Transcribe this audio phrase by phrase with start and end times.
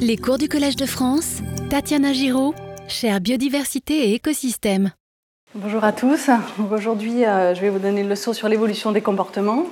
[0.00, 1.38] Les cours du Collège de France,
[1.70, 2.54] Tatiana Giraud,
[2.88, 4.92] chère biodiversité et écosystème.
[5.54, 6.30] Bonjour à tous.
[6.70, 9.64] Aujourd'hui, euh, je vais vous donner une leçon sur l'évolution des comportements.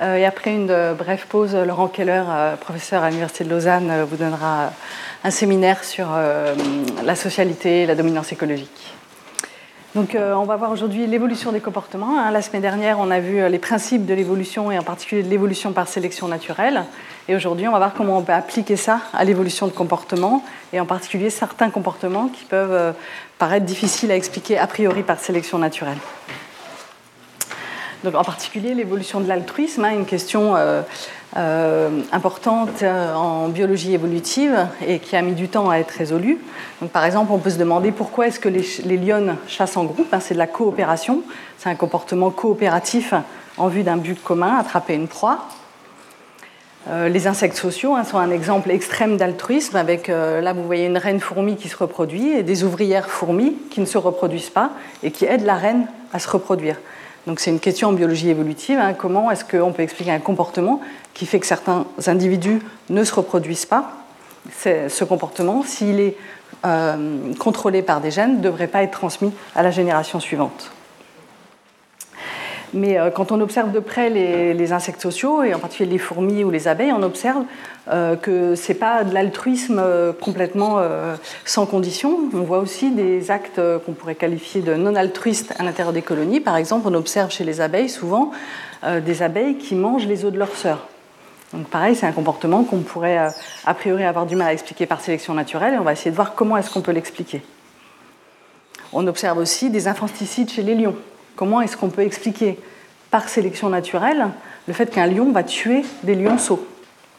[0.00, 2.24] Euh, et après une euh, brève pause, Laurent Keller,
[2.60, 4.72] professeur à l'Université de Lausanne, vous donnera
[5.22, 6.08] un séminaire sur
[7.04, 8.95] la socialité et la dominance écologique.
[9.96, 12.18] Donc, on va voir aujourd'hui l'évolution des comportements.
[12.18, 12.30] Hein.
[12.30, 15.72] La semaine dernière, on a vu les principes de l'évolution et en particulier de l'évolution
[15.72, 16.84] par sélection naturelle.
[17.28, 20.44] Et aujourd'hui, on va voir comment on peut appliquer ça à l'évolution de comportements,
[20.74, 22.92] et en particulier certains comportements qui peuvent euh,
[23.38, 25.96] paraître difficiles à expliquer a priori par sélection naturelle.
[28.14, 30.82] En particulier l'évolution de l'altruisme, hein, une question euh,
[31.36, 36.38] euh, importante en biologie évolutive et qui a mis du temps à être résolue.
[36.92, 40.08] Par exemple, on peut se demander pourquoi est-ce que les, les lionnes chassent en groupe
[40.12, 41.22] hein, C'est de la coopération,
[41.58, 43.12] c'est un comportement coopératif
[43.58, 45.48] en vue d'un but commun, attraper une proie.
[46.88, 50.86] Euh, les insectes sociaux hein, sont un exemple extrême d'altruisme, avec euh, là vous voyez
[50.86, 54.70] une reine fourmi qui se reproduit et des ouvrières fourmis qui ne se reproduisent pas
[55.02, 56.76] et qui aident la reine à se reproduire.
[57.26, 60.80] Donc c'est une question en biologie évolutive, hein, comment est-ce qu'on peut expliquer un comportement
[61.12, 63.92] qui fait que certains individus ne se reproduisent pas?
[64.62, 66.16] Ce comportement, s'il est
[66.64, 70.70] euh, contrôlé par des gènes, ne devrait pas être transmis à la génération suivante.
[72.76, 76.44] Mais euh, quand on observe de près les, insectes sociaux, et en particulier les fourmis
[76.44, 77.44] ou les abeilles, on observe
[77.88, 80.80] euh, que ce n'est pas de l'altruisme euh, complètement
[81.44, 82.18] sans condition.
[82.34, 86.40] On voit aussi des actes qu'on pourrait qualifier de non altruistes à l'intérieur des colonies.
[86.40, 88.30] Par exemple, on observe chez les abeilles souvent
[89.04, 90.86] des abeilles qui mangent les œufs de leurs sœurs.
[91.52, 93.16] Donc pareil, c'est un comportement qu'on pourrait
[93.64, 96.16] a priori avoir du mal à expliquer par sélection naturelle, et on va essayer de
[96.16, 97.42] voir comment est-ce qu'on peut l'expliquer.
[98.92, 100.96] On observe aussi des infanticides chez les lions.
[101.36, 102.58] Comment est-ce qu'on peut expliquer
[103.10, 104.28] par sélection naturelle
[104.66, 106.66] le fait qu'un lion va tuer des lionceaux?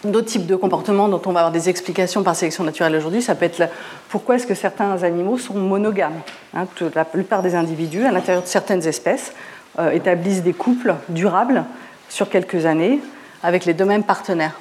[0.03, 3.35] D'autres types de comportements dont on va avoir des explications par sélection naturelle aujourd'hui, ça
[3.35, 3.69] peut être
[4.09, 6.19] pourquoi est-ce que certains animaux sont monogames
[6.55, 9.33] hein, La plupart des individus, à l'intérieur de certaines espèces,
[9.77, 11.63] euh, établissent des couples durables
[12.09, 12.99] sur quelques années
[13.43, 14.59] avec les deux mêmes partenaires.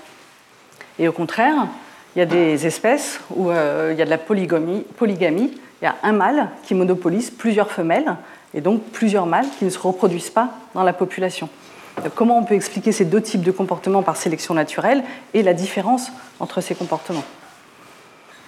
[0.99, 1.67] Et au contraire,
[2.15, 5.85] il y a des espèces où euh, il y a de la polygamie, polygamie, il
[5.85, 8.17] y a un mâle qui monopolise plusieurs femelles
[8.57, 11.49] et donc plusieurs mâles qui ne se reproduisent pas dans la population.
[12.15, 16.11] comment on peut expliquer ces deux types de comportements par sélection naturelle et la différence
[16.41, 17.25] entre ces comportements?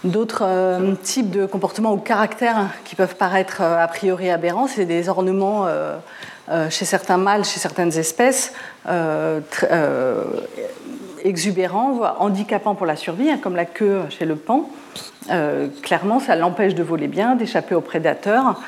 [0.05, 4.85] D'autres euh, types de comportements ou caractères qui peuvent paraître euh, a priori aberrants, c'est
[4.85, 5.99] des ornements euh,
[6.71, 8.55] chez certains mâles, chez certaines espèces,
[11.25, 14.71] exubérants, voire handicapants pour la survie, hein, comme la queue chez le pan.
[15.83, 18.59] clairement, ça l'empêche de voler bien, d'échapper aux prédateurs.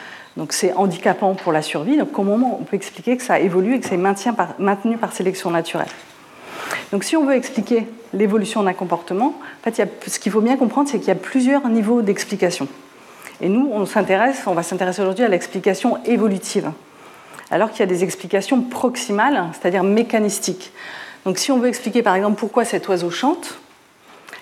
[0.41, 1.99] Donc c'est handicapant pour la survie.
[1.99, 5.87] Donc comment on peut expliquer que ça évolue et que c'est maintenu par sélection naturelle
[6.93, 10.89] Donc si on veut expliquer l'évolution d'un comportement, en fait, ce qu'il faut bien comprendre,
[10.89, 12.69] c'est qu'il y a plusieurs niveaux d'explication.
[13.43, 16.73] Et nous, on s'intéresse, on va s'intéresser aujourd'hui à l'explication évolutive,
[17.51, 20.73] alors qu'il y a des explications proximales, c'est-à-dire mécanistiques.
[21.27, 23.59] Donc si on veut expliquer par exemple pourquoi cet oiseau chante,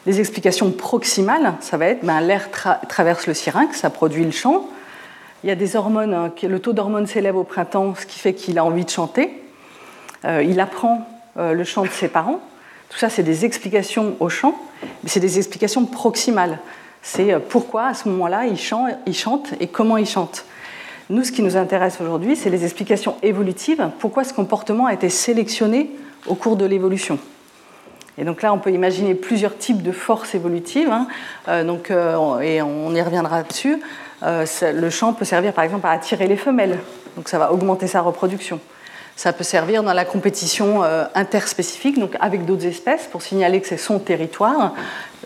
[0.06, 2.50] les explications proximales, ça va être ben, l'air
[2.88, 4.68] traverse le syrinx, ça produit le chant.
[5.44, 8.34] Il y a des hormones, hein, le taux d'hormones s'élève au printemps, ce qui fait
[8.34, 9.40] qu'il a envie de chanter.
[10.24, 11.06] Euh, il apprend
[11.36, 12.40] euh, le chant de ses parents.
[12.88, 16.58] Tout ça, c'est des explications au chant, mais c'est des explications proximales.
[17.02, 20.44] C'est euh, pourquoi à ce moment-là il chante, et comment il chante.
[21.08, 23.90] Nous, ce qui nous intéresse aujourd'hui, c'est les explications évolutives.
[24.00, 25.90] Pourquoi ce comportement a été sélectionné
[26.26, 27.16] au cours de l'évolution?
[28.18, 31.06] Et donc là, on peut imaginer plusieurs types de forces évolutives, hein.
[31.62, 31.92] donc,
[32.42, 33.80] et on y reviendra dessus.
[34.22, 36.78] Euh, le champ peut servir par exemple à attirer les femelles,
[37.16, 38.60] donc ça va augmenter sa reproduction.
[39.16, 43.66] Ça peut servir dans la compétition euh, interspécifique, donc avec d'autres espèces, pour signaler que
[43.66, 44.74] c'est son territoire,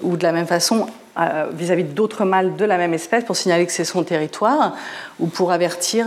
[0.01, 0.87] ou de la même façon
[1.19, 4.75] euh, vis-à-vis d'autres mâles de la même espèce, pour signaler que c'est son territoire,
[5.21, 6.07] ou pour avertir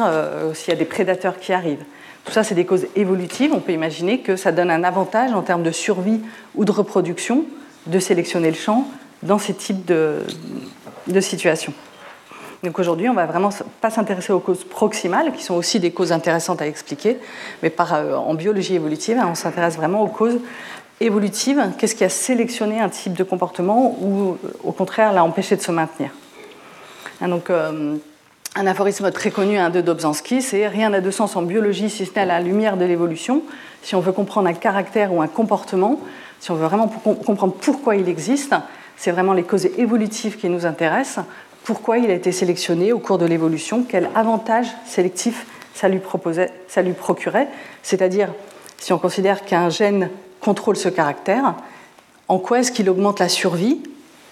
[0.53, 1.83] s'il y a des prédateurs qui arrivent.
[2.23, 3.51] Tout ça, c'est des causes évolutives.
[3.53, 6.21] On peut imaginer que ça donne un avantage en termes de survie
[6.55, 7.45] ou de reproduction
[7.85, 8.87] de sélectionner le champ
[9.21, 10.25] dans ces types de
[11.19, 11.73] situations.
[12.65, 16.11] Donc aujourd'hui, on va vraiment pas s'intéresser aux causes proximales, qui sont aussi des causes
[16.11, 17.17] intéressantes à expliquer,
[17.61, 20.39] mais euh, en biologie évolutive, hein, on s'intéresse vraiment aux causes
[20.99, 21.63] évolutives.
[21.77, 25.71] Qu'est-ce qui a sélectionné un type de comportement ou, au contraire, l'a empêché de se
[25.71, 26.09] maintenir?
[27.21, 27.97] Hein, euh,
[28.55, 32.05] un aphorisme très connu un de Dobzhansky, c'est rien n'a de sens en biologie si
[32.05, 33.43] ce n'est à la lumière de l'évolution.
[33.83, 35.99] Si on veut comprendre un caractère ou un comportement,
[36.39, 38.55] si on veut vraiment comprendre pourquoi il existe,
[38.97, 41.25] c'est vraiment les causes évolutives qui nous intéressent
[41.65, 45.99] pourquoi il a été sélectionné au cours de l'évolution, quel avantage sélectif ça lui,
[46.93, 47.47] procurait,
[47.83, 48.29] c'est-à-dire
[48.77, 50.09] si on considère qu'un gène
[50.39, 51.55] contrôle ce caractère,
[52.27, 53.81] en quoi est-ce qu'il augmente la survie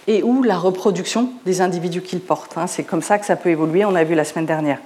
[0.06, 2.56] et ou la reproduction des individus qu'ils portent.
[2.56, 2.66] Hein?
[2.66, 4.78] C'est comme ça que ça peut évoluer, on a vu la semaine dernière.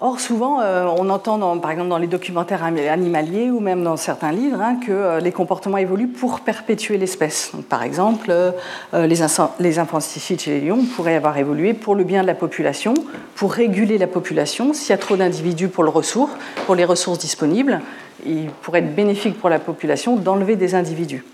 [0.00, 4.30] Or, souvent, euh, on entend, par exemple, dans les documentaires animaliers ou même dans certains
[4.30, 7.50] livres, hein, que euh, les comportements évoluent pour perpétuer l'espèce.
[7.68, 8.52] Par exemple, euh,
[8.92, 9.16] les,
[9.58, 12.94] les, infanticides chez les lions pourraient avoir évolué pour le bien de la population,
[13.34, 14.72] pour réguler la population.
[14.72, 16.30] S'il y a trop d'individus pour, le ressource,
[16.64, 17.80] pour les ressources disponibles,
[18.24, 21.24] il pourrait être bénéfique pour la population d'enlever des individus.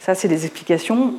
[0.00, 1.16] Ça, c'est des explications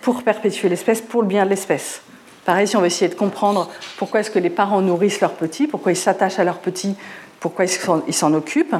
[0.00, 2.00] pour perpétuer l'espèce, pour le bien de l'espèce.
[2.46, 5.66] Pareil, si on veut essayer de comprendre pourquoi est-ce que les parents nourrissent leurs petits,
[5.66, 6.94] pourquoi ils s'attachent à leurs petits,
[7.40, 8.76] pourquoi ils s'en occupent,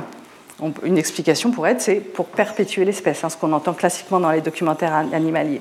[0.85, 4.41] une explication pourrait être c'est pour perpétuer l'espèce, hein, ce qu'on entend classiquement dans les
[4.41, 5.61] documentaires animaliers.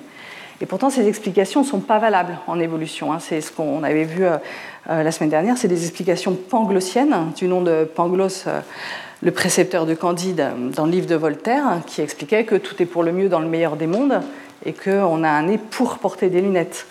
[0.62, 3.12] Et pourtant, ces explications ne sont pas valables en évolution.
[3.12, 3.18] Hein.
[3.20, 4.38] C'est ce qu'on avait vu euh,
[4.90, 8.62] euh, la semaine dernière, c'est des explications panglossiennes, du nom de Pangloss, euh,
[9.22, 13.04] le précepteur de Candide, dans le livre de Voltaire, qui expliquait que tout est pour
[13.04, 14.22] le mieux dans le meilleur des mondes
[14.64, 16.86] et qu'on a un nez pour porter des lunettes.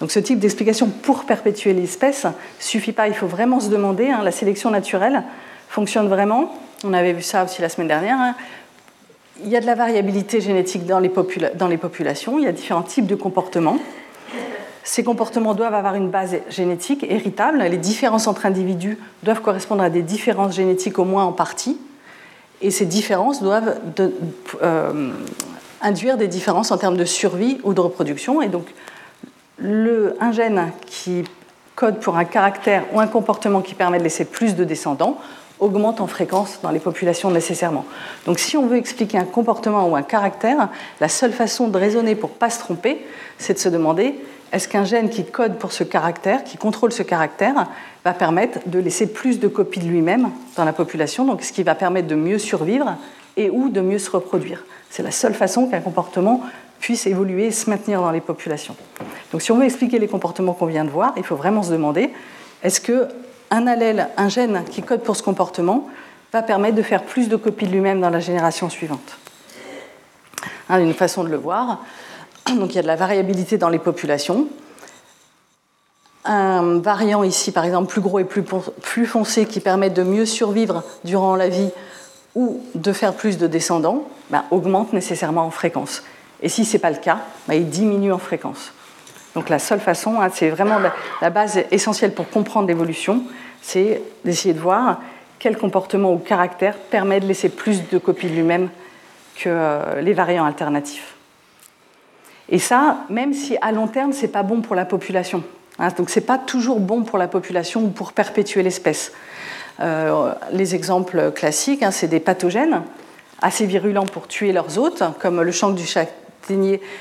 [0.00, 2.26] Donc ce type d'explication pour perpétuer l'espèce
[2.58, 3.08] suffit pas.
[3.08, 4.08] Il faut vraiment se demander.
[4.10, 5.22] Hein, la sélection naturelle
[5.68, 6.54] fonctionne vraiment.
[6.84, 8.18] On avait vu ça aussi la semaine dernière.
[8.18, 8.34] Hein.
[9.42, 12.38] Il y a de la variabilité génétique dans les, populations.
[12.38, 13.78] Il y a différents types de comportements.
[14.82, 17.58] Ces comportements doivent avoir une base génétique héritable.
[17.58, 21.78] Les différences entre individus doivent correspondre à des différences génétiques au moins en partie.
[22.62, 23.78] Et ces différences doivent
[24.62, 25.10] euh,
[25.82, 28.40] induire des différences en termes de survie ou de reproduction.
[28.40, 28.66] Et donc,
[29.58, 31.24] le, un gène qui
[31.74, 35.18] code pour un caractère ou un comportement qui permet de laisser plus de descendants
[35.58, 37.86] augmente en fréquence dans les populations nécessairement.
[38.26, 40.68] Donc si on veut expliquer un comportement ou un caractère,
[41.00, 43.06] la seule façon de raisonner pour ne pas se tromper,
[43.38, 44.20] c'est de se demander
[44.52, 47.66] est-ce qu'un gène qui code pour ce caractère, qui contrôle ce caractère,
[48.04, 51.62] va permettre de laisser plus de copies de lui-même dans la population, donc ce qui
[51.62, 52.96] va permettre de mieux survivre
[53.36, 54.64] et ou de mieux se reproduire?
[54.88, 56.42] C'est la seule façon qu'un comportement
[56.80, 58.76] puisse évoluer et se maintenir dans les populations.
[59.32, 61.72] Donc si on veut expliquer les comportements qu'on vient de voir, il faut vraiment se
[61.72, 62.10] demander
[62.62, 65.88] est-ce qu'un allèle, un gène qui code pour ce comportement,
[66.32, 69.18] va permettre de faire plus de copies de lui-même dans la génération suivante?
[70.68, 71.80] Hein, Une façon de le voir.
[72.48, 74.48] Donc il y a de la variabilité dans les populations.
[76.24, 80.26] Un variant ici, par exemple, plus gros et plus, plus foncé, qui permet de mieux
[80.26, 81.70] survivre durant la vie
[82.34, 86.02] ou de faire plus de descendants, ben, augmente nécessairement en fréquence.
[86.42, 87.18] Et si ce n'est pas le cas,
[87.48, 88.72] ben, il diminue en fréquence.
[89.34, 90.78] Donc la seule façon, hein, c'est vraiment
[91.20, 93.22] la, base essentielle pour comprendre l'évolution,
[93.60, 95.00] c'est d'essayer de voir
[95.38, 98.70] quel comportement ou caractère permet de laisser plus de copies de lui-même
[99.36, 101.14] que euh, les variants alternatifs.
[102.48, 105.42] Et ça, même si à long terme, ce n'est pas bon pour la population.
[105.78, 109.12] Hein, donc ce n'est pas toujours bon pour la population ou pour perpétuer l'espèce.
[109.80, 112.82] Euh, les exemples classiques, hein, c'est des pathogènes
[113.42, 115.84] assez virulents pour tuer leurs hôtes, comme le chancre du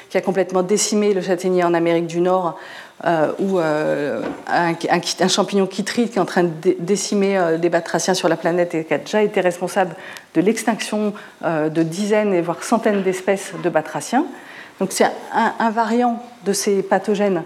[0.09, 2.57] qui a complètement décimé le châtaignier en Amérique du Nord,
[3.03, 8.13] euh, ou euh, un, champignon chytride qui est en train de décimer euh, des batraciens
[8.13, 9.95] sur la planète et qui a déjà été responsable
[10.33, 11.13] de l'extinction
[11.43, 14.25] de dizaines et voire centaines d'espèces de batraciens.
[14.79, 17.43] Donc c'est un, variant de ces pathogènes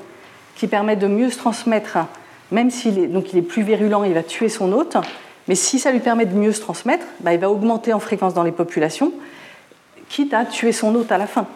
[0.56, 1.98] qui permet de mieux se transmettre,
[2.52, 4.98] même s'il est, donc il est plus virulent, il va tuer son hôte,
[5.48, 8.34] mais si ça lui permet de mieux se transmettre, bah, il va augmenter en fréquence
[8.34, 9.12] dans les populations,
[10.10, 11.48] quitte à tuer son hôte à la fin.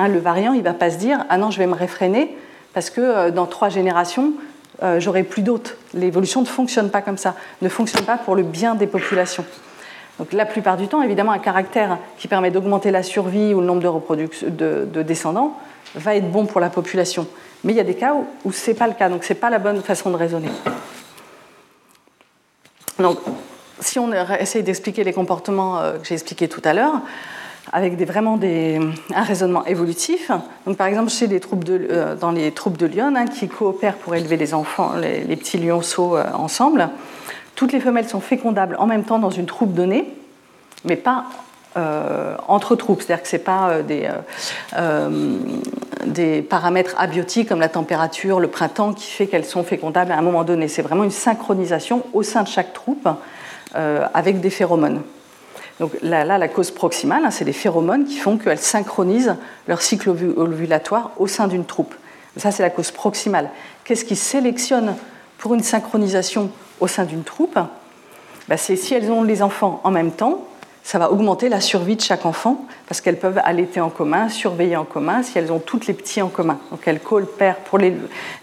[0.00, 2.34] Hein, le variant, il ne va pas se dire Ah non, je vais me réfréner
[2.72, 4.32] parce que euh, dans trois générations,
[4.82, 5.76] euh, j'aurai plus d'hôtes.
[5.92, 9.44] L'évolution ne fonctionne pas comme ça, ne fonctionne pas pour le bien des populations.
[10.18, 13.66] Donc la plupart du temps, évidemment, un caractère qui permet d'augmenter la survie ou le
[13.66, 15.54] nombre de, de, descendants
[15.94, 17.26] va être bon pour la population.
[17.62, 19.38] Mais il y a des cas où, ce n'est pas le cas, donc ce n'est
[19.38, 20.48] pas la bonne façon de raisonner.
[22.98, 23.18] Donc,
[23.80, 27.02] si on essaye d'expliquer les comportements euh, que j'ai expliqués tout à l'heure,
[27.72, 28.38] avec des, vraiment
[29.14, 30.30] un raisonnement évolutif.
[30.76, 33.96] Par exemple, chez les troupes de, euh, dans les troupes de lions hein, qui coopèrent
[33.96, 36.88] pour élever les enfants, les, petits lionceaux euh, ensemble,
[37.54, 40.06] toutes les femelles sont fécondables en même temps dans une troupe donnée,
[40.84, 41.26] mais pas
[41.76, 43.02] euh, entre troupes.
[43.02, 44.08] C'est-à-dire que ce n'est pas des,
[46.06, 50.22] des paramètres abiotiques comme la température, le printemps qui fait qu'elles sont fécondables à un
[50.22, 50.66] moment donné.
[50.66, 53.08] C'est vraiment une synchronisation au sein de chaque troupe
[53.74, 55.02] avec des phéromones.
[55.80, 60.10] Donc là, la cause proximale, hein, c'est les phéromones qui font qu'elles synchronisent leur cycle
[60.10, 61.94] ovulatoire au sein d'une troupe.
[62.36, 63.48] Ça, c'est la cause proximale.
[63.82, 64.94] Qu'est-ce qui sélectionne
[65.38, 67.58] pour une synchronisation au sein d'une troupe?
[68.46, 70.46] Bah, C'est si elles ont les enfants en même temps,
[70.82, 74.76] ça va augmenter la survie de chaque enfant parce qu'elles peuvent allaiter en commun, surveiller
[74.76, 76.58] en commun si elles ont toutes les petits en commun.
[76.70, 77.78] Donc elles coopèrent pour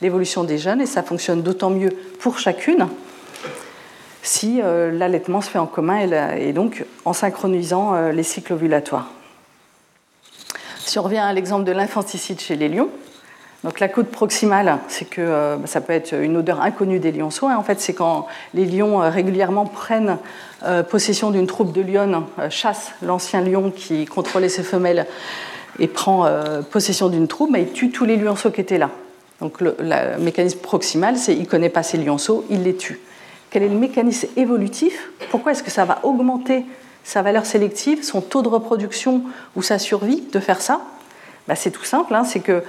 [0.01, 1.89] l'évolution des jeunes et ça fonctionne d'autant mieux
[2.19, 2.87] pour chacune
[4.27, 5.99] si euh, l'allaitement se fait en commun
[6.35, 9.07] et, donc en synchronisant euh, les cycles ovulatoires.
[10.85, 12.89] Si on revient à l'exemple de l'infanticide chez les lions,
[13.63, 17.47] donc la côte proximale, c'est que euh, ça peut être une odeur inconnue des lionceaux.
[17.47, 17.55] Hein.
[17.57, 20.17] En fait, c'est quand les lions régulièrement prennent
[20.89, 25.05] possession d'une troupe de lionnes, chassent l'ancien lion qui contrôlait ses femelles
[25.79, 26.27] et prend
[26.71, 28.89] possession d'une troupe, mais il tue tous les lionceaux qui étaient là.
[29.39, 29.75] Donc le,
[30.19, 32.99] mécanisme proximal, c'est il connaît pas ces lionceaux, il les tue.
[33.57, 36.63] Quel est le mécanisme évolutif Pourquoi est-ce que ça va augmenter
[37.03, 39.23] sa valeur sélective, son taux de reproduction
[39.55, 40.81] ou sa survie de faire ça
[41.47, 42.23] bah, C'est tout simple, hein.
[42.23, 42.61] c'est que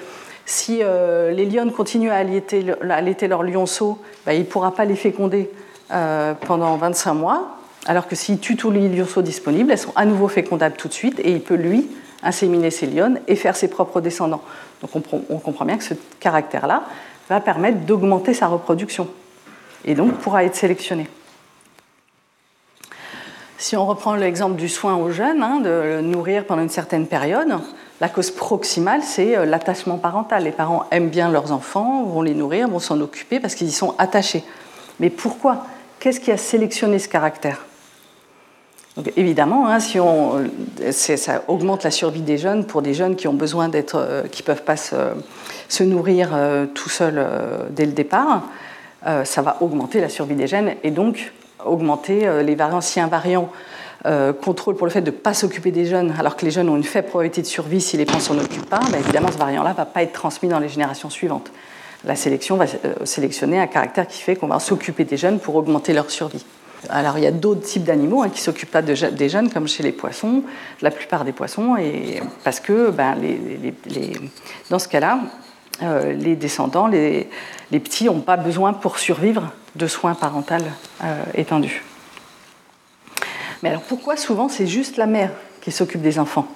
[0.46, 4.96] si euh, les lionnes continuent à allaiter, leurs lionceaux, bah, il ne pourra pas les
[4.96, 5.50] féconder
[5.90, 10.06] euh, pendant 25 mois, alors que s'il tue tous les lionceaux disponibles, elles sont à
[10.06, 11.86] nouveau fécondables tout de suite et il peut, lui,
[12.22, 14.42] inséminer ses lionnes et faire ses propres descendants.
[14.80, 16.84] Donc on, comprend bien que ce caractère-là
[17.28, 19.06] va permettre d'augmenter sa reproduction
[19.84, 21.08] et donc pourra être sélectionné.
[23.60, 27.58] Si on reprend l'exemple du soin aux jeunes, hein, de nourrir pendant une certaine période,
[28.00, 30.44] la cause proximale, c'est euh, l'attachement parental.
[30.44, 33.72] Les parents aiment bien leurs enfants, vont les nourrir, vont s'en occuper parce qu'ils y
[33.72, 34.44] sont attachés.
[35.00, 35.66] Mais pourquoi?
[35.98, 37.64] Qu'est-ce qui a sélectionné ce caractère?
[39.16, 40.44] Évidemment, hein, si on,
[40.90, 44.44] ça augmente la survie des jeunes pour des jeunes qui ont besoin d'être, euh, qui
[44.44, 47.24] peuvent pas se, nourrir euh, tout seuls
[47.70, 48.44] dès le départ.
[49.02, 51.32] Ça va augmenter la survie des jeunes et donc
[51.64, 52.80] augmenter les variants.
[52.80, 53.50] Si un variant
[54.06, 56.68] euh, contrôle pour le fait de ne pas s'occuper des jeunes, alors que les jeunes
[56.68, 59.38] ont une faible probabilité de survie si les parents s'en occupent pas, bah, évidemment ce
[59.38, 61.50] variant-là ne va pas être transmis dans les générations suivantes.
[62.04, 65.56] La sélection va euh, sélectionner un caractère qui fait qu'on va s'occuper des jeunes pour
[65.56, 66.44] augmenter leur survie.
[66.90, 69.82] Alors il y a d'autres types d'animaux hein, qui s'occupent pas des jeunes, comme chez
[69.82, 70.44] les poissons,
[70.80, 73.16] la plupart des poissons, et parce que ben,
[74.70, 75.18] dans ce cas-là,
[75.82, 77.28] euh, les descendants, les,
[77.70, 80.54] petits n'ont pas besoin pour survivre de soins parentaux
[81.34, 81.84] étendus.
[83.62, 85.30] Mais alors pourquoi souvent c'est juste la mère
[85.60, 86.48] qui s'occupe des enfants?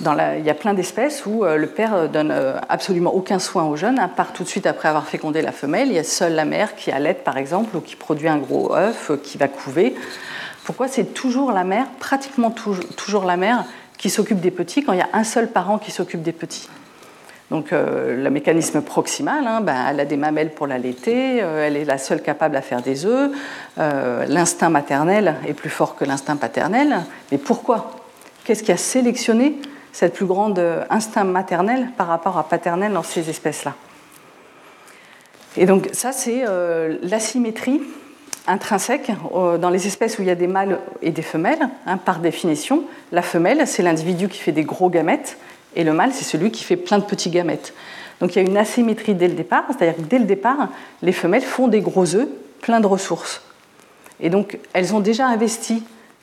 [0.00, 3.64] Il y a plein d'espèces où euh, le père euh, donne euh, absolument aucun soin
[3.64, 5.88] aux jeunes, hein, part tout de suite après avoir fécondé la femelle.
[5.88, 8.74] Il y a seule la mère qui allaite, par exemple, ou qui produit un gros
[8.74, 9.94] œuf, qui va couver.
[10.64, 13.64] Pourquoi c'est toujours la mère, pratiquement toujours la mère,
[13.96, 16.68] qui s'occupe des petits quand il y a un seul parent qui s'occupe des petits?
[17.50, 21.76] Donc euh, le mécanisme proximal, hein, ben, elle a des mamelles pour l'allaiter, euh, elle
[21.76, 23.30] est la seule capable à faire des œufs,
[23.78, 27.04] euh, l'instinct maternel est plus fort que l'instinct paternel.
[27.30, 27.92] Mais pourquoi?
[28.44, 29.56] Qu'est-ce qui a sélectionné
[29.92, 30.60] cette plus grande
[30.90, 33.74] instinct maternel par rapport à paternel dans ces espèces-là?
[35.56, 36.44] Et donc ça, c'est
[37.02, 37.80] l'asymétrie
[38.46, 41.70] intrinsèque dans les espèces où il y a des mâles et des femelles.
[41.86, 45.38] Hein, par définition, la femelle, c'est l'individu qui fait des gros gamètes
[45.76, 47.74] et le mâle, c'est celui qui fait plein de petits gamètes.
[48.20, 50.68] Donc il y a une asymétrie dès le départ, c'est-à-dire que dès le départ,
[51.02, 52.28] les femelles font des gros œufs,
[52.62, 53.42] plein de ressources.
[54.20, 55.82] Et donc elles ont déjà investi,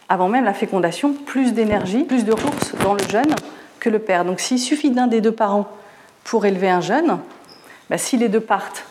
[0.09, 3.35] avant même la fécondation, plus d'énergie, plus de ressources dans le jeune
[3.79, 4.25] que le père.
[4.25, 5.69] Donc s'il suffit d'un des deux parents
[6.23, 7.19] pour élever un jeune,
[7.89, 8.85] bah, si les deux partent,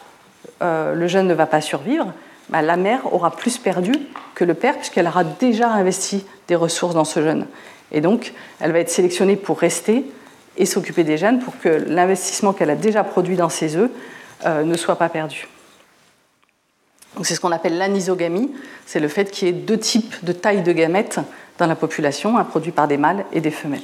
[0.62, 2.12] euh, le jeune ne va pas survivre,
[2.50, 3.92] bah, la mère aura plus perdu
[4.36, 7.46] que le père puisqu'elle aura déjà investi des ressources dans ce jeune.
[7.90, 10.04] Et donc elle va être sélectionnée pour rester
[10.56, 13.90] et s'occuper des jeunes pour que l'investissement qu'elle a déjà produit dans ses œufs
[14.44, 15.48] euh, ne soit pas perdu.
[17.22, 18.50] C'est ce qu'on appelle l'anisogamie,
[18.86, 21.20] c'est le fait qu'il y ait deux types de taille de gamètes
[21.58, 23.82] dans la population, un produit par des mâles et des femelles.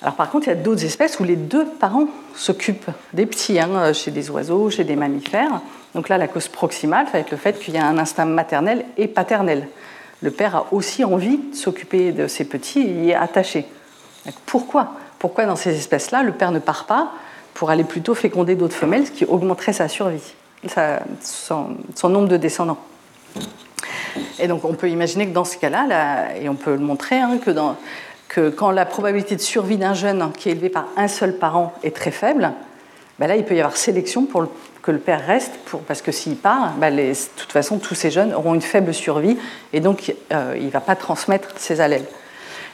[0.00, 3.58] Alors par contre, il y a d'autres espèces où les deux parents s'occupent des petits,
[3.58, 5.62] hein, chez des oiseaux, chez des mammifères.
[5.94, 8.84] Donc là, la cause proximale va être le fait qu'il y a un instinct maternel
[8.98, 9.66] et paternel.
[10.20, 13.66] Le père a aussi envie de s'occuper de ses petits et y est attaché.
[14.46, 17.12] Pourquoi Pourquoi dans ces espèces-là, le père ne part pas
[17.54, 20.34] pour aller plutôt féconder d'autres femelles, ce qui augmenterait sa survie,
[21.20, 22.78] son, nombre de descendants?
[24.38, 27.38] Et donc on peut imaginer que dans ce cas-là, et on peut le montrer, hein,
[28.28, 31.72] que, quand la probabilité de survie d'un jeune qui est élevé par un seul parent
[31.82, 32.52] est très faible,
[33.18, 34.46] ben là il peut y avoir sélection pour
[34.82, 35.52] que le père reste,
[35.86, 39.38] parce que s'il part, ben de toute façon tous ces jeunes auront une faible survie
[39.72, 42.04] et donc euh, il ne va pas transmettre ses allèles.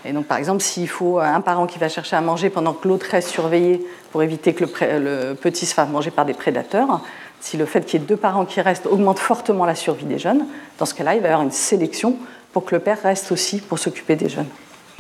[0.04, 2.88] Et donc, par exemple, s'il faut un parent qui va chercher à manger pendant que
[2.88, 7.02] l'autre reste surveillé pour éviter que le, petit se fasse manger par des prédateurs,
[7.40, 10.19] si le fait qu'il y ait deux parents qui restent augmente fortement la survie des
[10.19, 10.47] jeunes,
[10.78, 12.16] dans ce cas-là, il va y avoir une sélection
[12.52, 14.49] pour que le père reste aussi pour s'occuper des jeunes.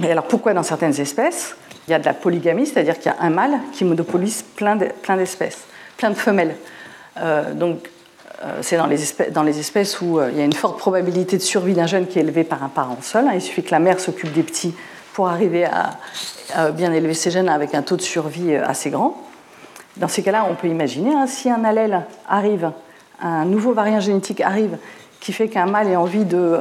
[0.02, 3.14] Et alors, pourquoi dans certaines espèces, il y a de la polygamie, c'est-à-dire qu'il y
[3.14, 5.64] a un mâle qui monopolise plein d'espèces,
[5.96, 6.56] plein de femelles
[7.18, 7.90] euh, Donc,
[8.42, 11.74] euh, c'est dans les, espèces, où euh, il y a une forte probabilité de survie
[11.74, 13.26] d'un jeune qui est élevé par un parent seul.
[13.34, 14.74] Il suffit que la mère s'occupe des petits
[15.12, 19.16] pour arriver à, bien élever ces jeunes avec un taux de survie euh, assez grand.
[19.96, 22.72] Dans ces cas-là, on peut imaginer, hein, si un allèle arrive,
[23.20, 24.76] un nouveau variant génétique arrive
[25.20, 26.58] qui fait qu'un mâle ait envie de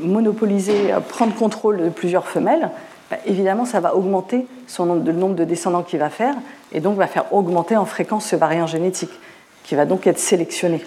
[0.00, 2.70] monopoliser, prendre contrôle de plusieurs femelles,
[3.10, 6.34] bah, évidemment, ça va augmenter son le nombre de descendants qu'il va faire,
[6.72, 9.12] et donc va faire augmenter en fréquence ce variant génétique,
[9.62, 10.82] qui va donc être sélectionné.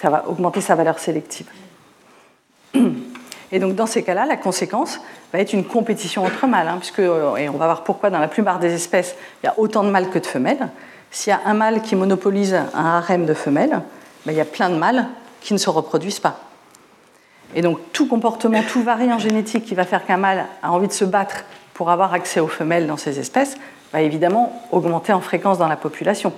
[0.00, 1.46] Ça va augmenter sa valeur sélective.
[3.52, 5.00] Et donc dans ces cas-là, la conséquence
[5.32, 8.18] va être une compétition entre mâles, hein, puisque, euh, et on va voir pourquoi dans
[8.18, 10.68] la plupart des espèces, il y a autant de mâles que de femelles.
[11.10, 13.80] S'il y a un mâle qui monopolise un harem de femelles,
[14.26, 15.06] ben, il y a plein de mâles
[15.40, 16.40] qui ne se reproduisent pas.
[17.54, 20.92] Et donc tout comportement, tout variant génétique qui va faire qu'un mâle a envie de
[20.92, 23.56] se battre pour avoir accès aux femelles dans ces espèces
[23.92, 26.32] va évidemment augmenter en fréquence dans la population.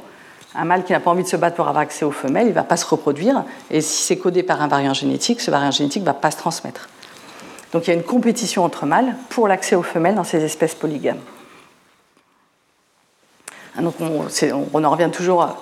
[0.54, 2.50] Un mâle qui n'a pas envie de se battre pour avoir accès aux femelles, il
[2.50, 3.44] ne va pas se reproduire.
[3.70, 6.36] Et si c'est codé par un variant génétique, ce variant génétique ne va pas se
[6.36, 6.88] transmettre.
[7.72, 10.74] Donc il y a une compétition entre mâles pour l'accès aux femelles dans ces espèces
[10.74, 11.20] polygames.
[13.76, 15.56] Ah, donc on, en revient toujours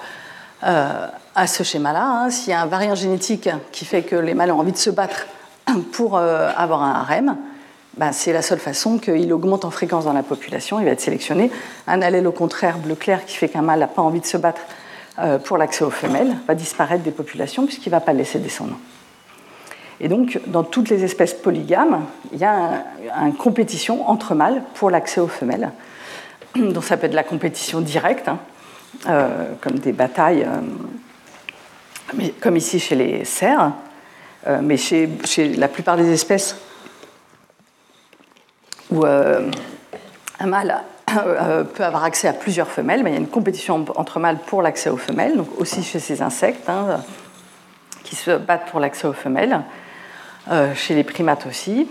[0.64, 2.04] euh, à ce schéma-là.
[2.04, 2.30] Hein.
[2.30, 4.90] S'il y a un variant génétique qui fait que les mâles ont envie de se
[4.90, 5.26] battre
[5.92, 7.36] pour euh, avoir un harem,
[7.98, 11.00] ben, c'est la seule façon qu'il augmente en fréquence dans la population, il va être
[11.00, 11.50] sélectionné.
[11.86, 14.36] Un allèle au contraire, bleu clair, qui fait qu'un mâle n'a pas envie de se
[14.36, 14.62] battre
[15.18, 18.78] euh, pour l'accès aux femelles, va disparaître des populations puisqu'il ne va pas laisser descendre.
[20.00, 22.84] Et donc, dans toutes les espèces polygames, il y a
[23.22, 25.72] une compétition entre mâles pour l'accès aux femelles.
[26.54, 28.38] Donc, ça peut être la compétition directe, hein,
[29.08, 33.72] euh, comme des batailles, euh, comme ici chez les cerfs,
[34.62, 35.08] mais chez,
[35.56, 36.56] la plupart des espèces
[38.90, 40.82] où un mâle
[41.16, 44.38] euh, peut avoir accès à plusieurs femelles, mais il y a une compétition entre mâles
[44.46, 47.00] pour l'accès aux femelles, donc aussi chez ces insectes hein,
[48.04, 49.87] qui se battent pour l'accès aux femelles, euh,
[50.74, 51.88] chez les primates aussi,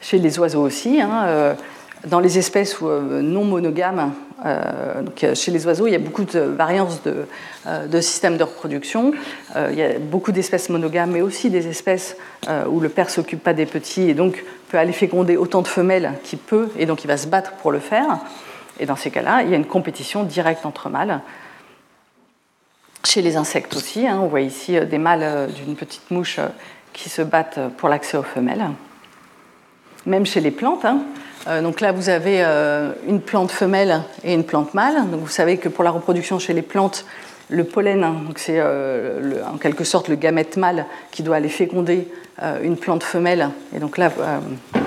[0.00, 1.00] chez les oiseaux aussi.
[1.00, 1.54] Hein, euh,
[2.06, 4.12] dans les espèces non monogames,
[4.44, 9.12] donc chez les oiseaux, il y a beaucoup de variances de, systèmes de reproduction.
[9.54, 12.16] il y a beaucoup d'espèces monogames, mais aussi des espèces
[12.68, 16.14] où le père s'occupe pas des petits et donc peut aller féconder autant de femelles
[16.24, 18.18] qu'il peut, et donc il va se battre pour le faire.
[18.80, 21.20] Et dans ces cas-là, il y a une compétition directe entre mâles.
[23.04, 26.38] Chez les insectes aussi, hein, on voit ici euh, des mâles euh, d'une petite mouche
[26.38, 26.48] euh,
[26.92, 28.64] qui se battent pour l'accès aux femelles.
[30.06, 31.02] Même chez les plantes, hein.
[31.62, 32.42] donc là vous avez
[33.06, 35.08] une plante femelle et une plante mâle.
[35.10, 37.04] Donc vous savez que pour la reproduction chez les plantes,
[37.48, 42.08] le pollen, hein, c'est en quelque sorte le gamète mâle qui doit aller féconder
[42.40, 43.50] euh, une plante femelle.
[43.76, 44.38] Et donc là, euh,
[44.74, 44.80] vous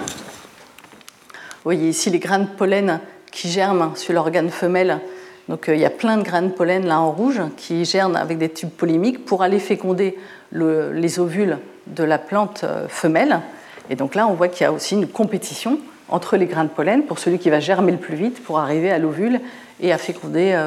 [1.63, 2.99] voyez ici les grains de pollen
[3.31, 4.99] qui germent sur l'organe femelle.
[5.47, 8.15] Donc euh, il y a plein de grains de pollen là en rouge qui germent
[8.15, 10.17] avec des tubes polémiques pour aller féconder
[10.51, 13.41] les ovules de la plante femelle.
[13.89, 16.69] Et donc là, on voit qu'il y a aussi une compétition entre les grains de
[16.69, 19.39] pollen pour celui qui va germer le plus vite pour arriver à l'ovule
[19.79, 20.57] et à féconder,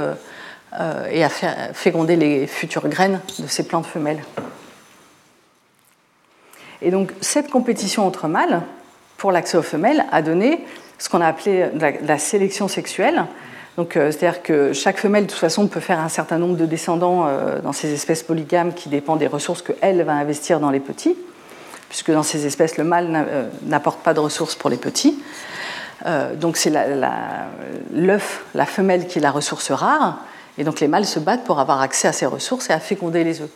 [1.11, 4.23] et à féconder les futures graines de ces plantes femelles.
[6.83, 8.63] Et donc cette compétition entre mâles
[9.17, 10.65] pour l'accès aux femelles a donné
[10.99, 11.67] ce qu'on a appelé
[12.03, 13.25] la, sélection sexuelle.
[13.79, 16.67] Donc, euh, c'est-à-dire que chaque femelle, de toute façon, peut faire un certain nombre de
[16.67, 20.81] descendants euh, dans ces espèces polygames qui dépendent des ressources qu'elle va investir dans les
[20.81, 21.15] petits,
[21.89, 25.23] puisque dans ces espèces, le mâle euh, n'apporte pas de ressources pour les petits.
[26.35, 30.25] donc, c'est l'œuf, la, la femelle qui est la ressource rare,
[30.59, 33.23] et donc les mâles se battent pour avoir accès à ces ressources et à féconder
[33.23, 33.51] les œufs.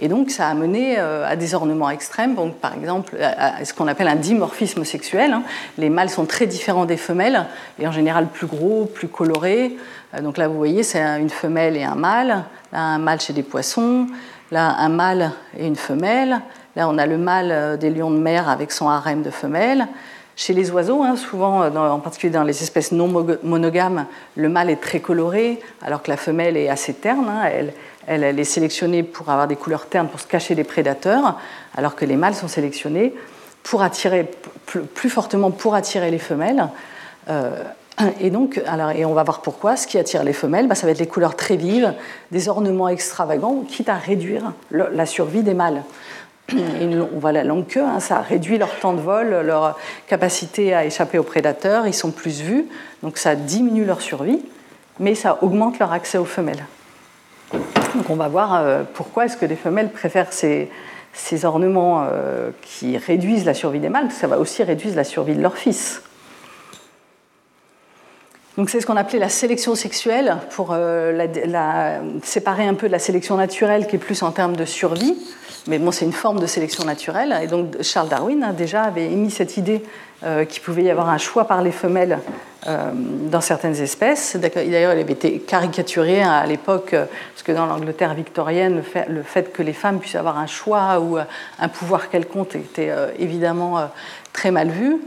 [0.00, 3.74] Et donc, ça a mené euh, à des ornements extrêmes, donc, par exemple, à ce
[3.74, 5.32] qu'on appelle un dimorphisme sexuel.
[5.32, 5.42] Hein.
[5.76, 7.46] Les mâles sont très différents des femelles,
[7.78, 9.76] et en général plus gros, plus colorés.
[10.14, 12.44] Euh, donc là, vous voyez, c'est une femelle et un mâle.
[12.72, 14.06] Là, un mâle chez des poissons.
[14.50, 16.40] Là, un mâle et une femelle.
[16.76, 19.86] Là, on a le mâle euh, des lions de mer avec son harem de femelles.
[20.40, 23.08] Chez les oiseaux, hein, souvent, en particulier dans les espèces non
[23.42, 27.26] monogames, le mâle est très coloré, alors que la femelle est assez terne.
[27.28, 27.42] Hein.
[27.44, 27.74] elle,
[28.24, 31.38] elle, est sélectionnée pour avoir des couleurs ternes pour se cacher des prédateurs,
[31.76, 33.12] alors que les mâles sont sélectionnés
[33.64, 34.30] pour attirer,
[34.94, 36.68] plus, fortement pour attirer les femelles.
[37.28, 37.50] Euh,
[38.18, 39.76] et donc, alors, et on va voir pourquoi.
[39.76, 41.92] Ce qui attire les femelles, bah, ça va être les couleurs très vives,
[42.30, 45.82] des ornements extravagants, quitte à réduire la survie des mâles.
[46.56, 50.84] On voit la longue queue, hein, ça réduit leur temps de vol, leur capacité à
[50.84, 52.66] échapper aux prédateurs, ils sont plus vus,
[53.02, 54.40] donc ça diminue leur survie,
[54.98, 56.64] mais ça augmente leur accès aux femelles.
[57.94, 60.68] Donc on va voir euh, pourquoi est-ce que les femelles préfèrent ces,
[61.44, 65.04] ornements euh, qui réduisent la survie des mâles, parce que ça va aussi réduire la
[65.04, 66.02] survie de leurs fils.
[68.56, 71.26] Donc c'est ce qu'on appelait la sélection sexuelle, pour euh,
[72.22, 75.16] séparer un peu de la sélection naturelle qui est plus en termes de survie.
[75.66, 77.38] Mais bon, c'est une forme de sélection naturelle.
[77.42, 79.82] Et donc Charles Darwin a déjà avait émis cette idée
[80.22, 82.18] euh, qu'il pouvait y avoir un choix par les femelles
[82.66, 84.36] euh, dans certaines espèces.
[84.36, 89.50] D'ailleurs, il avait été caricaturé à l'époque, euh, parce que dans l'Angleterre victorienne, le fait,
[89.50, 93.88] que les femmes puissent avoir un choix ou un pouvoir quelconque était évidemment
[94.34, 94.98] très mal vu.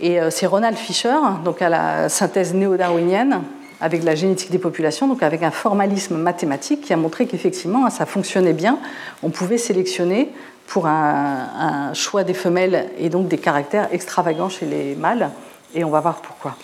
[0.00, 3.42] Et c'est Ronald Fisher, donc à la synthèse néo-darwinienne,
[3.80, 8.06] avec la génétique des populations, donc avec un formalisme mathématique qui a montré qu'effectivement, ça
[8.06, 8.78] fonctionnait bien.
[9.22, 10.30] On pouvait sélectionner
[10.66, 15.30] pour un, choix des femelles et donc des caractères extravagants chez les mâles.
[15.74, 16.56] Et on va voir pourquoi.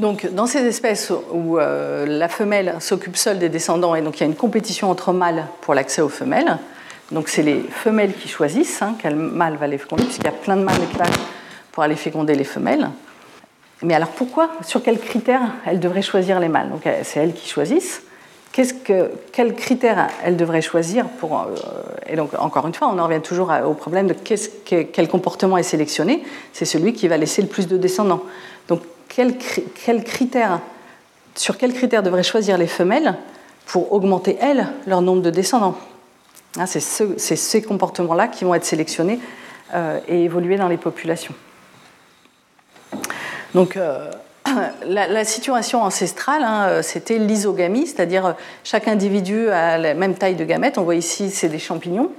[0.00, 4.20] Donc, dans ces espèces où euh, la femelle s'occupe seule des descendants et donc il
[4.20, 6.58] y a une compétition entre mâles pour l'accès aux femelles,
[7.12, 10.32] donc c'est les femelles qui choisissent hein, quel mâle va les féconder, puisqu'il y a
[10.32, 10.80] plein de mâles
[11.70, 12.88] pour aller féconder les femelles.
[13.82, 16.70] Mais alors pourquoi Sur quels critères elles devraient choisir les mâles?
[16.70, 18.02] Donc c'est elles qui choisissent.
[18.54, 21.46] Que, quels critères elles devraient choisir pour euh,
[22.06, 25.62] et donc encore une fois on en revient toujours au problème de quel comportement est
[25.62, 26.22] sélectionné.
[26.52, 28.22] C'est celui qui va laisser le plus de descendants.
[28.68, 30.60] Donc quels critères,
[31.34, 33.14] sur quels critères devraient choisir les femelles
[33.64, 35.78] pour augmenter elles leur nombre de descendants?
[36.58, 36.80] Hein, c'est
[37.16, 39.18] ces comportements là qui vont être sélectionnés
[39.74, 41.34] euh, et évoluer dans les populations
[43.54, 44.10] donc, euh,
[44.86, 48.32] la, situation ancestrale, hein, c'était l'isogamie, c'est-à-dire euh,
[48.64, 50.78] chaque individu a la même taille de gamètes.
[50.78, 52.10] On voit ici, c'est des champignons.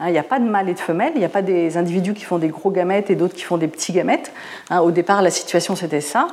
[0.00, 1.76] Hein, il n'y a pas de mâle et de femelle, il n'y a pas des
[1.76, 4.32] individus qui font des gros gamètes et d'autres qui font des petits gamètes.
[4.70, 6.28] Hein, au départ, la situation, c'était ça,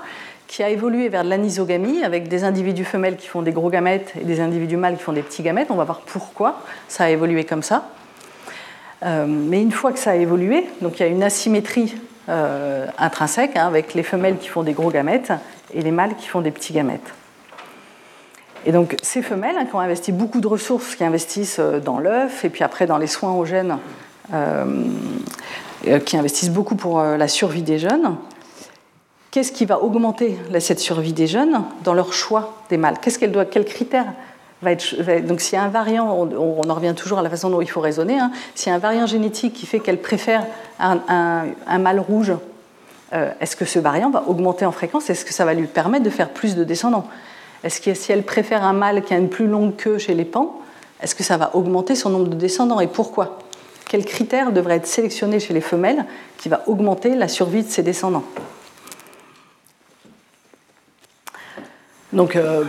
[0.47, 4.23] qui a évolué vers l'anisogamie, avec des individus femelles qui font des gros gamètes et
[4.25, 5.69] des individus mâles qui font des petits gamètes.
[5.69, 7.89] On va voir pourquoi ça a évolué comme ça.
[9.05, 11.95] Euh, mais une fois que ça a évolué, donc il y a une asymétrie
[12.29, 15.33] euh, intrinsèques, hein, avec les femelles qui font des gros gamètes
[15.73, 17.13] et les mâles qui font des petits gamètes.
[18.65, 21.99] Et donc ces femelles hein, qui ont investi beaucoup de ressources, qui investissent euh, dans
[21.99, 23.77] l'œuf et puis après dans les soins aux jeunes,
[24.33, 24.65] euh,
[26.05, 28.17] qui investissent beaucoup pour la survie des jeunes,
[29.31, 32.99] qu'est-ce qui va augmenter cette survie des jeunes dans leur choix des mâles?
[33.01, 34.13] Qu'est-ce qu'elle doit, quels critères
[34.61, 37.69] donc s'il y a un variant, on, en revient toujours à la façon dont il
[37.69, 38.31] faut raisonner, hein.
[38.55, 40.45] s'il y a un variant génétique qui fait qu'elle préfère
[40.79, 42.33] un, mâle rouge,
[43.13, 45.09] euh, est-ce que ce variant va augmenter en fréquence?
[45.09, 47.07] Est-ce que ça va lui permettre de faire plus de descendants?
[47.63, 50.25] Est-ce que si elle préfère un mâle qui a une plus longue queue chez les
[50.25, 50.61] pans,
[51.01, 52.79] est-ce que ça va augmenter son nombre de descendants?
[52.79, 53.39] Et pourquoi?
[53.87, 56.05] Quels critères devraient être sélectionnés chez les femelles
[56.37, 58.23] qui va augmenter la survie de ses descendants?
[62.11, 62.63] Donc, euh,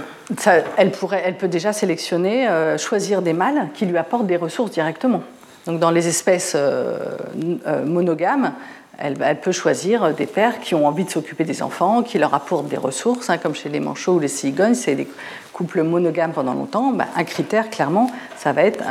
[0.77, 5.23] elle, peut déjà sélectionner, euh, choisir des mâles qui lui apportent des ressources directement.
[5.67, 6.97] Donc dans les espèces euh,
[7.85, 8.53] monogames,
[8.99, 12.69] elle, peut choisir des pères qui ont envie de s'occuper des enfants, qui leur apportent
[12.69, 15.09] des ressources, hein, comme chez les manchots ou les cigognes, c'est des
[15.53, 16.93] couples monogames pendant longtemps.
[16.93, 18.83] Ben, un critère, clairement, ça va être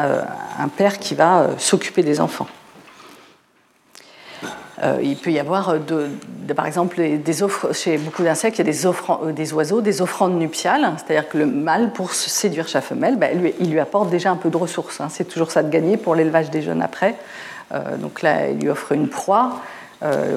[0.60, 2.48] un père qui va s'occuper des enfants.
[4.82, 6.08] Euh, il peut y avoir, euh,
[6.56, 10.02] par exemple, des offres, chez beaucoup d'insectes, il y a des, euh, des oiseaux, des
[10.02, 14.32] offrandes nuptiales, c'est-à-dire que le mâle, pour séduire sa femelle, ben, il lui apporte déjà
[14.32, 15.02] un peu de ressources.
[15.02, 15.08] Hein.
[15.10, 17.16] C'est toujours ça de gagner pour l'élevage des jeunes après.
[18.00, 19.62] donc là, il lui offre une proie.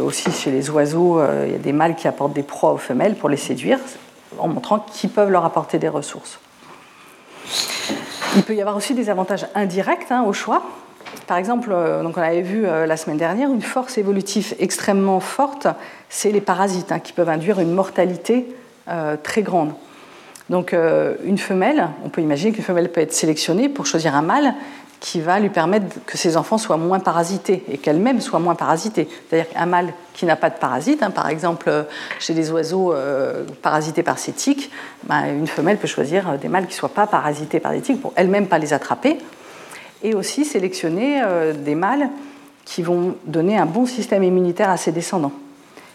[0.05, 3.15] aussi, chez les oiseaux, il y a des mâles qui apportent des proies aux femelles
[3.15, 3.79] pour les séduire,
[4.39, 6.39] en montrant qu'ils peuvent leur apporter des ressources.
[8.37, 10.63] Il peut y avoir aussi des avantages indirects hein, au choix.
[11.27, 15.21] Par exemple, euh, donc on avait vu euh, la semaine dernière, une force évolutive extrêmement
[15.21, 15.67] forte,
[16.09, 18.47] c'est les parasites hein, qui peuvent induire une mortalité
[18.89, 19.73] euh, très grande.
[20.51, 20.75] Donc
[21.25, 24.53] une femelle, on peut imaginer qu'une femelle peut être sélectionnée pour choisir un mâle
[25.01, 29.09] qui va lui permettre que ses enfants soient moins parasités et qu'elle-même soit moins parasitée.
[29.31, 31.87] C'est-à-dire qu'un mâle qui n'a pas de parasites, hein, par exemple
[32.19, 32.93] chez des oiseaux
[33.63, 34.71] parasités par ces tiques,
[35.05, 38.03] ben, une femelle peut choisir des mâles qui ne soient pas parasités par des tiques
[38.03, 39.17] pour elle-même pas les attraper
[40.03, 42.09] et aussi sélectionner euh, des mâles
[42.65, 45.33] qui vont donner un bon système immunitaire à ses descendants.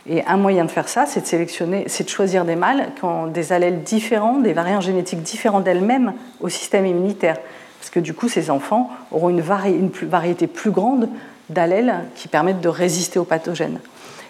[0.10, 3.04] Et un moyen de faire ça, c'est de sélectionner, c'est de choisir des mâles qui
[3.04, 7.38] ont des allèles différents, des variants génétiques différents d'elles-mêmes au système immunitaire.
[7.80, 11.10] Parce que du coup, ces enfants auront une, variété plus grande
[11.50, 13.80] d'allèles qui permettent de résister aux pathogènes.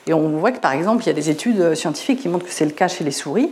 [0.08, 2.52] Et on voit que par exemple, il y a des études scientifiques qui montrent que
[2.52, 3.52] c'est le cas chez les souris.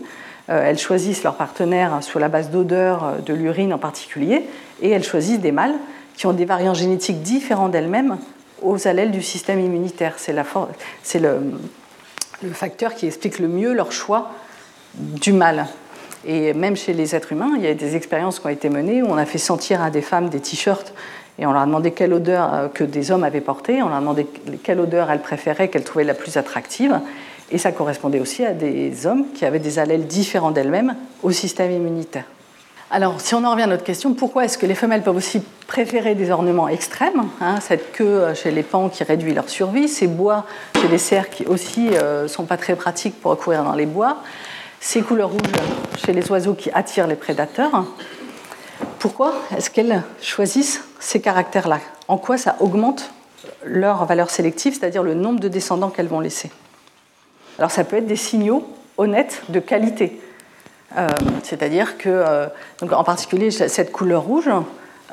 [0.49, 4.43] Euh, elles choisissent leur partenaire sur la base d'odeur euh, de l'urine en particulier,
[4.81, 5.73] et elles choisissent des mâles
[6.17, 8.17] qui ont des variants génétiques différents d'elles-mêmes
[8.61, 10.15] aux allèles du système immunitaire.
[10.17, 11.39] C'est, le,
[12.53, 14.31] facteur qui explique le mieux leur choix
[14.95, 15.67] du mal.
[16.27, 19.03] Et même chez les êtres humains, il y a des expériences qui ont été menées
[19.03, 20.93] où on a fait sentir à des femmes des t-shirts
[21.37, 23.97] et on leur a demandé quelle odeur euh, que des hommes avaient porté, on leur
[23.97, 24.25] a demandé
[24.63, 26.99] quelle odeur elles préféraient, qu'elles trouvaient la plus attractive.
[27.51, 31.71] Et ça correspondait aussi à des hommes qui avaient des allèles différents d'elles-mêmes au système
[31.71, 32.25] immunitaire.
[32.91, 35.41] Alors, si on en revient à notre question, pourquoi est-ce que les femelles peuvent aussi
[35.65, 39.87] préférer des ornements extrêmes hein, Cette queue euh, chez les pans qui réduit leur survie,
[39.87, 40.45] ces bois
[40.79, 43.87] chez les cerfs qui aussi ne euh, sont pas très pratiques pour courir dans les
[43.87, 44.17] bois,
[44.79, 45.41] ces couleurs rouges
[46.05, 47.85] chez les oiseaux qui attirent les prédateurs.
[48.99, 51.79] Pourquoi est-ce qu'elles choisissent ces caractères-là?
[52.07, 53.09] En quoi ça augmente
[53.63, 56.51] leur valeur sélective, c'est-à-dire le nombre de descendants qu'elles vont laisser?
[57.57, 58.63] Alors ça peut être des signaux
[58.97, 60.19] honnêtes de qualité.
[60.97, 61.07] Euh,
[61.43, 62.47] c'est-à-dire que, euh,
[62.81, 64.49] en particulier, cette couleur rouge,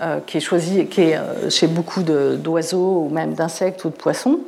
[0.00, 1.18] euh, qui est choisie qui est,
[1.50, 4.40] chez beaucoup d'oiseaux ou même d'insectes ou de poissons,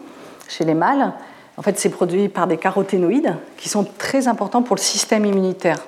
[0.48, 1.12] chez les mâles,
[1.56, 5.78] en fait, c'est produit par des caroténoïdes qui sont très importants pour le système immunitaire.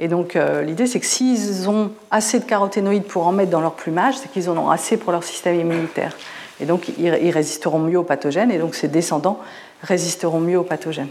[0.00, 3.74] Et donc, l'idée, c'est que s'ils ont assez de caroténoïdes pour en mettre dans leur
[3.74, 6.16] plumage, c'est qu'ils en ont assez pour leur système immunitaire.
[6.60, 9.38] Et donc, ils résisteront mieux aux pathogènes, et donc ces descendants
[9.82, 11.08] résisteront mieux aux pathogènes.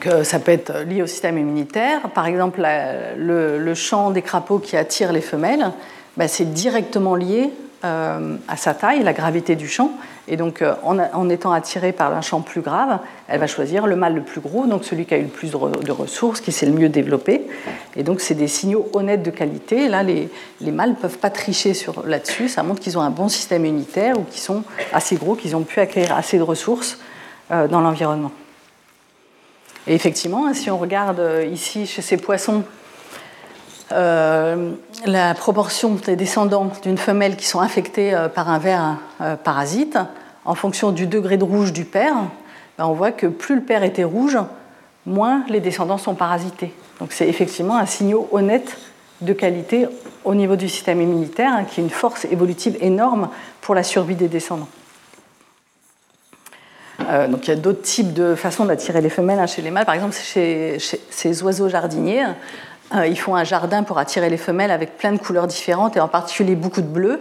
[0.00, 2.00] Donc euh, ça peut être lié au système immunitaire.
[2.14, 2.66] Par exemple,
[3.18, 5.72] le, champ des crapauds qui attire les femelles,
[6.16, 7.50] bah, c'est directement lié
[7.84, 9.90] euh, à sa taille, la gravité du champ.
[10.26, 13.94] Et donc, euh, en, étant attirée par un champ plus grave, elle va choisir le
[13.94, 16.64] mâle le plus gros, donc celui qui a eu le plus de, ressources, qui s'est
[16.64, 17.46] le mieux développé.
[17.94, 19.86] Et donc, c'est des signaux honnêtes de qualité.
[19.88, 20.30] Là, les,
[20.62, 21.74] mâles ne peuvent pas tricher
[22.06, 22.48] là-dessus.
[22.48, 24.62] Ça montre qu'ils ont un bon système immunitaire ou qu'ils sont
[24.94, 26.98] assez gros, qu'ils ont pu acquérir assez de ressources
[27.50, 28.30] dans l'environnement.
[29.90, 32.62] Et effectivement, si on regarde euh, ici chez ces poissons,
[33.90, 34.70] euh,
[35.04, 38.98] la proportion des descendants d'une femelle qui sont infectés euh, par un ver
[39.42, 39.98] parasite,
[40.44, 42.14] en fonction du degré de rouge du père,
[42.78, 44.38] ben, on voit que plus le père était rouge,
[45.06, 46.72] moins les descendants sont parasités.
[47.00, 48.78] Donc c'est effectivement un signal honnête
[49.22, 49.88] de qualité
[50.24, 53.28] au niveau du système immunitaire, hein, qui est une force évolutive énorme
[53.60, 54.68] pour la survie des descendants.
[57.10, 59.70] Euh, donc il y a d'autres types de façons d'attirer les femelles hein, chez les
[59.70, 59.86] mâles.
[59.86, 60.78] Par exemple, chez,
[61.10, 62.24] ces oiseaux jardiniers,
[62.94, 66.00] euh, ils font un jardin pour attirer les femelles avec plein de couleurs différentes et
[66.00, 67.20] en particulier beaucoup de bleu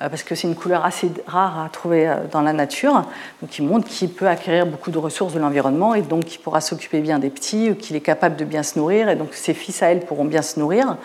[0.00, 3.04] euh, parce que c'est une couleur assez rare à trouver dans la nature,
[3.40, 6.60] donc qui montre qu'il peut acquérir beaucoup de ressources de l'environnement et donc qu'il pourra
[6.60, 9.82] s'occuper bien des petits, qu'il est capable de bien se nourrir et donc ses fils
[9.82, 10.96] à elle pourront bien se nourrir.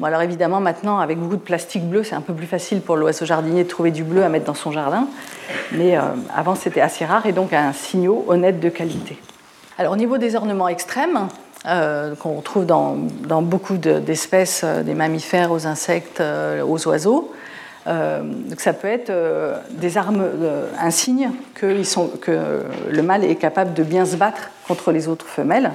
[0.00, 2.96] Bon, alors évidemment, maintenant, avec beaucoup de plastique bleu, c'est un peu plus facile pour
[2.96, 5.06] l'oiseau jardinier de trouver du bleu à mettre dans son jardin.
[5.70, 6.00] Mais euh,
[6.34, 9.18] avant, c'était assez rare et donc un signal honnête de qualité.
[9.78, 11.28] Alors, au niveau des ornements extrêmes,
[11.66, 12.96] euh, qu'on retrouve dans,
[13.42, 17.32] beaucoup d'espèces, euh, des mammifères aux insectes, aux oiseaux,
[17.86, 19.12] donc ça peut être
[19.72, 20.24] des armes,
[20.80, 21.82] un signe que
[22.90, 25.70] le mâle est capable de bien se battre contre les autres femelles,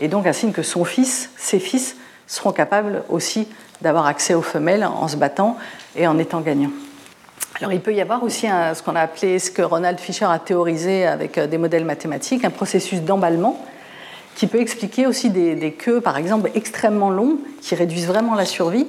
[0.00, 1.94] et donc un signe que son fils, ses fils,
[2.32, 3.46] seront capables aussi
[3.82, 5.56] d'avoir accès aux femelles en se battant
[5.96, 6.70] et en étant gagnants.
[7.60, 10.38] Alors, il peut y avoir aussi ce qu'on a appelé, ce que Ronald Fisher a
[10.38, 13.62] théorisé avec euh, des modèles mathématiques, un processus d'emballement
[14.34, 18.86] qui peut expliquer aussi des, queues, par exemple, extrêmement longues, qui réduisent vraiment la survie.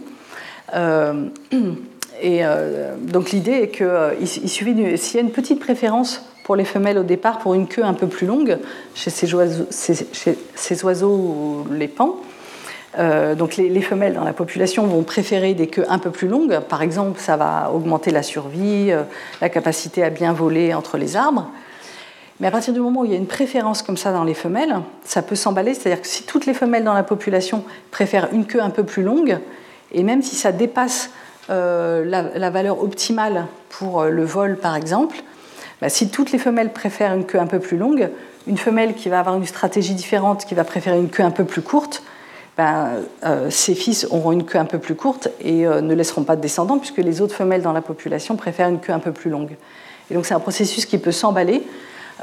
[0.73, 1.27] Euh,
[2.21, 6.63] et euh, donc l'idée est qu'il suffit, s'il y a une petite préférence pour les
[6.63, 8.57] femelles au départ, pour une queue un peu plus longue,
[8.95, 12.15] chez ces oiseaux, chez ces oiseaux les pans,
[12.99, 16.59] euh, donc les, femelles dans la population vont préférer des queues un peu plus longues.
[16.59, 19.03] Par exemple, ça va augmenter la survie, euh,
[19.41, 21.49] la capacité à bien voler entre les arbres.
[22.39, 24.33] Mais à partir du moment où il y a une préférence comme ça dans les
[24.33, 25.73] femelles, ça peut s'emballer.
[25.73, 29.03] C'est-à-dire que si toutes les femelles dans la population préfèrent une queue un peu plus
[29.03, 29.39] longue,
[29.91, 31.11] et même si ça dépasse
[31.49, 35.17] euh, la, valeur optimale pour le vol, par exemple,
[35.81, 38.09] bah, si toutes les femelles préfèrent une queue un peu plus longue,
[38.47, 41.45] une femelle qui va avoir une stratégie différente, qui va préférer une queue un peu
[41.45, 42.03] plus courte,
[42.57, 46.23] ben, euh, ces fils auront une queue un peu plus courte et euh, ne laisseront
[46.23, 49.11] pas de descendants puisque les autres femelles dans la population préfèrent une queue un peu
[49.11, 49.55] plus longue.
[50.11, 51.63] Et donc c'est un processus qui peut s'emballer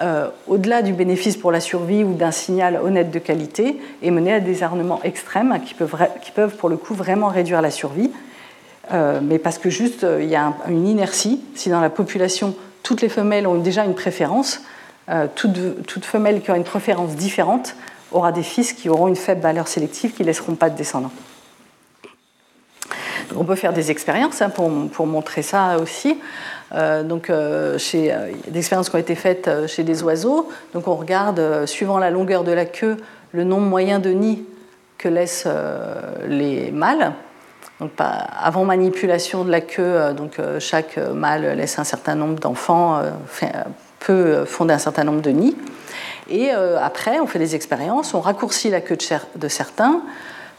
[0.00, 4.34] euh, au-delà du bénéfice pour la survie ou d'un signal honnête de qualité et mener
[4.34, 8.10] à des armements extrêmes qui peuvent, pour le coup vraiment réduire la survie.
[9.22, 13.08] mais parce que juste il y a une inertie, si dans la population toutes les
[13.08, 14.62] femelles ont déjà une préférence,
[15.34, 17.74] toutes, toutes femelles qui ont une préférence différente
[18.12, 21.12] aura des fils qui auront une faible valeur sélective, qui ne laisseront pas de descendants.
[23.36, 26.18] on peut faire des expériences hein, pour, montrer ça aussi.
[26.72, 30.48] Euh, donc, euh, euh, des expériences qui ont été faites chez des oiseaux.
[30.72, 32.96] Donc, on regarde, suivant la longueur de la queue,
[33.32, 34.44] le nombre moyen de nids
[34.98, 35.48] que laissent
[36.28, 37.12] les mâles.
[37.80, 43.00] Donc, avant manipulation de la queue, donc, chaque mâle laisse un certain nombre d'enfants,
[44.00, 45.56] peut fonder un certain nombre de nids.
[46.30, 48.96] Et euh, après, on fait des expériences, on raccourcit la queue
[49.36, 50.00] de certains.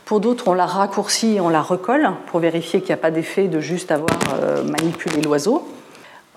[0.04, 3.12] Pour d'autres, on la raccourcit et on la recolle pour vérifier qu'il n'y a pas
[3.12, 5.66] d'effet de juste avoir euh, manipulé l'oiseau.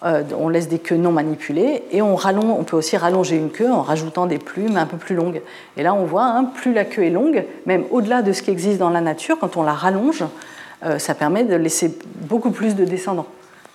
[0.05, 2.17] Euh, on laisse des queues non manipulées et on,
[2.65, 5.43] peut aussi rallonger une queue en rajoutant des plumes un peu plus longues.
[5.77, 8.51] Et là, on voit, hein, plus la queue est longue, même au-delà de ce qui
[8.51, 10.25] existe dans la nature, quand on la rallonge,
[10.99, 11.97] ça permet de laisser
[12.29, 13.25] beaucoup plus de descendants.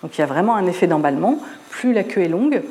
[0.00, 1.38] Donc il y a vraiment un effet d'emballement.
[1.68, 2.62] Plus la queue est longue,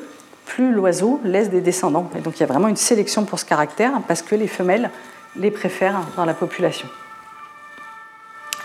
[0.49, 2.09] plus l'oiseau laisse des descendants.
[2.17, 4.89] Et donc il y a vraiment une sélection pour ce caractère parce que les femelles
[5.35, 6.87] les préfèrent dans la population.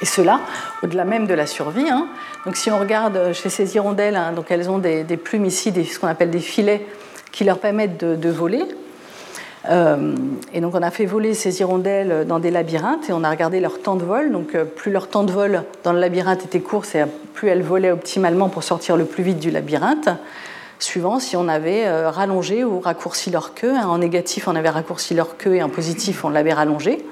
[0.00, 0.40] Et cela,
[0.82, 1.88] au-delà même de la survie.
[1.88, 2.08] Hein.
[2.46, 5.98] Donc si on regarde chez ces hirondelles, hein, donc elles ont des, plumes ici, ce
[5.98, 6.86] qu'on appelle des filets,
[7.30, 8.64] qui leur permettent de, voler.
[9.68, 10.14] Euh,
[10.54, 13.60] et donc on a fait voler ces hirondelles dans des labyrinthes et on a regardé
[13.60, 14.32] leur temps de vol.
[14.32, 16.84] Donc euh, plus leur temps de vol dans le labyrinthe était court,
[17.34, 20.08] plus elles volaient optimalement pour sortir le plus vite du labyrinthe
[20.78, 23.74] suivant si on avait euh, rallongé ou raccourci leur queue.
[23.74, 23.86] Hein.
[23.86, 27.04] En négatif, on avait raccourci leur queue et en positif, on l'avait rallongé.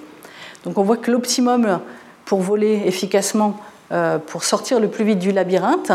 [0.64, 1.80] Donc on voit que l'optimum
[2.24, 3.58] pour voler efficacement,
[3.90, 5.92] euh, pour sortir le plus vite du labyrinthe,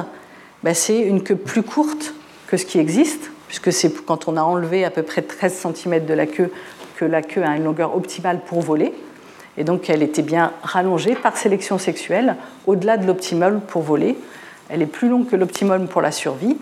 [0.64, 2.14] bah, c'est une queue plus courte
[2.48, 6.06] que ce qui existe, puisque c'est quand on a enlevé à peu près 13 cm
[6.06, 6.52] de la queue
[6.96, 8.94] que la queue a une longueur optimale pour voler.
[9.58, 14.18] Et donc elle était bien rallongée par sélection sexuelle au-delà de l'optimum pour voler.
[14.70, 16.58] Elle est plus longue que l'optimum pour la survie,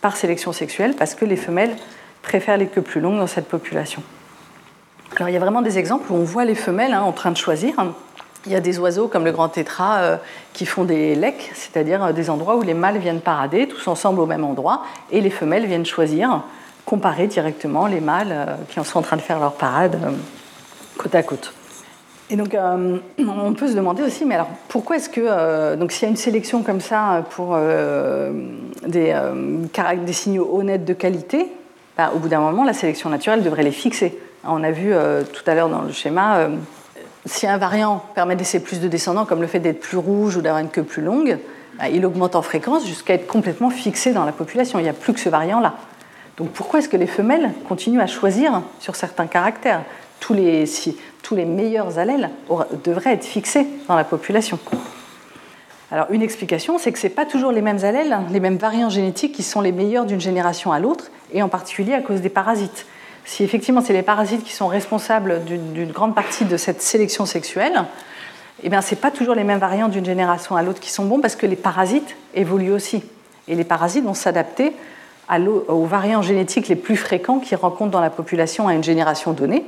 [0.00, 1.76] par sélection sexuelle parce que les femelles
[2.22, 4.02] préfèrent les queues plus longues dans cette population.
[5.16, 7.30] Alors il y a vraiment des exemples où on voit les femelles hein, en train
[7.30, 7.74] de choisir.
[8.46, 10.16] Il y a des oiseaux comme le grand tétra euh,
[10.52, 14.20] qui font des lecs, c'est-à-dire euh, des endroits où les mâles viennent parader tous ensemble
[14.20, 16.42] au même endroit et les femelles viennent choisir,
[16.84, 19.98] comparer directement les mâles euh, qui sont en train de faire leur parade
[20.96, 21.52] côte à côte.
[22.30, 25.92] Et donc, euh, on peut se demander aussi, mais alors pourquoi est-ce que, euh, donc
[25.92, 28.32] s'il y a une sélection comme ça pour euh,
[28.86, 29.18] des,
[30.04, 31.46] des, signaux honnêtes de qualité,
[31.96, 34.18] bah, au bout d'un moment, la sélection naturelle devrait les fixer.
[34.44, 34.92] On a vu
[35.32, 36.48] tout à l'heure dans le schéma,
[37.26, 40.36] si un variant permet de laisser plus de descendants, comme le fait d'être plus rouge
[40.36, 41.38] ou d'avoir une queue plus longue,
[41.78, 44.78] bah, il augmente en fréquence jusqu'à être complètement fixé dans la population.
[44.78, 45.74] Il n'y a plus que ce variant-là.
[46.36, 49.82] Donc pourquoi est-ce que les femelles continuent à choisir sur certains caractères?
[50.20, 52.30] Tous les, meilleurs allèles
[52.84, 54.58] devraient être fixés dans la population.
[55.90, 58.90] Alors une explication, c'est que ce n'est pas toujours les mêmes allèles, les mêmes variants
[58.90, 62.28] génétiques qui sont les meilleurs d'une génération à l'autre, et en particulier à cause des
[62.28, 62.86] parasites.
[63.24, 67.84] Si effectivement c'est les parasites qui sont responsables d'une grande partie de cette sélection sexuelle,
[68.62, 71.04] eh bien ce n'est pas toujours les mêmes variants d'une génération à l'autre qui sont
[71.04, 73.02] bons parce que les parasites évoluent aussi.
[73.46, 74.72] Et les parasites vont s'adapter
[75.68, 79.64] aux variants génétiques les plus fréquents qu'ils rencontrent dans la population à une génération donnée.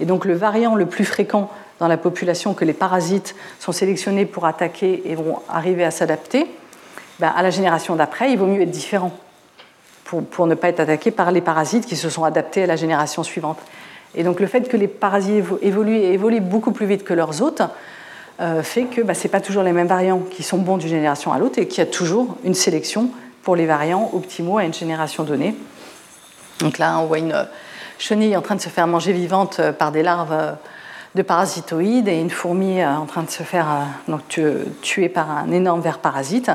[0.00, 4.26] Et donc le variant le plus fréquent dans la population que les parasites sont sélectionnés
[4.26, 6.46] pour attaquer et vont arriver à s'adapter,
[7.20, 9.12] ben, à la génération d'après, il vaut mieux être différent
[10.04, 13.22] pour, ne pas être attaqué par les parasites qui se sont adaptés à la génération
[13.22, 13.58] suivante.
[14.14, 17.42] Et donc le fait que les parasites évoluent et évoluent beaucoup plus vite que leurs
[17.42, 17.62] hôtes
[18.40, 20.88] euh, fait que ben, ce n'est pas toujours les mêmes variants qui sont bons d'une
[20.88, 23.10] génération à l'autre et qu'il y a toujours une sélection
[23.42, 25.54] pour les variants optimaux à une génération donnée.
[26.60, 27.34] Donc là, on voit une,
[27.98, 30.52] chenille en train de se faire manger vivante euh, par des larves euh,
[31.14, 33.66] de parasitoïdes et une fourmi euh, en train de se faire
[34.06, 34.40] donc,
[34.82, 36.50] tuer par un énorme ver parasite.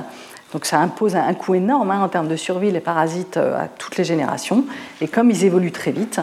[0.54, 3.98] Donc ça impose un coût énorme hein, en termes de survie, les parasites, à toutes
[3.98, 4.66] les générations.
[5.02, 6.22] Et comme ils évoluent très vite,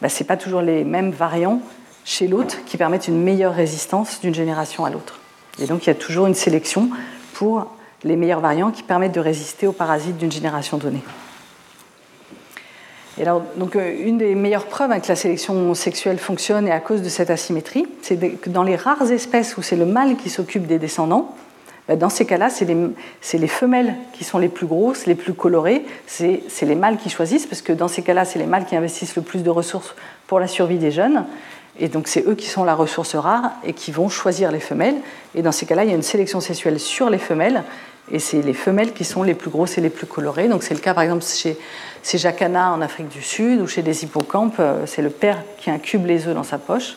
[0.00, 1.60] bah, ce n'est pas toujours les mêmes variants
[2.04, 5.18] chez l'autre qui permettent une meilleure résistance d'une génération à l'autre.
[5.60, 6.90] Et donc il y a toujours une sélection
[7.34, 7.66] pour
[8.04, 11.02] les meilleurs variants qui permettent de résister aux parasites d'une génération donnée
[13.56, 17.08] donc, euh, une des meilleures preuves que la sélection sexuelle fonctionne et à cause de
[17.08, 20.78] cette asymétrie, c'est que dans les rares espèces où c'est le mâle qui s'occupe des
[20.78, 21.34] descendants,
[21.88, 25.84] bah, dans ces cas-là, c'est les, femelles qui sont les plus grosses, les plus colorées,
[26.06, 29.16] c'est les mâles qui choisissent, parce que dans ces cas-là, c'est les mâles qui investissent
[29.16, 29.94] le plus de ressources
[30.26, 31.24] pour la survie des jeunes.
[31.80, 34.96] Et donc c'est eux qui sont la ressource rare et qui vont choisir les femelles.
[35.34, 37.64] Et dans ces cas-là, il y a une sélection sexuelle sur les femelles.
[38.12, 40.48] Et c'est les femelles qui sont les plus grosses et les plus colorées.
[40.48, 41.56] Donc c'est le cas par exemple chez
[42.02, 45.70] ces jacana en Afrique du Sud ou chez des hippocampes, euh, c'est le père qui
[45.70, 46.96] incube les œufs dans sa poche.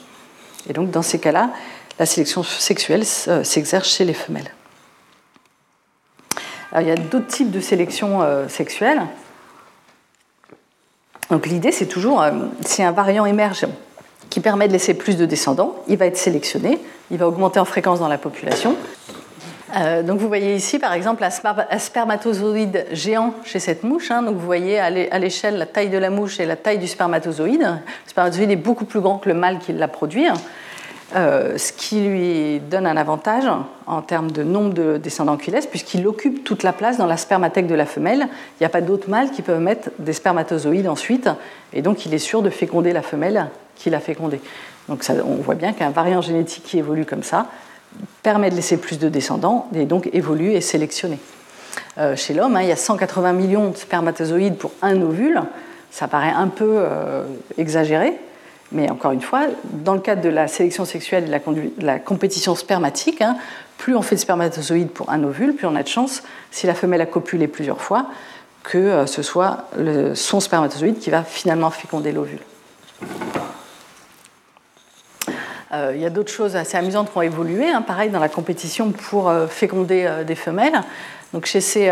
[0.68, 1.52] Et donc dans ces cas-là,
[2.00, 4.52] la sélection sexuelle euh, s'exerce chez les femelles.
[6.78, 9.02] Il y a d'autres types de sélection euh, sexuelle.
[11.30, 12.24] Donc l'idée, c'est toujours,
[12.66, 13.66] si un variant émerge
[14.30, 17.66] qui permet de laisser plus de descendants, il va être sélectionné, il va augmenter en
[17.66, 18.76] fréquence dans la population,
[19.76, 24.10] euh, donc vous voyez ici par exemple un spermatozoïde géant chez cette mouche.
[24.10, 24.22] Hein.
[24.22, 27.62] donc vous voyez à l'échelle la taille de la mouche et la taille du spermatozoïde.
[27.62, 30.28] Le spermatozoïde est beaucoup plus grand que le mâle qui l'a produit,
[31.16, 33.44] euh, ce qui lui donne un avantage
[33.86, 37.18] en termes de nombre de descendants qu'il laisse, puisqu'il occupe toute la place dans la
[37.18, 38.28] spermathèque de la femelle.
[38.30, 41.30] Il n'y a pas d'autres mâles qui peuvent mettre des spermatozoïdes ensuite,
[41.74, 44.40] et donc il est sûr de féconder la femelle qui l'a fécondé.
[44.88, 47.48] Donc on voit bien qu'un variant génétique qui évolue comme ça
[48.24, 51.20] permet de laisser plus de descendants et donc évolue et sélectionner.
[51.98, 55.42] Euh, chez l'homme, hein, il y a 180 millions de spermatozoïdes pour un ovule.
[55.92, 57.24] Ça paraît un peu euh,
[57.58, 58.14] exagéré,
[58.72, 62.56] mais encore une fois, dans le cadre de la sélection sexuelle et de la, compétition
[62.56, 63.38] spermatique, hein,
[63.78, 66.74] plus on fait de spermatozoïdes pour un ovule, plus on a de chance, si la
[66.74, 68.08] femelle a copulé plusieurs fois,
[68.64, 69.70] que euh, ce soit
[70.16, 72.40] son spermatozoïde qui va finalement féconder l'ovule.
[75.76, 78.30] Euh, il y a d'autres choses assez amusantes qui ont évolué, hein, pareil dans la
[78.30, 80.82] compétition pour euh, féconder des femelles.
[81.34, 81.92] Donc chez ces,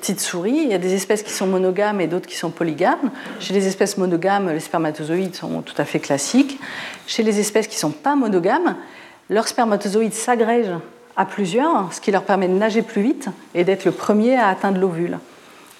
[0.00, 3.10] petites souris, il y a des espèces qui sont monogames et d'autres qui sont polygames.
[3.38, 6.58] Chez les espèces monogames, les spermatozoïdes sont tout à fait classiques.
[7.06, 8.76] Chez les espèces qui ne sont pas monogames,
[9.28, 10.78] leurs spermatozoïdes s'agrègent
[11.16, 14.48] à plusieurs, ce qui leur permet de nager plus vite et d'être le premier à
[14.48, 15.18] atteindre l'ovule.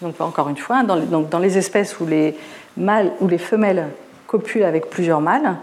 [0.02, 2.36] Donc encore une fois, dans les, dans les espèces où les,
[2.76, 3.88] mâles, où les femelles
[4.26, 5.56] copulent avec plusieurs mâles,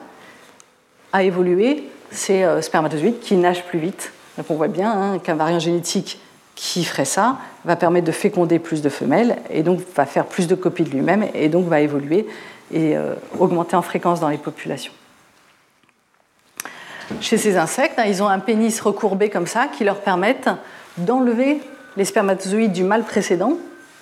[1.16, 4.11] a évolué ces euh, spermatozoïdes qui nagent plus vite.
[4.38, 6.20] Donc on voit bien hein, qu'un variant génétique
[6.55, 10.47] qui ferait ça va permettre de féconder plus de femelles et donc va faire plus
[10.47, 12.28] de copies de lui-même et donc va évoluer
[12.74, 14.91] et euh, augmenter en fréquence dans les populations.
[17.22, 20.49] Chez ces insectes, hein, ils ont un pénis recourbé comme ça qui leur permettent
[20.97, 21.61] d'enlever
[21.95, 23.53] les spermatozoïdes du mâle précédent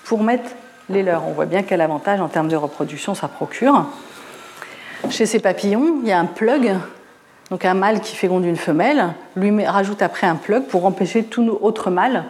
[0.05, 0.49] pour mettre
[0.89, 1.27] les leurs.
[1.27, 3.85] On voit bien quel avantage en termes de reproduction ça procure.
[5.09, 6.75] Chez ces papillons, il y a un plug,
[7.49, 11.57] donc un mâle qui féconde une femelle, lui rajoute après un plug pour empêcher tout
[11.61, 12.25] autre mâle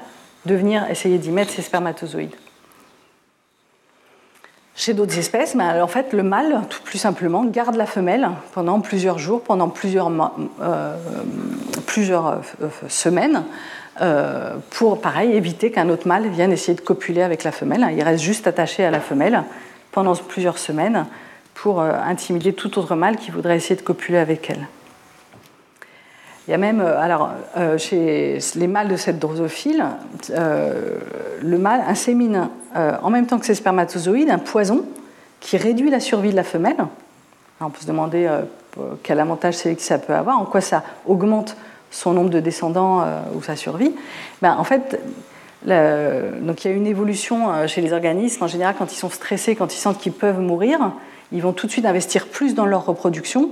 [0.45, 2.36] de venir essayer d'y mettre ses spermatozoïdes.
[4.76, 8.80] Chez d'autres espèces, ben, en fait, le mâle, tout plus simplement, garde la femelle pendant
[8.80, 10.11] plusieurs jours, pendant plusieurs,
[10.61, 10.97] euh,
[11.86, 13.43] plusieurs euh, semaines,
[14.01, 17.88] euh, pour, pareil, éviter qu'un autre mâle vienne essayer de copuler avec la femelle.
[17.95, 19.43] Il reste juste attaché à la femelle
[19.91, 21.05] pendant plusieurs semaines
[21.53, 24.68] pour intimider tout autre mâle qui voudrait essayer de copuler avec elle.
[26.47, 29.85] Il y a même, euh, alors, euh, chez les mâles de cette drosophile,
[30.31, 30.97] euh,
[31.41, 34.83] le mâle insémine en même temps que ses spermatozoïdes un poison
[35.39, 36.77] qui réduit la survie de la femelle.
[37.61, 38.27] on peut se demander
[39.03, 41.55] quel avantage sélectif ça peut avoir, en quoi ça augmente
[41.91, 43.93] son nombre de descendants ou sa survie.
[44.41, 44.99] Ben, en fait,
[45.67, 48.43] donc il y a une évolution chez les organismes.
[48.43, 50.79] En général, quand ils sont stressés, quand ils sentent qu'ils peuvent mourir,
[51.31, 53.51] ils vont tout de suite investir plus dans leur reproduction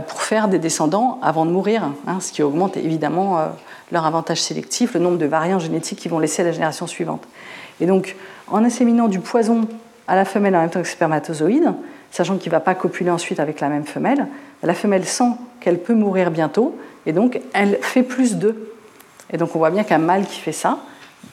[0.00, 3.46] pour faire des descendants avant de mourir, hein, ce qui augmente évidemment euh,
[3.90, 7.24] leur avantage sélectif, le nombre de variants génétiques qu'ils vont laisser à la génération suivante.
[7.80, 8.16] Et donc,
[8.48, 9.66] en inséminant du poison
[10.06, 11.72] à la femelle en même temps que spermatozoïde,
[12.10, 14.26] sachant qu'il ne va pas copuler ensuite avec la même femelle,
[14.62, 16.76] la femelle sent qu'elle peut mourir bientôt,
[17.06, 18.56] et donc elle fait plus d'œufs.
[19.32, 20.78] Et donc on voit bien qu'un mâle qui fait ça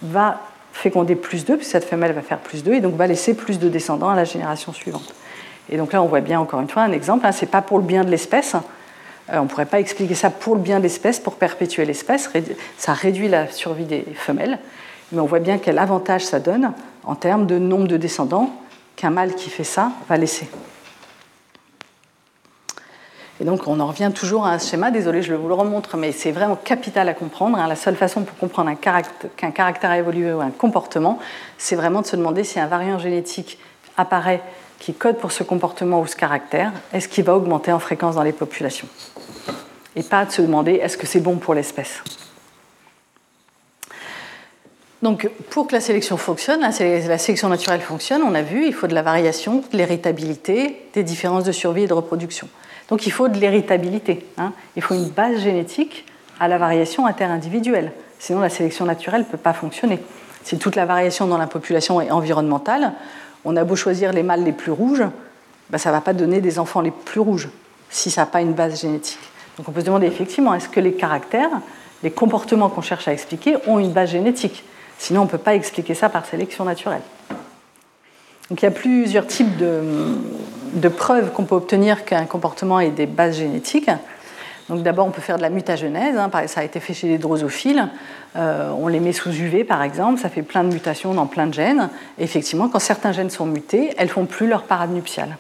[0.02, 0.42] va
[0.74, 3.60] féconder plus d'œufs, puisque cette femelle va faire plus d'œufs, et donc va laisser plus
[3.60, 5.14] de descendants à la génération suivante.
[5.70, 7.26] Et donc là, on voit bien encore une fois un exemple.
[7.26, 8.56] Hein, Ce n'est pas pour le bien de l'espèce.
[9.30, 12.30] Euh, on ne pourrait pas expliquer ça pour le bien de l'espèce, pour perpétuer l'espèce.
[12.78, 14.60] Ça réduit la survie des femelles.
[15.12, 18.52] Mais on voit bien quel avantage ça donne en termes de nombre de descendants
[18.96, 20.50] qu'un mâle qui fait ça va laisser.
[23.40, 26.12] Et donc on en revient toujours à un schéma, désolé je vous le remontre, mais
[26.12, 27.58] c'est vraiment capital à comprendre.
[27.58, 27.68] Hein.
[27.68, 28.72] La seule façon pour comprendre
[29.36, 31.20] qu'un caractère a évolué ou un comportement,
[31.58, 33.60] c'est vraiment de se demander si un variant génétique
[33.96, 34.42] apparaît
[34.80, 38.24] qui code pour ce comportement ou ce caractère, est-ce qu'il va augmenter en fréquence dans
[38.24, 38.88] les populations
[39.96, 42.04] Et pas de se demander est-ce que c'est bon pour l'espèce?
[45.04, 48.88] Donc, pour que la sélection fonctionne, la sélection naturelle fonctionne, on a vu, il faut
[48.88, 52.48] de la variation, de l'héritabilité, des différences de survie et de reproduction.
[52.90, 54.26] Donc, il faut de l'héritabilité.
[54.38, 54.54] Hein.
[54.76, 56.06] Il faut une base génétique
[56.40, 57.92] à la variation interindividuelle.
[58.18, 60.00] Sinon, la sélection naturelle ne peut pas fonctionner.
[60.44, 62.94] Si toute la variation dans la population est environnementale,
[63.48, 65.04] on a beau choisir les mâles les plus rouges,
[65.70, 67.48] ben, ça ne va pas donner des enfants les plus rouges
[67.90, 69.20] si ça n'a pas une base génétique.
[69.58, 71.50] Donc on peut se demander effectivement, est-ce que les caractères,
[72.04, 74.66] les comportements qu'on cherche à expliquer ont une base génétique?
[75.00, 77.02] Sinon, on ne peut pas expliquer ça par sélection naturelle.
[78.50, 83.06] Donc il y a plusieurs types de, preuves qu'on peut obtenir qu'un comportement ait des
[83.06, 83.90] bases génétiques.
[84.70, 87.18] Donc d'abord, on peut faire de la mutagenèse, hein, ça a été fait chez les
[87.18, 87.88] drosophiles.
[88.36, 91.48] Euh, on les met sous UV par exemple, ça fait plein de mutations dans plein
[91.48, 91.90] de gènes.
[92.18, 95.38] Et effectivement, quand certains gènes sont mutés, elles font plus leur parade nuptiale.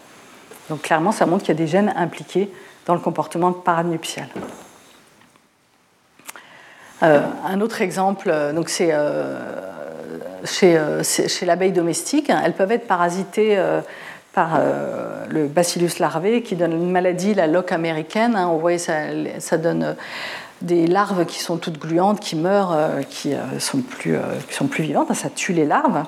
[0.69, 2.51] Donc clairement, ça montre qu'il y a des gènes impliqués
[2.85, 4.29] dans le comportement de parade nuptiale.
[7.03, 8.53] Euh, un autre exemple, euh,
[10.45, 13.57] c'est chez l'abeille domestique, elles peuvent être parasitées
[14.37, 14.61] par
[15.31, 18.35] le bacillus larvé qui donne une maladie, la loque américaine.
[18.35, 18.49] Hein.
[18.49, 19.95] on voit ça, donne
[20.61, 24.21] des larves qui sont toutes gluantes, qui meurent, euh, qui euh, sont plus, euh,
[24.51, 26.03] sont plus vivantes, ça tue les larves.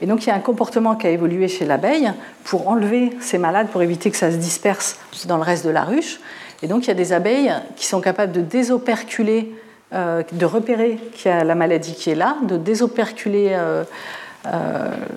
[0.00, 2.10] Et donc il y a un comportement qui a évolué chez l'abeille
[2.44, 5.84] pour enlever ces malades, pour éviter que ça se disperse dans le reste de la
[5.84, 6.20] ruche.
[6.62, 9.54] Et donc il y a des abeilles qui sont capables de désoperculer,
[9.92, 13.58] de repérer qu'il y a la maladie qui est là, de désoperculer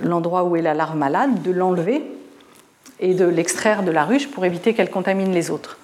[0.04, 2.04] l'endroit où est la larve malade, de l'enlever
[3.04, 5.78] et de l'extraire de la ruche pour éviter qu'elle contamine les autres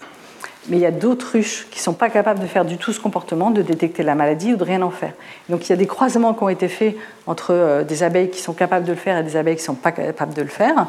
[0.70, 2.94] mais il y a d'autres ruches qui ne sont pas capables de faire du tout
[2.94, 5.14] ce comportement, de détecter la maladie ou de rien en faire.
[5.50, 6.96] Donc il y a des croisements qui ont été faits
[7.28, 9.68] entre euh, des abeilles qui sont capables de le faire et des abeilles qui ne
[9.68, 10.88] sont pas capables de le faire.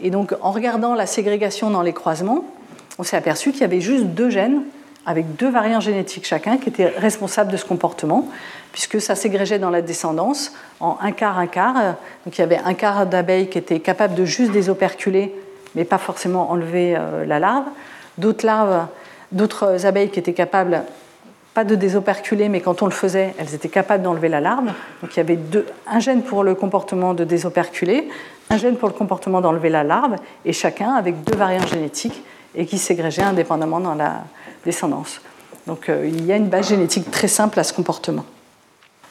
[0.00, 2.44] Et donc en regardant la ségrégation dans les croisements,
[2.98, 4.62] on s'est aperçu qu'il y avait juste deux gènes
[5.06, 8.26] avec deux variants génétiques chacun qui étaient responsables de ce comportement,
[8.72, 11.96] puisque ça s'égrégeait dans la descendance en un quart, un quart.
[12.24, 15.34] Donc il y avait un quart d'abeilles qui étaient capables de juste désoperculer,
[15.74, 17.64] mais pas forcément enlever euh, la larve.
[18.18, 18.86] D'autres larves,
[19.32, 20.82] d'autres abeilles qui étaient capables,
[21.52, 24.66] pas de désoperculer, mais quand on le faisait, elles étaient capables d'enlever la larve.
[25.02, 28.08] Donc il y avait deux, un gène pour le comportement de désoperculer,
[28.50, 32.22] un gène pour le comportement d'enlever la larve, et chacun avec deux variants génétiques
[32.54, 34.22] et qui s'égrégeaient indépendamment dans la,
[34.64, 35.20] descendance.
[35.66, 38.24] Donc euh, il y a une base génétique très simple à ce comportement.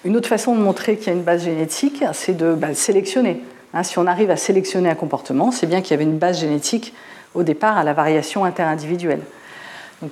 [0.03, 3.41] Une autre façon de montrer qu'il y a une base génétique, c'est de bah, sélectionner.
[3.73, 6.39] Hein, si on arrive à sélectionner un comportement, c'est bien qu'il y avait une base
[6.39, 6.93] génétique
[7.33, 9.21] au départ à la variation interindividuelle.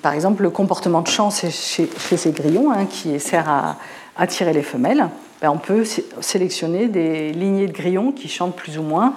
[0.02, 1.88] Par exemple, le comportement de chance chez,
[2.18, 3.78] ces grillons, hein, qui sert à
[4.18, 5.10] attirer les femelles,
[5.42, 5.84] ben, on peut
[6.22, 9.14] sélectionner des lignées de grillons qui chantent plus ou moins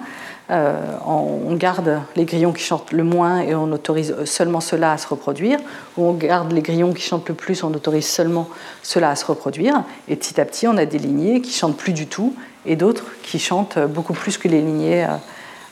[0.51, 4.97] euh, on garde les grillons qui chantent le moins et on autorise seulement cela à
[4.97, 5.59] se reproduire,
[5.97, 8.47] ou on garde les grillons qui chantent le plus, on autorise seulement
[8.83, 11.93] cela à se reproduire, et petit à petit on a des lignées qui chantent plus
[11.93, 12.35] du tout
[12.65, 15.15] et d'autres qui chantent beaucoup plus que les lignées euh,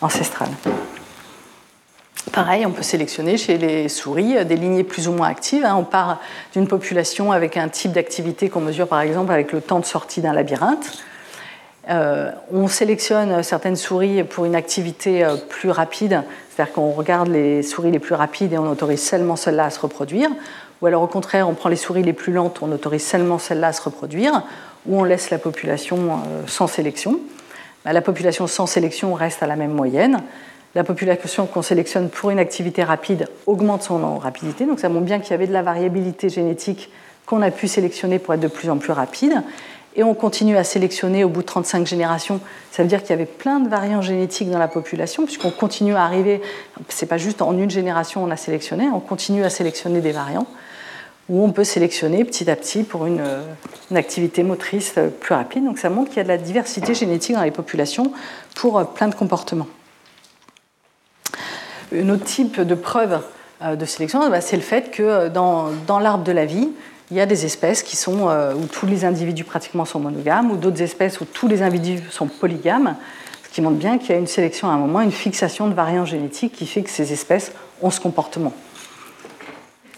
[0.02, 0.52] ancestrales.
[2.32, 5.66] Pareil, on peut sélectionner chez les souris euh, des lignées plus ou moins actives.
[5.66, 5.76] Hein.
[5.78, 6.20] On part
[6.54, 10.22] d'une population avec un type d'activité qu'on mesure par exemple avec le temps de sortie
[10.22, 11.04] d'un labyrinthe.
[11.90, 17.92] Euh, on sélectionne certaines souris pour une activité plus rapide, c'est-à-dire qu'on regarde les souris
[17.92, 20.30] les plus rapides et on autorise seulement celles-là à se reproduire,
[20.82, 23.68] ou alors au contraire, on prend les souris les plus lentes, on autorise seulement celles-là
[23.68, 24.44] à se reproduire,
[24.88, 27.20] ou on laisse la population euh, sans sélection.
[27.86, 30.22] Bah, la population sans sélection reste à la même moyenne.
[30.76, 35.20] La population qu'on sélectionne pour une activité rapide augmente son rapidité, donc ça montre bien
[35.20, 36.90] qu'il y avait de la variabilité génétique
[37.26, 39.44] qu'on a pu sélectionner pour être de plus en plus rapide
[39.96, 42.40] et on continue à sélectionner au bout de 35 générations.
[42.72, 45.96] Ça veut dire qu'il y avait plein de variants génétiques dans la population, puisqu'on continue
[45.96, 46.42] à arriver,
[46.90, 50.48] c'est pas juste en une génération on a sélectionné, on continue à sélectionner des variants,
[51.30, 53.22] où on peut sélectionner petit à petit pour une,
[53.96, 55.66] activité motrice plus rapide.
[55.66, 58.12] Donc ça montre qu'il y a de la diversité génétique dans les populations
[58.56, 59.68] pour plein de comportements.
[61.96, 63.22] Un autre type de preuve
[63.62, 66.70] euh, de sélection, bah, c'est le fait que dans, dans l'arbre de la vie,
[67.12, 70.82] il y a des espèces euh, où tous les individus pratiquement sont monogames, ou d'autres
[70.82, 72.96] espèces où tous les individus sont polygames,
[73.44, 75.76] ce qui montre bien qu'il y a une sélection à un moment, une fixation de
[75.76, 77.52] variants génétiques qui fait que ces espèces
[77.84, 78.54] ont ce comportement.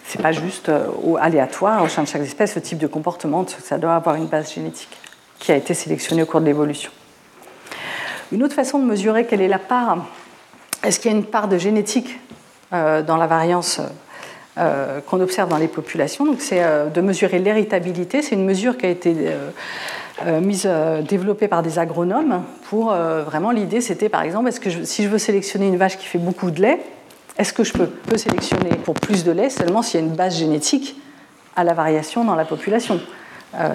[0.07, 3.45] Ce n'est pas juste euh, aléatoire au sein de chaque espèce ce type de comportement,
[3.47, 4.95] ça doit avoir une base génétique
[5.39, 6.91] qui a été sélectionnée au cours de l'évolution.
[8.31, 10.05] Une autre façon de mesurer quelle est la part,
[10.83, 12.19] est-ce qu'il y a une part de génétique
[12.73, 13.81] euh, dans la variance
[14.57, 16.25] euh, qu'on observe dans les populations?
[16.25, 18.21] Donc, c'est de mesurer l'héritabilité.
[18.21, 19.15] C'est une mesure qui a été
[20.41, 20.69] mise,
[21.07, 22.43] développée par des agronomes.
[22.69, 26.05] Pour vraiment, l'idée, c'était par exemple, est-ce que si je veux sélectionner une vache qui
[26.05, 26.79] fait beaucoup de lait,
[27.37, 30.37] est-ce que je peux, sélectionner pour plus de lait seulement s'il y a une base
[30.37, 30.95] génétique
[31.55, 32.99] à la variation dans la population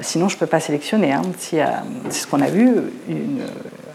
[0.03, 1.11] sinon, je ne peux pas sélectionner.
[1.11, 1.23] Hein.
[1.39, 1.65] C'est
[2.11, 2.71] ce qu'on a vu,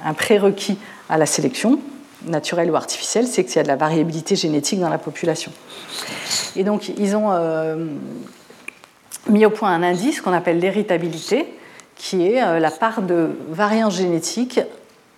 [0.03, 1.79] un prérequis à la sélection,
[2.27, 5.51] naturelle ou artificielle, c'est qu'il y a de la variabilité génétique dans la population.
[6.55, 7.85] Et donc, ils ont euh,
[9.29, 11.45] mis au point un indice qu'on appelle l'héritabilité,
[11.95, 14.59] qui est euh, la part de variance génétique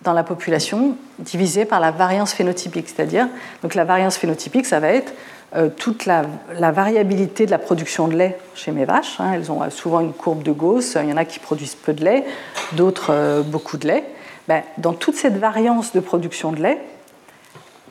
[0.02, 2.88] dans la population divisée par la variance phénotypique.
[2.88, 3.28] C'est-à-dire,
[3.62, 5.12] donc la variance phénotypique, ça va être
[5.56, 6.24] euh, toute la,
[6.70, 9.16] variabilité de la production de lait chez mes vaches.
[9.18, 9.32] Hein.
[9.34, 10.96] elles ont souvent une courbe de Gauss.
[11.02, 12.24] Il y en a qui produisent peu de lait,
[12.72, 14.04] d'autres beaucoup de lait.
[14.48, 16.78] Ben, dans toute cette variance de production de lait,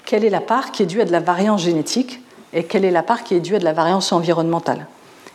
[0.05, 2.21] quelle est la part qui est due à de la variance génétique
[2.53, 4.87] et quelle est la part qui est due à de la variance environnementale?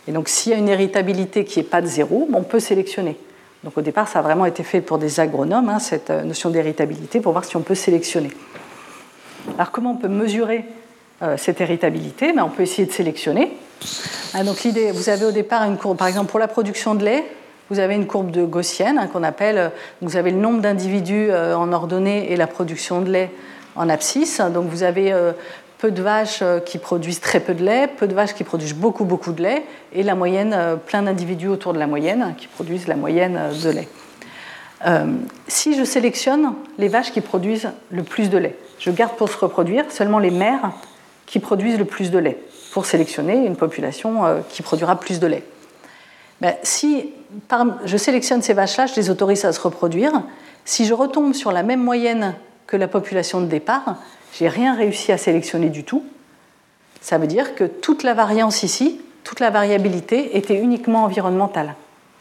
[0.08, 3.16] Et donc s'il y a une héritabilité qui n'est pas de zéro, on peut sélectionner.
[3.64, 6.50] Donc au départ, ça a vraiment été fait pour des agronomes, hein, cette euh, notion
[6.50, 8.30] d'héritabilité, pour voir si on peut sélectionner.
[9.56, 10.64] Alors comment on peut mesurer
[11.22, 12.32] euh, cette héritabilité?
[12.32, 13.56] Ben, On peut essayer de sélectionner.
[14.34, 17.04] Ah, donc l'idée, vous avez au départ une courbe, par exemple pour la production de
[17.04, 17.24] lait,
[17.70, 19.68] vous avez une courbe de gaussienne hein, qu'on appelle, euh,
[20.00, 23.30] vous avez le nombre d'individus en ordonnée et la production de lait
[23.76, 24.40] en abscisse.
[24.52, 25.14] Donc vous avez
[25.82, 28.72] peu de vaches euh, qui produisent très peu de lait, peu de vaches qui produisent
[28.72, 32.46] beaucoup, beaucoup de lait, et la moyenne, euh, plein d'individus autour de la moyenne qui
[32.46, 33.88] produisent la moyenne euh, de lait.
[35.48, 39.36] si je sélectionne les vaches qui produisent le plus de lait, je garde pour se
[39.36, 40.70] reproduire seulement les mères
[41.26, 42.38] qui produisent le plus de lait,
[42.72, 45.44] pour sélectionner une population qui produira plus de lait.
[46.40, 47.10] Ben, si
[47.84, 50.12] je sélectionne ces vaches-là, je les autorise à se reproduire,
[50.64, 52.34] si je retombe sur la même moyenne
[52.66, 53.98] que la population de départ,
[54.32, 56.04] j'ai rien réussi à sélectionner du tout.
[57.00, 61.74] Ça veut dire que toute la variance ici, toute la variabilité était uniquement environnementale.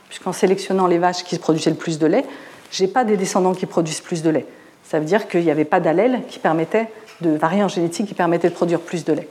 [0.10, 2.26] Puisqu'en sélectionnant les vaches qui produisaient le plus de lait,
[2.72, 4.46] je n'ai pas des descendants qui produisent plus de lait.
[4.84, 6.90] Ça veut dire qu'il n'y avait pas d'allèle qui permettait,
[7.22, 9.28] de variant génétique qui permettait de produire plus de lait.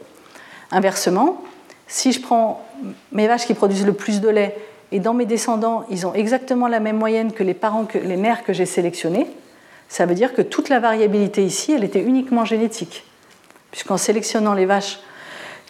[0.70, 1.42] Inversement,
[1.86, 2.64] si je prends
[3.12, 4.56] mes vaches qui produisent le plus de lait
[4.92, 8.16] et dans mes descendants, ils ont exactement la même moyenne que les parents, que les
[8.16, 9.26] mères que j'ai sélectionnées,
[9.90, 13.04] ça veut dire que toute la variabilité ici, elle était uniquement génétique.
[13.72, 15.00] Puisqu'en sélectionnant les vaches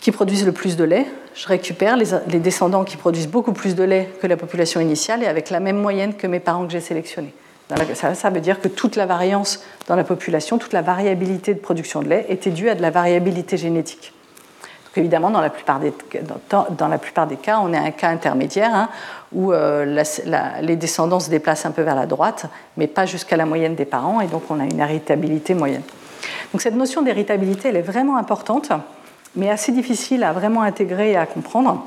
[0.01, 3.83] qui produisent le plus de lait, je récupère les, descendants qui produisent beaucoup plus de
[3.83, 6.81] lait que la population initiale et avec la même moyenne que mes parents que j'ai
[6.81, 7.33] sélectionnés.
[7.95, 12.03] Ça, veut dire que toute la variance dans la population, toute la variabilité de production
[12.03, 14.13] de lait était due à de la variabilité génétique.
[14.91, 18.89] Donc évidemment, dans la plupart des, cas, on est un cas intermédiaire hein,
[19.33, 20.03] où euh,
[20.63, 23.85] les descendants se déplacent un peu vers la droite, mais pas jusqu'à la moyenne des
[23.85, 25.85] parents, et donc on a une héritabilité moyenne.
[26.53, 28.73] Donc cette notion d'héritabilité, elle est vraiment importante
[29.37, 31.87] mais assez difficile à vraiment intégrer et à comprendre.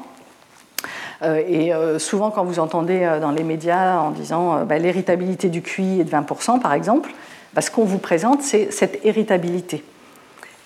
[1.24, 5.62] Euh, et euh, souvent, quand vous entendez dans les médias en disant bah, l'héritabilité du
[5.62, 7.12] QI est de 20%, par exemple,
[7.54, 9.84] bah, ce qu'on vous présente, c'est cette héritabilité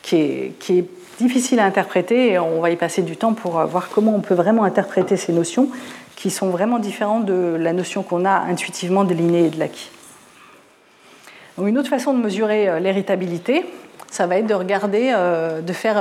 [0.03, 0.85] qui est,
[1.19, 4.35] difficile à interpréter et on va y passer du temps pour voir comment on peut
[4.35, 5.69] vraiment interpréter ces notions
[6.15, 9.89] qui sont vraiment différentes de la notion qu'on a intuitivement de l'inné et de l'acquis.
[11.63, 13.65] Une autre façon de mesurer l'héritabilité,
[14.09, 15.13] ça va être de regarder,
[15.61, 15.97] de faire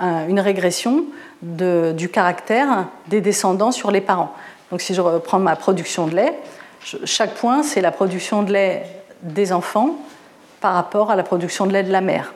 [0.00, 1.04] une régression
[1.42, 4.32] du caractère des descendants sur les parents.
[4.70, 6.34] Donc si je reprends ma production de lait,
[7.04, 8.84] chaque point, c'est la production de lait
[9.22, 9.96] des enfants
[10.60, 12.32] par rapport à la production de lait de la mère.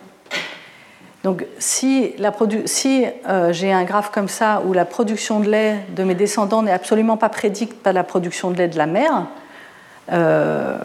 [1.22, 2.14] Donc si,
[3.28, 6.72] euh, j'ai un graphe comme ça où la production de lait de mes descendants n'est
[6.72, 9.26] absolument pas prédite par la production de lait de la mère,
[10.12, 10.78] euh,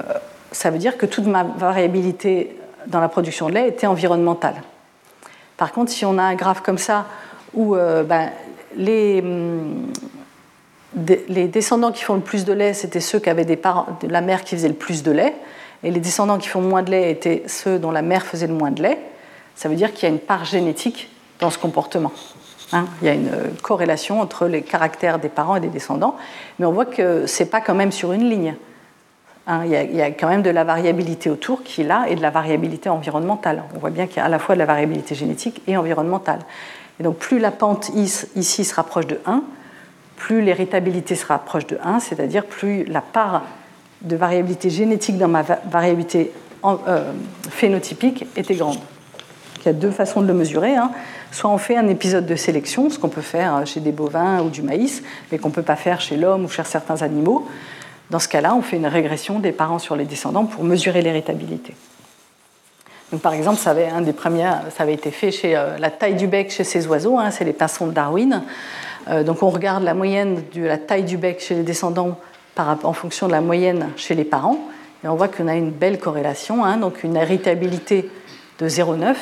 [0.51, 2.57] ça veut dire que toute ma variabilité
[2.87, 4.55] dans la production de lait était environnementale.
[5.57, 7.05] Par contre, si on a un graphe comme ça
[7.53, 8.29] où euh, ben,
[8.75, 9.87] les, hum,
[11.29, 14.07] les, descendants qui font le plus de lait, c'était ceux qui avaient des parents, de
[14.07, 15.33] la mère qui faisait le plus de lait,
[15.83, 18.53] et les descendants qui font moins de lait étaient ceux dont la mère faisait le
[18.53, 18.99] moins de lait,
[19.55, 22.11] ça veut dire qu'il y a une part génétique dans ce comportement.
[22.71, 22.85] Hein.
[23.01, 26.15] il y a une euh, corrélation entre les caractères des parents et des descendants,
[26.57, 28.55] mais on voit que ce n'est pas quand même sur une ligne.
[29.47, 32.21] Hein, il, y a, quand même de la variabilité autour qui est là et de
[32.21, 33.63] la variabilité environnementale.
[33.75, 36.39] On voit bien qu'il y a à la fois de la variabilité génétique et environnementale.
[36.99, 39.43] Et donc plus la pente ici se rapproche de 1,
[40.15, 43.43] plus l'héritabilité se rapproche de 1, c'est-à-dire plus la part
[44.01, 46.31] de variabilité génétique dans ma variabilité
[46.63, 47.11] euh,
[47.49, 48.77] phénotypique était grande.
[49.65, 50.75] Il y a deux façons de le mesurer.
[50.75, 50.91] Hein.
[51.31, 54.49] Soit on fait un épisode de sélection, ce qu'on peut faire chez des bovins ou
[54.49, 55.01] du maïs,
[55.31, 57.47] mais qu'on ne peut pas faire chez l'homme ou chez certains animaux.
[58.11, 61.73] Dans ce cas-là, on fait une régression des parents sur les descendants pour mesurer l'héritabilité.
[63.11, 65.89] Donc, par exemple, ça avait, un des premiers, ça avait été fait chez euh, la
[65.89, 68.43] taille du bec chez ces oiseaux, hein, c'est les pinsons de Darwin.
[69.07, 72.19] Euh, donc on regarde la moyenne de la taille du bec chez les descendants
[72.57, 74.59] en fonction de la moyenne chez les parents,
[75.03, 78.09] et on voit qu'on a une belle corrélation, hein, donc une héritabilité
[78.59, 79.15] de 0,9.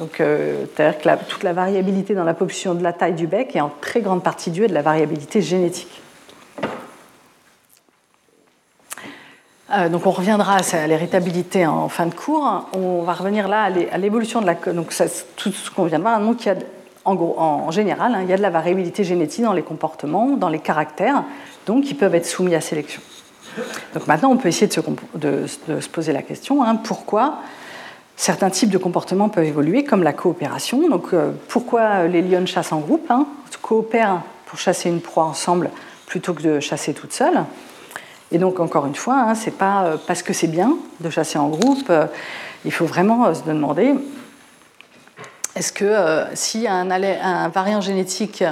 [0.00, 3.54] Donc, euh, c'est-à-dire que toute la variabilité dans la population de la taille du bec
[3.54, 6.00] est en très grande partie due à de la variabilité génétique.
[9.72, 12.66] Euh, donc on reviendra à l'héritabilité en fin de cours.
[12.72, 14.54] On va revenir là à l'évolution de la...
[14.54, 14.94] Donc
[15.36, 16.18] tout ce qu'on vient de voir,
[17.04, 20.30] en, gros, en général, hein, il y a de la variabilité génétique dans les comportements,
[20.30, 21.24] dans les caractères,
[21.66, 23.02] donc qui peuvent être soumis à sélection.
[23.92, 24.66] Donc maintenant, on peut essayer
[25.14, 27.40] de se, poser la question, hein, pourquoi
[28.20, 30.88] certains types de comportements peuvent évoluer, comme la coopération.
[30.88, 33.26] Donc euh, pourquoi les lions chassent en groupe, hein,
[33.62, 35.70] coopèrent pour chasser une proie ensemble
[36.06, 37.44] plutôt que de chasser toute seule
[38.32, 41.10] et donc, encore une fois, hein, ce n'est pas euh, parce que c'est bien de
[41.10, 41.90] chasser en groupe.
[41.90, 42.06] Euh,
[42.64, 43.94] il faut vraiment euh, se demander
[45.56, 48.44] est-ce que s'il y a un, variant génétique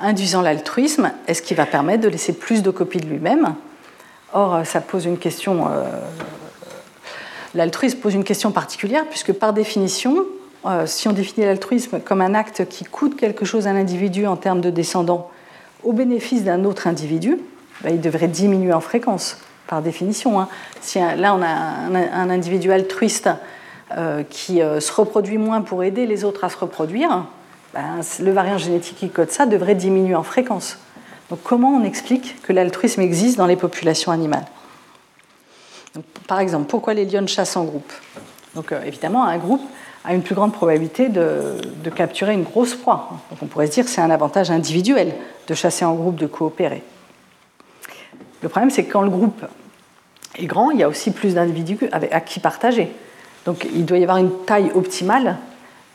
[0.00, 3.54] induisant l'altruisme, est-ce qu'il va permettre de laisser plus de copies de lui-même?
[4.32, 5.68] Or, ça pose une question.
[7.54, 10.24] L'altruisme pose une question particulière, puisque par définition,
[10.86, 14.36] si on définit l'altruisme comme un acte qui coûte quelque chose à un individu en
[14.36, 15.30] termes de descendants
[15.82, 17.38] au bénéfice d'un autre individu,
[17.82, 20.40] bah, il devrait diminuer en fréquence, par définition.
[20.40, 20.48] Hein.
[20.80, 23.28] Si là, on a un, individu altruiste
[23.96, 27.24] euh, qui euh, se reproduit moins pour aider les autres à se reproduire,
[27.74, 30.78] ben, le variant génétique qui code ça devrait diminuer en fréquence.
[31.30, 34.44] Donc comment on explique que l'altruisme existe dans les populations animales?
[36.26, 37.92] Par exemple, pourquoi les lions chassent en groupe
[38.54, 39.62] Donc euh, évidemment, un groupe
[40.04, 41.56] a une plus grande probabilité de,
[41.94, 43.10] capturer une grosse proie.
[43.40, 45.14] On pourrait se dire que c'est un avantage individuel
[45.46, 46.82] de chasser en groupe, de coopérer.
[48.42, 49.44] Le problème, c'est que quand le groupe
[50.36, 52.92] est grand, il y a aussi plus d'individus à qui partager.
[53.44, 55.36] Donc il doit y avoir une taille optimale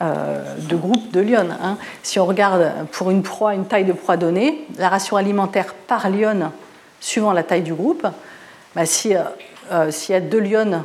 [0.01, 1.57] euh, de groupe de lionnes.
[1.61, 1.77] Hein.
[2.03, 6.09] Si on regarde pour une proie, une taille de proie donnée, la ration alimentaire par
[6.09, 6.51] lionne,
[6.99, 8.05] suivant la taille du groupe,
[8.75, 9.23] bah, euh,
[9.71, 10.83] euh, s'il y a deux lionnes,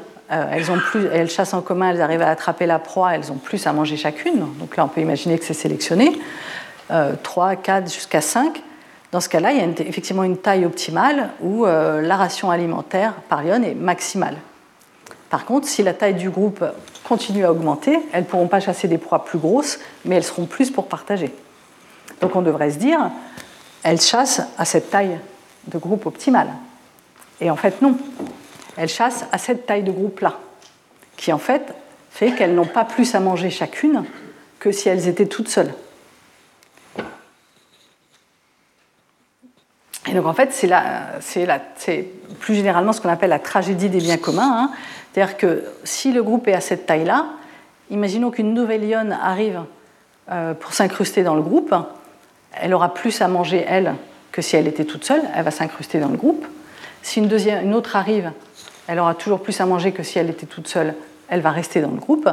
[0.91, 3.73] plus, elles chassent en commun, elles arrivent à attraper la proie, elles ont plus à
[3.75, 4.47] manger chacune.
[4.59, 6.19] Donc là, on peut imaginer que c'est sélectionné.
[7.23, 8.63] 3, 4, jusqu'à 5,
[9.13, 13.43] dans ce cas-là, il y a effectivement une taille optimale où la ration alimentaire par
[13.43, 14.37] lionne est maximale.
[15.33, 16.63] Par contre, si la taille du groupe
[17.05, 20.45] continue à augmenter, elles ne pourront pas chasser des proies plus grosses, mais elles seront
[20.45, 21.35] plus pour partager.
[22.21, 23.11] Donc on devrait se dire,
[23.83, 25.19] elles chassent à cette taille
[25.69, 26.49] de groupe optimale.
[27.41, 27.97] Et en fait, non.
[28.77, 30.39] Elles chassent à cette taille de groupe-là,
[31.17, 31.75] qui en fait
[32.11, 34.05] fait qu'elles n'ont pas plus à manger chacune
[34.59, 35.73] que si elles étaient toutes seules.
[40.09, 42.09] Et donc en fait, c'est
[42.41, 44.53] plus généralement ce qu'on appelle la tragédie des biens communs.
[44.53, 44.71] Hein.
[45.13, 47.27] C'est-à-dire que si le groupe est à cette taille-là,
[47.91, 49.63] imaginons qu'une nouvelle lionne arrive
[50.31, 51.75] euh, pour s'incruster dans le groupe,
[52.53, 53.95] elle aura plus à manger, elle,
[54.33, 56.47] que si elle était toute seule, elle va s'incruster dans le groupe.
[57.03, 58.33] Si une, deuxième, une autre arrive,
[58.87, 60.95] elle aura toujours plus à manger que si elle était toute seule,
[61.29, 62.29] elle va rester dans le groupe.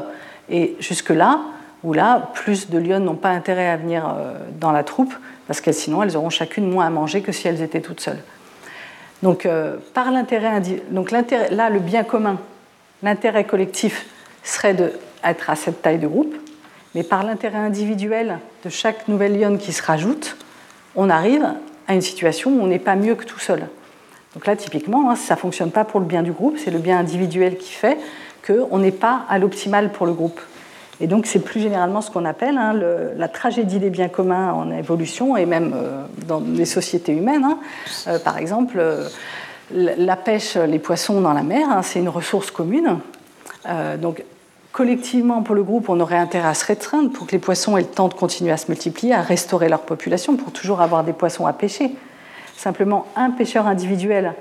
[0.50, 1.40] Et jusque-là,
[1.84, 5.14] où là, plus de lionnes n'ont pas intérêt à venir euh, dans la troupe,
[5.48, 8.22] parce que sinon elles auront chacune moins à manger que si elles étaient toutes seules.
[9.24, 12.38] Donc, euh, par l'intérêt, donc là, le bien commun
[13.02, 14.06] L'intérêt collectif
[14.44, 16.36] serait d'être à cette taille de groupe,
[16.96, 20.36] mais par l'intérêt individuel de chaque nouvelle lionne qui se rajoute,
[20.96, 21.48] on arrive
[21.88, 23.68] à une situation où on n'est pas mieux que tout seul.
[24.34, 26.80] Donc là, typiquement, hein, ça ne fonctionne pas pour le bien du groupe, c'est le
[26.80, 27.98] bien individuel qui fait
[28.46, 30.40] qu'on n'est pas à l'optimal pour le groupe.
[31.02, 34.72] Et donc c'est plus généralement ce qu'on appelle hein, la tragédie des biens communs en
[34.72, 37.46] évolution et même euh, dans les sociétés humaines.
[37.46, 37.60] Hein.
[38.08, 39.08] Euh, par exemple, euh,
[39.72, 42.98] la pêche, les poissons dans la mer, c'est une ressource commune.
[44.02, 44.24] Donc,
[44.72, 47.82] collectivement, pour le groupe, on aurait intérêt à se restreindre pour que les poissons aient
[47.82, 51.14] le temps de continuer à se multiplier, à restaurer leur population, pour toujours avoir des
[51.14, 51.92] poissons à pêcher.
[52.60, 54.34] Simplement, un pêcheur individuel,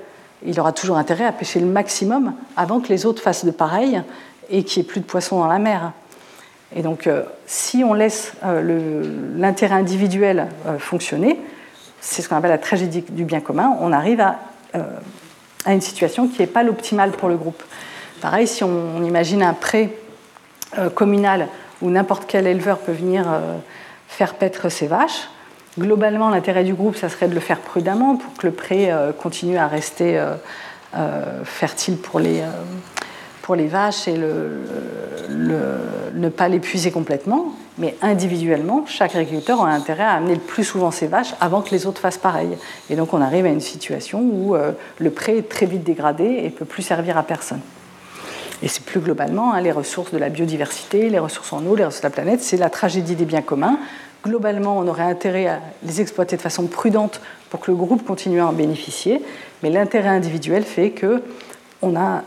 [0.45, 4.01] il aura toujours intérêt à pêcher le maximum avant que les autres fassent de pareil
[4.49, 5.93] et qu'il n'y ait plus de poissons dans la mer.
[6.75, 10.47] Et donc, euh, si on laisse euh, l'intérêt individuel
[10.79, 11.39] fonctionner,
[12.01, 14.39] c'est ce qu'on appelle la tragédie du bien commun, on arrive à
[14.75, 14.83] euh,
[15.67, 17.61] une situation qui n'est pas l'optimale pour le groupe.
[18.21, 19.97] Pareil, si on, imagine un pré
[20.77, 21.47] euh, communal
[21.81, 23.57] où n'importe quel éleveur peut venir euh,
[24.07, 25.29] faire paître ses vaches,
[25.79, 29.57] globalement, l'intérêt du groupe, ça serait de le faire prudemment pour que le pré continue
[29.57, 30.21] à rester
[31.43, 32.43] fertile pour les,
[33.41, 34.15] pour les vaches et
[35.29, 37.53] ne pas l'épuiser complètement.
[37.79, 41.71] Mais individuellement, chaque agriculteur a intérêt à amener le plus souvent ses vaches avant que
[41.71, 42.57] les autres fassent pareil.
[42.89, 46.41] Et donc on arrive à une situation où euh, le pré est très vite dégradé
[46.43, 47.61] et peut plus servir à personne.
[48.61, 51.85] Et c'est plus globalement hein, les ressources de la biodiversité, les ressources en eau, les
[51.85, 53.79] ressources de la planète, c'est la tragédie des biens communs.
[54.23, 58.41] Globalement, on aurait intérêt à les exploiter de façon prudente pour que le groupe continue
[58.41, 59.23] à en bénéficier,
[59.63, 61.23] mais l'intérêt individuel fait que
[61.81, 62.23] on a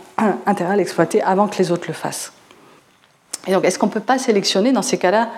[0.46, 2.32] intérêt à l'exploiter avant que les autres le fassent.
[3.46, 5.28] Et donc, est-ce qu'on ne peut pas sélectionner dans ces cas-là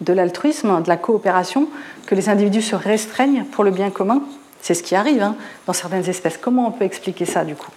[0.00, 1.68] de l'altruisme, de la coopération,
[2.06, 4.22] que les individus se restreignent pour le bien commun?
[4.60, 5.36] C'est ce qui arrive hein,
[5.66, 6.36] dans certaines espèces.
[6.36, 7.70] Comment on peut expliquer ça du coup?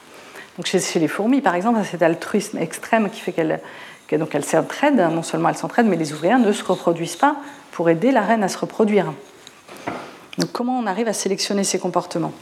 [0.66, 3.62] Chez, les fourmis, par exemple, cet altruisme extrême qui fait qu'elles
[4.08, 7.38] qu s'entraident, non seulement elles s'entraident, mais les ouvrières ne se reproduisent pas
[7.72, 9.14] pour aider la reine à se reproduire.
[10.38, 12.34] Donc comment on arrive à sélectionner ces comportements?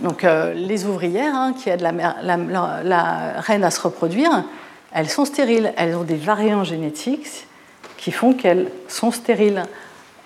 [0.00, 4.44] Donc euh, les ouvrières hein, qui aident la, reine à se reproduire,
[4.92, 7.46] elles sont stériles, elles ont des variants génétiques
[7.96, 9.62] qui font qu'elles sont stériles.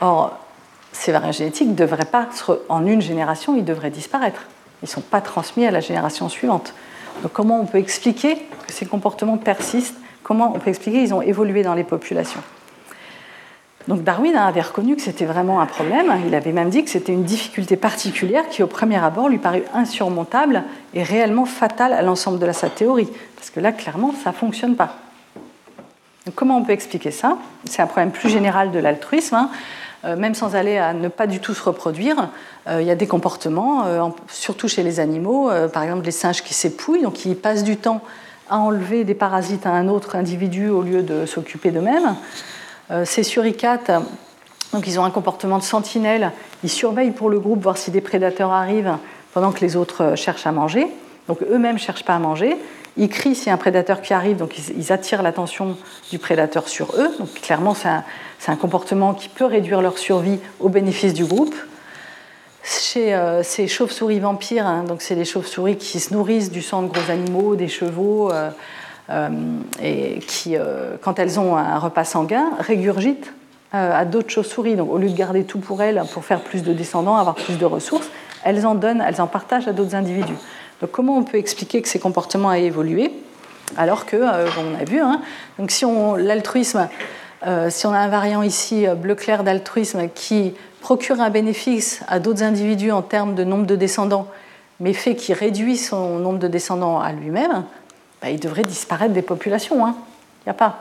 [0.01, 0.39] Or,
[0.93, 2.29] ces variants génétiques ne devraient pas,
[2.69, 4.43] en une génération, ils devraient disparaître.
[4.83, 6.73] Ils ne sont pas transmis à la génération suivante.
[7.23, 8.37] Donc comment on peut expliquer
[8.67, 9.97] que ces comportements persistent?
[10.23, 12.41] Comment on peut expliquer qu'ils ont évolué dans les populations?
[13.89, 16.13] Donc Darwin avait reconnu que c'était vraiment un problème.
[16.27, 19.63] Il avait même dit que c'était une difficulté particulière qui, au premier abord, lui parut
[19.75, 20.63] insurmontable
[20.95, 23.09] et réellement fatale à l'ensemble de sa théorie.
[23.37, 24.97] Parce que là, clairement, ça ne fonctionne pas.
[26.35, 27.37] comment on peut expliquer ça?
[27.67, 29.35] C'est un problème plus général de l'altruisme.
[29.35, 29.51] Hein.
[30.05, 32.29] Euh, même sans aller à ne pas du tout se reproduire,
[32.69, 36.43] euh, il y a des comportements, euh, surtout chez les animaux, par exemple les singes
[36.43, 38.03] qui s'épouillent, donc qui passent du temps
[38.51, 42.17] à enlever des parasites à un autre individu au lieu de s'occuper d'eux-mêmes.
[42.91, 43.91] Euh, ces suricates,
[44.73, 46.33] donc ils ont un comportement de sentinelle,
[46.63, 48.97] ils surveillent pour le groupe, voir si des prédateurs arrivent
[49.33, 50.89] pendant que les autres euh, cherchent à manger.
[51.29, 52.57] Donc eux-mêmes ne cherchent pas à manger.
[52.97, 55.77] Ils crient s'il y a un prédateur qui arrive, donc ils, attirent l'attention
[56.11, 57.11] du prédateur sur eux.
[57.19, 61.55] Donc clairement, c'est un, comportement qui peut réduire leur survie au bénéfice du groupe.
[62.63, 66.83] Chez euh, ces chauves-souris vampires, hein, donc c'est les chauves-souris qui se nourrissent du sang
[66.83, 68.31] de gros animaux, des chevaux,
[69.83, 73.33] et qui, euh, quand elles ont un repas sanguin, régurgitent
[73.75, 74.77] euh, à d'autres chauves-souris.
[74.77, 77.59] Donc, au lieu de garder tout pour elles, pour faire plus de descendants, avoir plus
[77.59, 78.09] de ressources,
[78.45, 80.37] elles en donnent, elles en partagent à d'autres individus.
[80.81, 83.13] Donc, comment on peut expliquer que ces comportements aient évolué
[83.77, 85.23] alors que, on a vu, hein,
[85.59, 85.87] donc si
[86.19, 86.87] l'altruisme
[87.71, 90.53] si on a un variant ici bleu clair d'altruisme qui
[90.83, 94.29] procure un bénéfice à d'autres individus en termes de nombre de descendants,
[94.81, 97.65] mais fait qu'il réduit son nombre de descendants à lui-même,
[98.25, 99.85] bah, il devrait disparaître des populations.
[99.85, 99.95] Hein.
[100.41, 100.79] Il n'y a pas.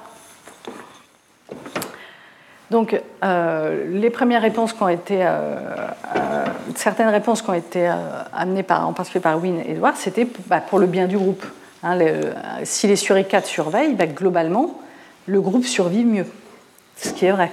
[2.71, 5.57] Donc, euh, les premières réponses qui ont été, euh,
[6.15, 7.91] euh, certaines réponses qui ont été
[8.31, 11.45] amenées par, en particulier par Wynne et Edward, c'était bah, pour le bien du groupe.
[11.83, 11.99] Hein,
[12.63, 14.79] si les suricates surveillent, bah, globalement,
[15.25, 16.27] le groupe survit mieux,
[16.95, 17.51] ce qui est vrai.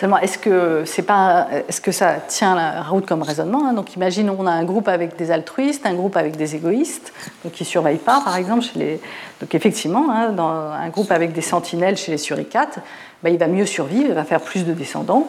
[0.00, 3.74] Seulement, est-ce que, c'est pas, est-ce que ça tient la route comme raisonnement hein?
[3.74, 7.12] Donc, imaginons on a un groupe avec des altruistes, un groupe avec des égoïstes,
[7.52, 8.62] qui ne surveillent pas, par exemple.
[8.62, 9.00] Chez les...
[9.42, 12.78] Donc, effectivement, hein, dans un groupe avec des sentinelles chez les suricates,
[13.22, 15.26] bah, il va mieux survivre, il va faire plus de descendants.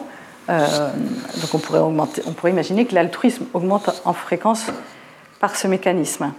[0.48, 0.66] Euh,
[1.42, 4.68] donc, on pourrait imaginer que l'altruisme augmente en fréquence
[5.38, 6.32] par ce mécanisme.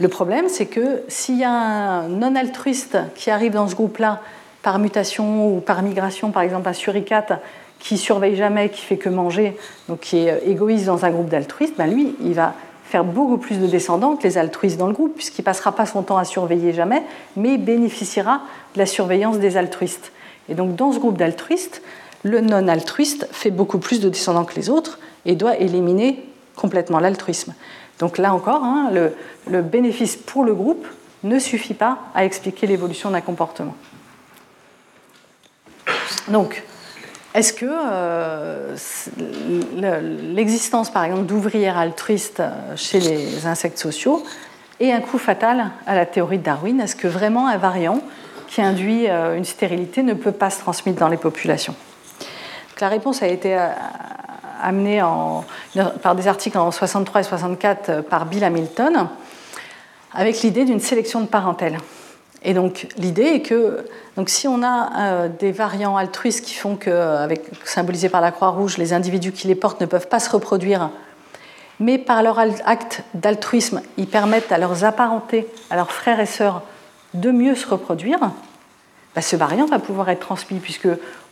[0.00, 4.20] Le problème, c'est que s'il y a un non-altruiste qui arrive dans ce groupe-là,
[4.62, 7.32] par mutation ou par migration, par exemple un suricate
[7.78, 9.56] qui surveille jamais, qui fait que manger,
[9.88, 12.54] donc qui est égoïste dans un groupe d'altruistes, ben lui, il va
[12.84, 16.02] faire beaucoup plus de descendants que les altruistes dans le groupe, puisqu'il passera pas son
[16.02, 17.02] temps à surveiller jamais,
[17.36, 18.42] mais bénéficiera
[18.74, 20.12] de la surveillance des altruistes.
[20.48, 21.82] Et donc dans ce groupe d'altruistes,
[22.22, 27.54] le non-altruiste fait beaucoup plus de descendants que les autres et doit éliminer complètement l'altruisme.
[27.98, 28.90] Donc là encore, hein,
[29.46, 30.86] le bénéfice pour le groupe
[31.24, 33.74] ne suffit pas à expliquer l'évolution d'un comportement.
[36.28, 36.62] Donc,
[37.34, 38.76] est-ce que euh,
[40.34, 44.22] l'existence, par exemple, d'ouvrières altruistes euh, chez les insectes sociaux
[44.80, 46.78] est un coup fatal à la théorie de Darwin?
[46.80, 48.00] Est-ce que vraiment un variant
[48.48, 51.74] qui induit euh, une stérilité ne peut pas se transmettre dans les populations?
[52.80, 53.56] La réponse a été
[54.60, 55.00] amenée
[56.02, 59.08] par des articles en 63 et 64 par Bill Hamilton
[60.12, 61.78] avec l'idée d'une sélection de parentèle.
[62.44, 63.84] Et donc l'idée est que
[64.16, 67.28] donc, si on a euh, des variants altruistes qui font que,
[67.64, 70.90] symbolisés par la Croix-Rouge, les individus qui les portent ne peuvent pas se reproduire,
[71.80, 76.62] mais par leur acte d'altruisme, ils permettent à leurs apparentés, à leurs frères et sœurs,
[77.14, 78.18] de mieux se reproduire,
[79.14, 80.88] bah, ce variant va pouvoir être transmis puisque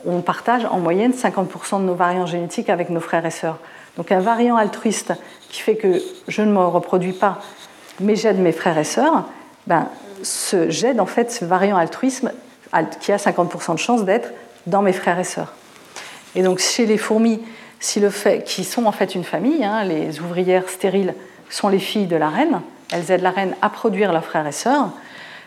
[0.06, 3.58] on partage en moyenne 50% de nos variants génétiques avec nos frères et sœurs.
[3.96, 5.12] Donc un variant altruiste
[5.50, 7.38] qui fait que je ne me reproduis pas,
[8.00, 9.24] mais j'aide mes frères et sœurs,
[9.66, 9.88] ben,
[10.68, 12.32] j'aide en fait ce variant altruisme
[13.00, 14.30] qui a 50% de chance d'être
[14.66, 15.52] dans mes frères et sœurs.
[16.34, 17.40] Et donc chez les fourmis,
[17.80, 21.14] qui sont en fait une famille, hein, les ouvrières stériles
[21.48, 22.60] sont les filles de la reine,
[22.92, 24.90] elles aident la reine à produire leurs frères et sœurs.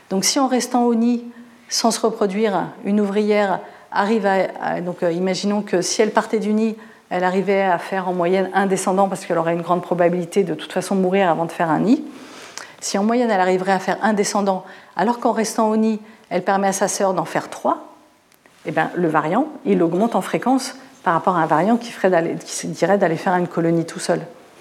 [0.09, 1.24] Donc si en restant au nid,
[1.69, 3.59] sans se reproduire, une ouvrière
[3.91, 4.82] arrive à...
[4.82, 6.76] donc euh, imaginons que si elle partait du nid,
[7.09, 10.55] elle arrivait à faire en moyenne un descendant parce qu'elle aurait une grande probabilité de
[10.55, 12.03] toute façon mourir avant de faire un nid.
[12.84, 14.65] Si en moyenne elle arriverait à faire un descendant,
[14.97, 17.95] alors qu'en restant au nid, elle permet à sa sœur d'en faire trois,
[18.65, 22.36] eh bien, le variant, il augmente en fréquence par rapport à un variant qui, ferait
[22.45, 24.19] qui dirait d'aller faire une colonie tout seul.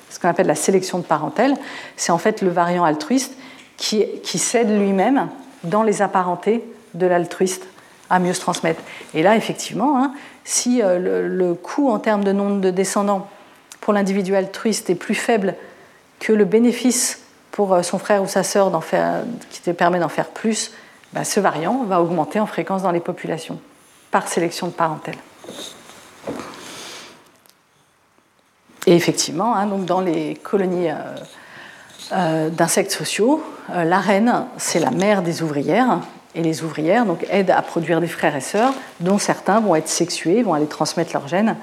[0.08, 1.56] Ce qu'on appelle la sélection de parentèle,
[1.96, 3.36] c'est en fait le variant altruiste
[3.76, 5.28] qui, qui cède lui-même
[5.64, 6.64] dans les apparentés
[6.94, 7.66] de l'altruiste
[8.08, 8.82] à mieux se transmettre.
[9.14, 10.12] Et là, effectivement, hein,
[10.44, 13.26] si euh, le, le, coût en termes de nombre de descendants
[13.80, 15.56] pour l'individu altruiste est plus faible
[16.20, 17.21] que le bénéfice
[17.52, 18.72] pour euh, son frère ou sa sœur
[19.50, 20.72] qui te permet d'en faire plus,
[21.12, 23.60] bah, ce variant va augmenter en fréquence dans les populations
[24.10, 25.16] par sélection de parentèle.
[28.86, 30.96] Et effectivement, hein, donc dans les colonies euh,
[32.12, 36.00] euh, d'insectes sociaux, la reine, c'est la mère des ouvrières,
[36.34, 39.88] et les ouvrières donc, aident à produire des frères et sœurs, dont certains vont être
[39.88, 41.56] sexués, vont aller transmettre leurs gènes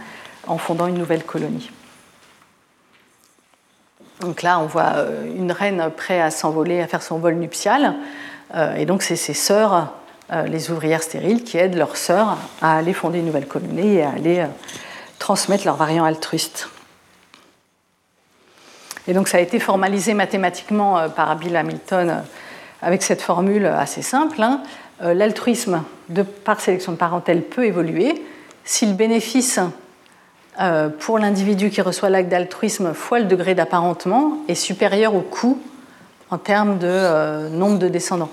[0.48, 1.70] en fondant une nouvelle colonie.
[4.20, 4.96] Donc là, on voit
[5.36, 7.96] une reine prête à s'envoler, à faire son vol nuptial.
[8.56, 9.94] Euh, et donc, c'est ces sœurs,
[10.32, 14.04] euh, les ouvrières stériles, qui aident leurs sœurs à aller fonder une nouvelle colonie et
[14.04, 14.48] à aller euh,
[15.20, 16.70] transmettre leurs variants altruistes.
[19.08, 22.24] Et donc, ça a été formalisé mathématiquement par Bill Hamilton
[22.82, 24.40] avec cette formule assez simple.
[24.42, 24.62] Hein.
[25.02, 25.84] L'altruisme
[26.44, 28.24] par sélection de parentèle peut évoluer
[28.66, 29.60] si le bénéfice
[31.00, 35.58] pour l'individu qui reçoit l'acte d'altruisme fois le degré d'apparentement est supérieur au coût
[36.32, 38.30] en termes de euh, nombre de descendants.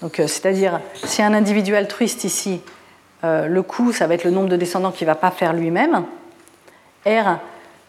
[0.00, 2.60] Donc, euh, c'est-à-dire, si un individu altruiste ici,
[3.24, 5.52] euh, le coût, ça va être le nombre de descendants qu'il ne va pas faire
[5.52, 6.04] lui-même.
[7.06, 7.38] R,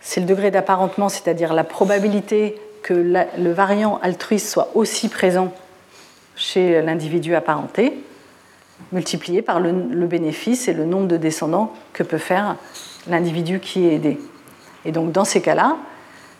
[0.02, 5.54] c'est le degré d'apparentement, c'est-à-dire la probabilité que le variant altruiste soit aussi présent
[6.36, 8.04] chez l'individu apparenté,
[8.92, 9.72] multiplié par le,
[10.08, 12.56] bénéfice et le nombre de descendants que peut faire
[13.08, 14.20] l'individu qui est aidé.
[14.86, 15.78] Et donc dans ces cas-là,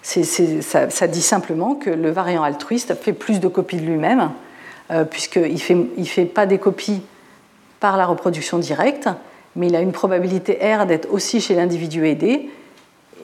[0.02, 4.32] ça, dit simplement que le variant altruiste fait plus de copies de lui-même,
[4.92, 7.02] euh, puisqu'il ne fait, il fait pas des copies
[7.80, 9.10] par la reproduction directe,
[9.56, 12.50] mais il a une probabilité R d'être aussi chez l'individu aidé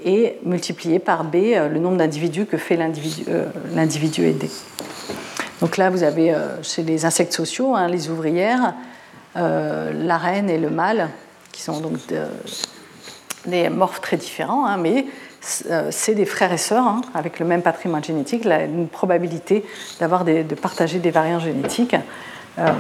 [0.05, 4.49] et multiplié par B le nombre d'individus que fait l'individu aidé.
[5.59, 8.74] Donc là, vous avez chez les insectes sociaux, hein, les ouvrières,
[9.36, 11.09] la reine et le mâle,
[11.51, 11.97] qui sont donc
[13.45, 15.05] des morphes très différents, hein, mais
[15.69, 19.65] euh, c'est des frères et sœurs hein, avec le même patrimoine génétique, une probabilité
[19.99, 21.95] d'avoir de partager des variants génétiques.
[22.57, 22.71] Euh,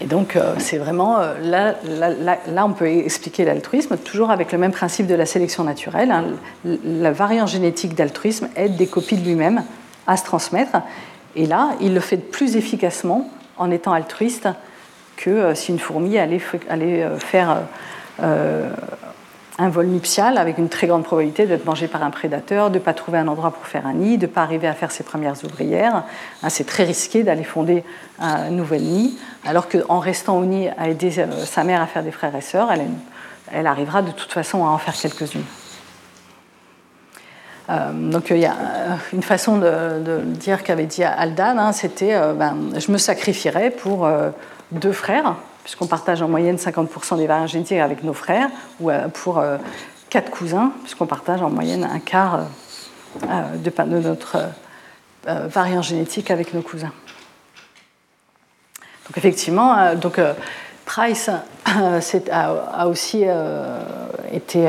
[0.00, 4.72] et donc, euh, c'est vraiment là, là, on peut expliquer l'altruisme toujours avec le même
[4.72, 6.10] principe de la sélection naturelle.
[6.10, 6.24] Hein.
[6.84, 9.62] La variant génétique d'altruisme aide des copies de lui-même
[10.06, 10.78] à se transmettre.
[11.38, 14.48] Et là, il le fait plus efficacement en étant altruiste
[15.16, 17.62] que si une fourmi allait, allait faire
[19.58, 22.82] un vol nuptial avec une très grande probabilité d'être mangé par un prédateur, de ne
[22.82, 25.02] pas trouver un endroit pour faire un nid, de ne pas arriver à faire ses
[25.02, 26.04] premières ouvrières.
[26.42, 27.82] Hein, c'est très risqué d'aller fonder
[28.20, 32.04] un nouvel nid, alors qu'en restant au nid à aider euh, sa mère à faire
[32.04, 32.70] des frères et sœurs,
[33.52, 35.44] elle, arrivera de toute façon à en faire quelques-unes.
[37.70, 42.18] Euh, donc il y a euh, une façon de, dire qu'avait dit Aldan, hein, c'était
[42.34, 44.08] ben, je me sacrifierais pour
[44.72, 45.36] deux frères
[45.68, 48.48] puisqu'on partage en moyenne 50% des variants génétiques avec nos frères,
[48.80, 49.58] ou euh, pour euh,
[50.08, 52.46] quatre cousins, puisqu'on partage en moyenne un quart
[53.22, 54.38] euh, de, notre
[55.26, 56.92] variant génétique avec nos cousins.
[59.06, 60.18] Donc effectivement, donc,
[60.88, 61.28] Price
[62.32, 63.24] a, aussi
[64.32, 64.68] été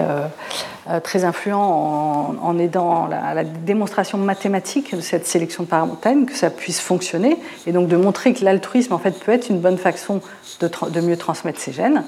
[0.90, 6.50] euh, très influent en, aidant la, la, démonstration mathématique de cette sélection parentale, que ça
[6.50, 10.22] puisse fonctionner, et donc de montrer que l'altruisme en fait peut être une bonne façon
[10.60, 12.04] de, mieux transmettre ses gènes.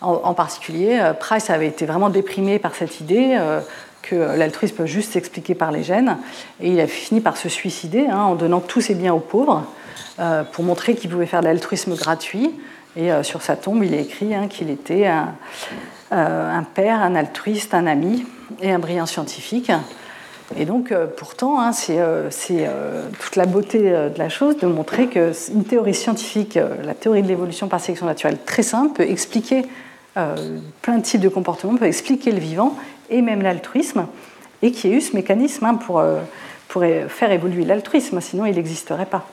[0.00, 3.60] En, particulier, euh, Price avait été vraiment déprimé par cette idée euh,
[4.02, 6.16] que l'altruisme peut juste s'expliquer par les gènes,
[6.60, 9.64] et il a fini par se suicider hein, en donnant tous ses biens aux pauvres
[10.52, 12.52] pour montrer qu'il pouvait faire de l'altruisme gratuit.
[12.96, 15.34] Et sur sa tombe, il est écrit hein, qu'il était un,
[16.12, 18.26] euh, un père, un altruiste, un ami
[18.60, 19.72] et un brillant scientifique.
[20.58, 25.06] Et donc, euh, pourtant, hein, c'est euh, toute la beauté de la chose de montrer
[25.06, 29.64] qu'une théorie scientifique, la théorie de l'évolution par sélection naturelle très simple, peut expliquer
[30.82, 32.76] plein de types de comportements, peut expliquer le vivant
[33.08, 34.06] et même l'altruisme,
[34.60, 36.04] et qu'il y ait eu ce mécanisme hein, pour
[37.08, 39.26] faire évoluer l'altruisme, sinon il n'existerait pas.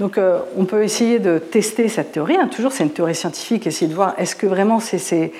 [0.00, 2.48] Donc euh, on peut essayer de tester cette théorie, hein.
[2.48, 5.30] toujours c'est une théorie scientifique, essayer de voir est-ce que vraiment c'est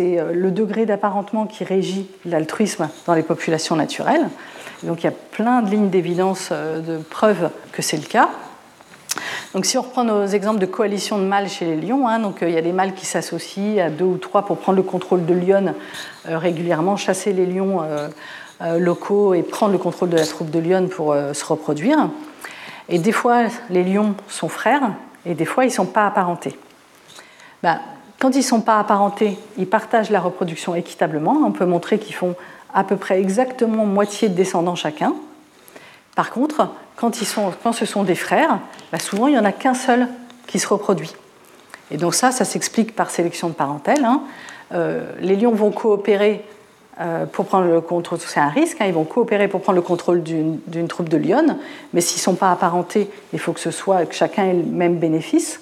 [0.00, 4.28] euh, le degré d'apparentement qui régit l'altruisme dans les populations naturelles.
[4.82, 8.28] donc il y a plein de lignes d'évidence, euh, de preuves que c'est le cas.
[9.54, 12.38] Donc si on reprend nos exemples de coalition de mâles chez les lions, hein, donc
[12.42, 15.26] il y a des mâles qui s'associent à deux ou trois pour prendre le contrôle
[15.26, 15.74] de lionnes
[16.24, 17.82] régulièrement, chasser les lions
[18.78, 22.08] locaux et prendre le contrôle de la troupe de lionnes pour se reproduire.
[22.88, 24.92] Et des fois, les lions sont frères,
[25.24, 26.58] et des fois, ils ne sont pas apparentés.
[27.62, 27.80] Ben,
[28.18, 31.42] quand ils ne sont pas apparentés, ils partagent la reproduction équitablement.
[31.44, 32.34] On peut montrer qu'ils font
[32.74, 35.14] à peu près exactement moitié de descendants chacun.
[36.14, 38.58] Par contre, quand, ils sont, quand ce sont des frères,
[38.90, 40.08] ben, souvent, il n'y en a qu'un seul
[40.46, 41.14] qui se reproduit.
[41.90, 44.04] Et donc ça, ça s'explique par sélection de parentèle.
[44.04, 44.22] Hein.
[44.72, 46.44] Euh, les lions vont coopérer
[47.00, 49.82] euh, pour prendre le contrôle, c'est un risque, hein, ils vont coopérer pour prendre le
[49.82, 51.56] contrôle d'une troupe de lionnes,
[51.94, 54.62] mais s'ils ne sont pas apparentés, il faut que ce soit que chacun ait le
[54.62, 55.60] même bénéfice.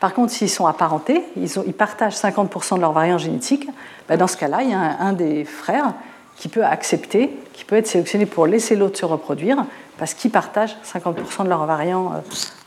[0.00, 3.68] Par contre, s'ils sont apparentés, ils, partagent 50% de leur variant génétique,
[4.08, 5.94] ben, dans ce cas-là, il y a un, des frères
[6.36, 9.64] qui peut accepter, qui peut être sélectionné pour laisser l'autre se reproduire,
[9.96, 12.18] parce qu'ils partagent 50% de leur variant euh,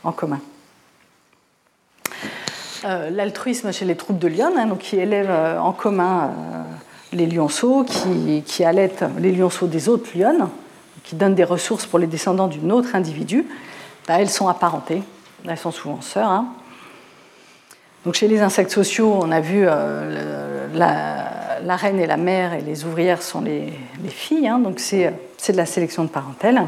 [0.04, 0.40] en commun.
[2.84, 6.30] Euh, l'altruisme chez les troupes de lionnes, hein, qui élèvent en commun
[7.12, 10.48] les lionceaux qui, allaitent les lionceaux des autres lionnes,
[11.04, 13.46] qui donnent des ressources pour les descendants d'un autre individu,
[14.08, 15.02] bah, elles sont apparentées,
[15.46, 16.30] elles sont souvent sœurs.
[16.30, 16.46] Hein.
[18.04, 22.60] Donc chez les insectes sociaux, on a vu euh, la, reine et la mère et
[22.60, 23.72] les ouvrières sont les,
[24.08, 24.58] filles, hein.
[24.58, 25.12] donc c'est
[25.48, 26.62] de la sélection de parentèle.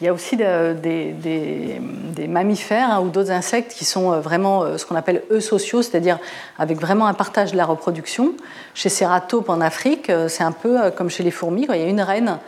[0.00, 1.78] Il y a aussi des,
[2.26, 6.18] mammifères hein, ou d'autres insectes qui sont euh, vraiment euh, ce qu'on appelle eusociaux, c'est-à-dire
[6.58, 8.32] avec vraiment un partage de la reproduction.
[8.72, 11.88] Chez Ceratopes en Afrique, euh, c'est un peu comme chez les fourmis, il y a
[11.88, 12.38] une reine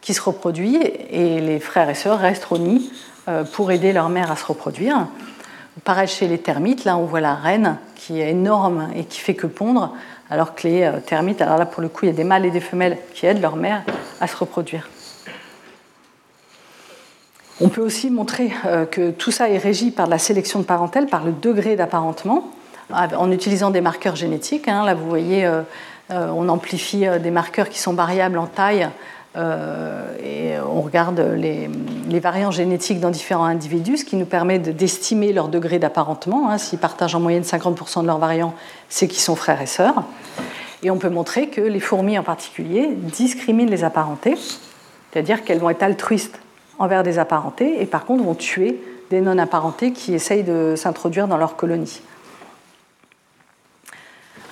[0.00, 2.90] qui se reproduit et les frères et sœurs restent au nid
[3.52, 5.06] pour aider leur mère à se reproduire.
[5.84, 9.34] Pareil chez les termites, là on voit la reine qui est énorme et qui fait
[9.34, 9.94] que pondre,
[10.30, 12.50] alors que les termites, alors là pour le coup il y a des mâles et
[12.50, 13.82] des femelles qui aident leur mère
[14.22, 14.88] à se reproduire.
[17.62, 21.06] On peut aussi montrer euh, que tout ça est régi par la sélection de parentèle,
[21.06, 22.50] par le degré d'apparentement,
[22.90, 24.66] en utilisant des marqueurs génétiques.
[24.66, 24.84] Hein.
[24.84, 25.60] Là, vous voyez, euh,
[26.10, 28.88] euh, on amplifie des marqueurs qui sont variables en taille
[29.36, 31.70] et on regarde les,
[32.18, 36.50] variants génétiques dans différents individus, ce qui nous permet d'estimer leur degré d'apparentement.
[36.50, 36.58] Hein.
[36.58, 38.54] S'ils partagent en moyenne 50% de leurs variants,
[38.88, 40.02] c'est qu'ils sont frères et sœurs.
[40.82, 44.34] Et on peut montrer que les fourmis en particulier discriminent les apparentés,
[45.12, 46.40] c'est-à-dire qu'elles vont être altruistes
[46.80, 51.36] envers des apparentés et par contre vont tuer des non-apparentés qui essayent de s'introduire dans
[51.36, 52.00] leur colonie.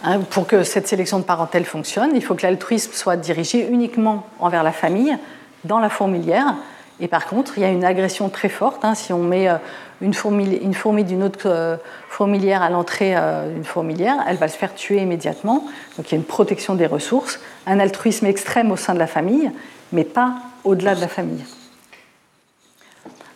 [0.05, 4.26] Hein, pour que cette sélection de parentèle fonctionne, il faut que l'altruisme soit dirigé uniquement
[4.39, 5.16] envers la famille,
[5.64, 6.55] dans la fourmilière.
[7.01, 8.85] Et par contre, il y a une agression très forte.
[8.85, 9.57] Hein, si on met euh,
[10.01, 11.76] une fourmi, d'une autre euh,
[12.09, 15.64] fourmilière à l'entrée euh, d'une fourmilière, elle va se faire tuer immédiatement.
[15.97, 19.07] Donc il y a une protection des ressources, un altruisme extrême au sein de la
[19.07, 19.51] famille,
[19.93, 21.45] mais pas au-delà de la famille.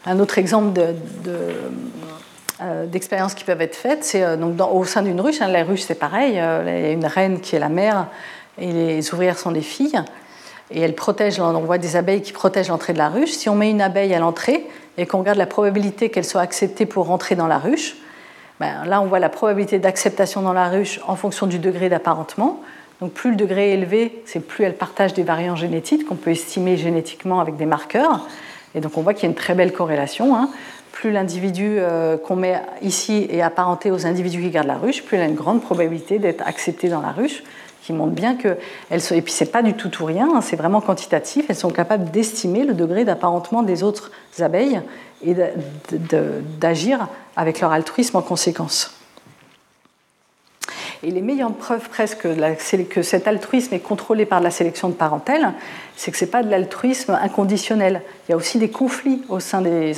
[0.05, 0.81] Un autre exemple
[2.61, 5.41] euh, d'expériences qui peuvent être faites, c'est euh, donc au sein d'une ruche.
[5.41, 6.39] Hein, la ruche, c'est pareil.
[6.39, 8.07] Euh, il y a une reine qui est la mère
[8.59, 10.01] et les ouvrières sont des filles.
[10.71, 13.31] Et elles protègent, on voit des abeilles qui protègent l'entrée de la ruche.
[13.31, 16.87] Si on met une abeille à l'entrée et qu'on regarde la probabilité qu'elle soit acceptée
[16.87, 17.97] pour rentrer dans la ruche,
[18.59, 22.61] ben, là on voit la probabilité d'acceptation dans la ruche en fonction du degré d'apparentement.
[23.01, 26.31] Donc plus le degré est élevé, c'est plus elle partage des variants génétiques qu'on peut
[26.31, 28.27] estimer génétiquement avec des marqueurs.
[28.75, 30.37] Et donc on voit qu'il y a une très belle corrélation.
[30.37, 30.51] Hein.
[30.93, 35.17] Plus l'individu euh, qu'on met ici est apparenté aux individus qui gardent la ruche, plus
[35.17, 37.43] il a une grande probabilité d'être accepté dans la ruche,
[37.83, 38.57] qui montre bien que
[38.91, 41.47] elles sont, et puis c'est pas du tout tout rien, hein, c'est vraiment quantitatif.
[41.49, 44.81] Elles sont capables d'estimer le degré d'apparentement des autres abeilles
[45.25, 45.35] et
[46.61, 49.02] d'agir avec leur altruisme en conséquence.
[51.05, 52.29] Et les meilleures preuves presque
[52.89, 55.53] que cet altruisme est contrôlé par la sélection de parentèle,
[55.97, 58.03] c'est que ce n'est pas de l'altruisme inconditionnel.
[58.29, 59.93] Il y a aussi des conflits au sein des,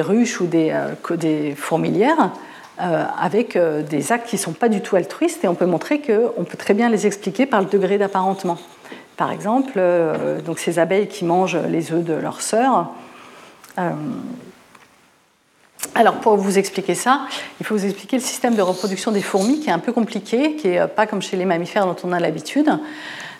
[0.00, 2.32] ruches ou des, euh, fourmilières
[2.80, 5.66] euh, avec euh, des actes qui ne sont pas du tout altruistes et on peut
[5.66, 8.58] montrer qu'on peut très bien les expliquer par le degré d'apparentement.
[9.16, 9.80] Par exemple,
[10.44, 12.90] donc ces abeilles qui mangent les œufs de leurs sœurs,
[15.94, 17.26] alors pour vous expliquer ça,
[17.60, 20.56] il faut vous expliquer le système de reproduction des fourmis qui est un peu compliqué,
[20.56, 22.70] qui n'est euh, pas comme chez les mammifères dont on a l'habitude.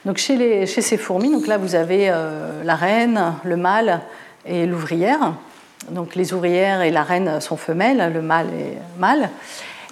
[0.05, 4.01] Donc chez, ces fourmis, donc là vous avez euh, la reine, le mâle
[4.45, 5.35] et l'ouvrière.
[5.91, 9.31] Donc les ouvrières et la reine sont femelles, le mâle est mâle.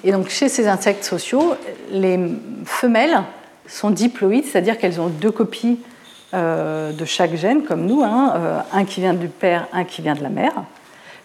[0.05, 1.55] Et donc chez ces insectes sociaux,
[1.91, 2.19] les
[2.65, 3.23] femelles
[3.67, 5.79] sont diploïdes, c'est-à-dire qu'elles ont deux copies
[6.35, 10.15] euh, de chaque gène, comme nous, hein, un qui vient du père, un qui vient
[10.15, 10.65] de la mère.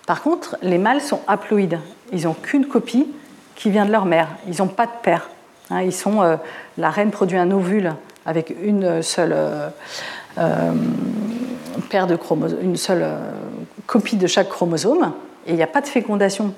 [0.06, 1.80] Par contre, les mâles sont haploïdes.
[2.12, 3.08] Ils n'ont qu'une copie
[3.56, 4.30] qui vient de leur mère.
[4.48, 5.30] Ils n'ont pas de père.
[5.72, 6.38] Hein, euh,
[6.78, 7.94] la reine produit un ovule
[8.26, 9.70] avec une seule, euh,
[10.38, 10.72] euh,
[11.90, 12.18] paire de
[12.62, 13.06] une seule
[13.88, 15.14] copie de chaque chromosome.
[15.48, 16.54] Et il n'y a pas de fécondation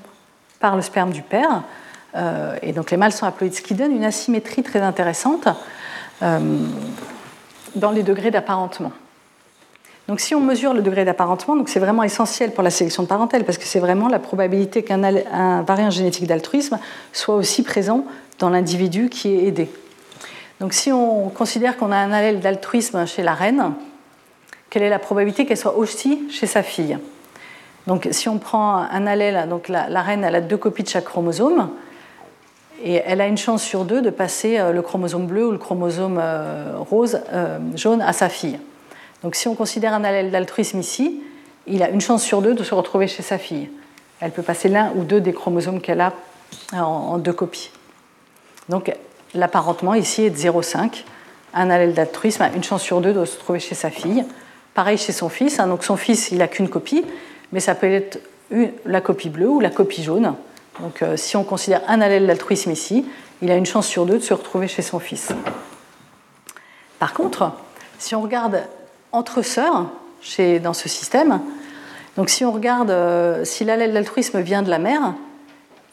[0.60, 1.64] par le sperme du père.
[2.62, 5.48] et donc les mâles sont haploïdes, ce qui donne une asymétrie très intéressante
[6.22, 8.92] dans les degrés d'apparentement.
[10.08, 13.44] Donc si on mesure le degré d'apparentement, c'est vraiment essentiel pour la sélection de parentèle
[13.44, 15.02] parce que c'est vraiment la probabilité qu'un
[15.64, 16.80] variant génétique d'altruisme
[17.12, 18.06] soit aussi présent
[18.40, 19.70] dans l'individu qui est aidé.
[20.60, 23.74] Donc si on considère qu'on a un allèle d'altruisme chez la reine,
[24.70, 26.98] quelle est la probabilité qu'elle soit aussi chez sa fille?
[27.86, 31.06] Donc si on prend un allèle, donc la, reine elle a deux copies de chaque
[31.06, 31.70] chromosome,
[32.84, 35.58] et elle a une chance sur deux de passer euh, le chromosome bleu ou le
[35.58, 38.60] chromosome euh, rose, euh, jaune à sa fille.
[39.24, 41.22] Donc si on considère un allèle d'altruisme ici,
[41.66, 43.70] il a une chance sur deux de se retrouver chez sa fille.
[44.20, 46.14] Elle peut passer l'un ou deux des chromosomes qu'elle a
[46.74, 47.72] en, deux copies.
[48.70, 48.94] Donc
[49.34, 51.04] l'apparentement ici est de 0,5.
[51.54, 54.26] Un allèle d'altruisme a une chance sur deux de se trouver chez sa fille.
[54.74, 55.60] Pareil chez son fils.
[55.60, 55.68] Hein.
[55.68, 57.04] donc son fils, il n'a qu'une copie,
[57.52, 58.20] mais ça peut être
[58.86, 60.36] la copie bleue ou la copie jaune.
[60.80, 63.06] Donc euh, si on considère un allèle d'altruisme ici,
[63.42, 65.30] il a une chance sur deux de se retrouver chez son fils.
[67.00, 67.52] Par contre,
[68.00, 68.64] si on regarde
[69.18, 69.88] entre sœurs
[70.62, 71.40] dans ce système.
[72.16, 75.14] Donc si on regarde euh, si l'allèle d'altruisme vient de la mère,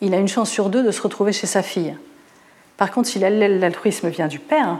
[0.00, 1.94] il a une chance sur deux de se retrouver chez sa fille.
[2.76, 4.78] Par contre, si l'allèle d'altruisme vient du père,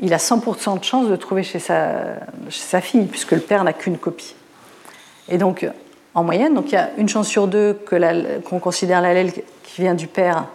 [0.00, 2.16] il a 100% de chance de trouver chez sa,
[2.48, 4.34] chez sa fille, puisque le père n'a qu'une copie.
[5.28, 5.66] Et donc,
[6.14, 7.78] en moyenne, donc il y a une chance sur deux
[8.44, 10.46] qu'on considère l'allèle qui vient du père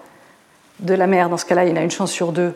[0.80, 1.30] de la mère.
[1.30, 2.54] Dans ce cas-là, il a une chance sur deux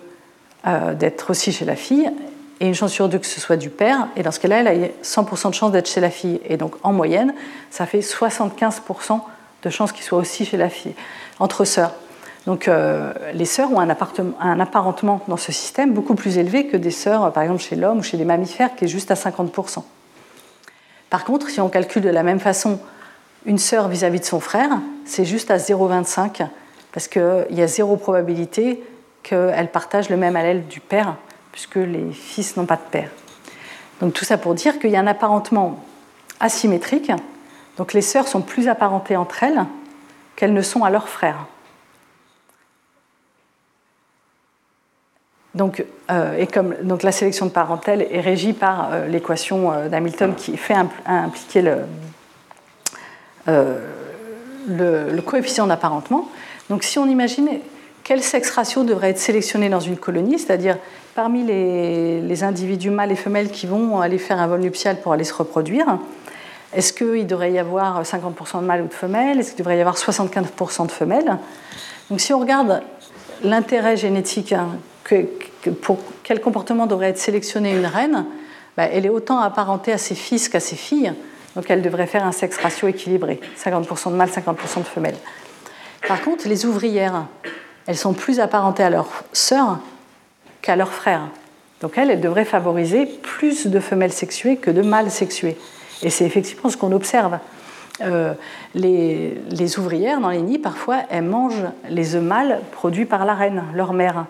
[0.68, 2.12] euh, d'être aussi chez la fille
[2.60, 4.08] et une chance sur deux que ce soit du père.
[4.16, 6.42] Et dans ce cas-là, elle a 100% de chance d'être chez la fille.
[6.46, 7.34] Et donc, en moyenne,
[7.70, 9.22] ça fait 75%
[9.64, 10.94] de chance qu'il soit aussi chez la fille,
[11.40, 11.94] entre sœurs.
[12.46, 16.78] Donc, euh, les sœurs ont un, un, apparentement dans ce système beaucoup plus élevé que
[16.78, 19.84] des sœurs, par exemple, chez l'homme ou chez les mammifères, qui est juste à 50%.
[21.10, 22.80] Par contre, si on calcule de la même façon
[23.46, 24.70] une sœur vis-à-vis de son frère,
[25.06, 26.48] c'est juste à 0,25,
[26.92, 28.84] parce qu'il y a zéro probabilité
[29.24, 31.16] qu'elle partage le même allèle du père
[31.52, 33.10] puisque les fils n'ont pas de père.
[34.02, 35.84] Donc tout ça pour dire qu'il y a un apparentement
[36.40, 37.12] asymétrique.
[37.78, 39.66] Donc les sœurs sont plus apparentées entre elles
[40.36, 41.46] qu'elles ne sont à leurs frères.
[45.56, 50.36] Donc, euh, et comme la sélection de parentèle est régie par euh, l'équation euh, d'Hamilton
[50.36, 51.80] qui fait impliquer le,
[54.68, 56.30] le, coefficient d'apparentement.
[56.70, 57.50] Donc si on imagine
[58.04, 60.78] quel sexe ratio devrait être sélectionné dans une colonie, c'est-à-dire
[61.16, 65.24] parmi les, individus mâles et femelles qui vont aller faire un vol nuptial pour aller
[65.24, 65.98] se reproduire,
[66.74, 69.82] est-ce qu'il devrait y avoir 50% de mâles ou de femelles Est-ce qu'il devrait y
[69.82, 71.38] avoir 75% de femelles?
[72.10, 72.82] Donc si on regarde
[73.44, 74.70] l'intérêt génétique hein,
[75.82, 78.26] pour quel comportement devrait être sélectionnée une reine,
[78.78, 81.14] bah, elle est autant apparentée à ses fils qu'à ses filles,
[81.56, 85.18] donc elle devrait faire un sexe ratio équilibré, 50% de mâles, 50% de femelles.
[86.08, 87.26] Par contre, les ouvrières,
[87.90, 89.80] elles sont plus apparentées à leurs sœurs
[90.62, 91.24] qu'à leurs frères.
[91.82, 95.58] Donc elles, elles devraient favoriser plus de femelles sexuées que de mâles sexués.
[96.04, 97.40] Et c'est effectivement ce qu'on observe.
[98.02, 98.36] Euh,
[98.76, 103.34] les, les, ouvrières dans les nids, parfois, elles mangent les œufs mâles produits par la
[103.34, 104.26] reine, leur mère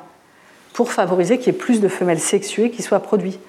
[0.71, 3.41] pour favoriser qu'il y ait plus de femelles sexuées qui soient produites.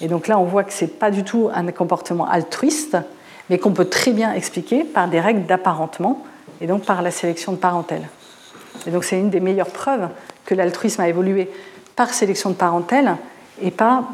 [0.00, 2.96] Et donc là, on voit que ce n'est pas du tout un comportement altruiste,
[3.50, 6.24] mais qu'on peut très bien expliquer par des règles d'apparentement
[6.60, 8.08] et donc par la sélection de parentèle.
[8.86, 10.08] Et donc c'est une des meilleures preuves
[10.44, 11.50] que l'altruisme a évolué
[11.96, 13.16] par sélection de parentèle
[13.60, 14.04] et pas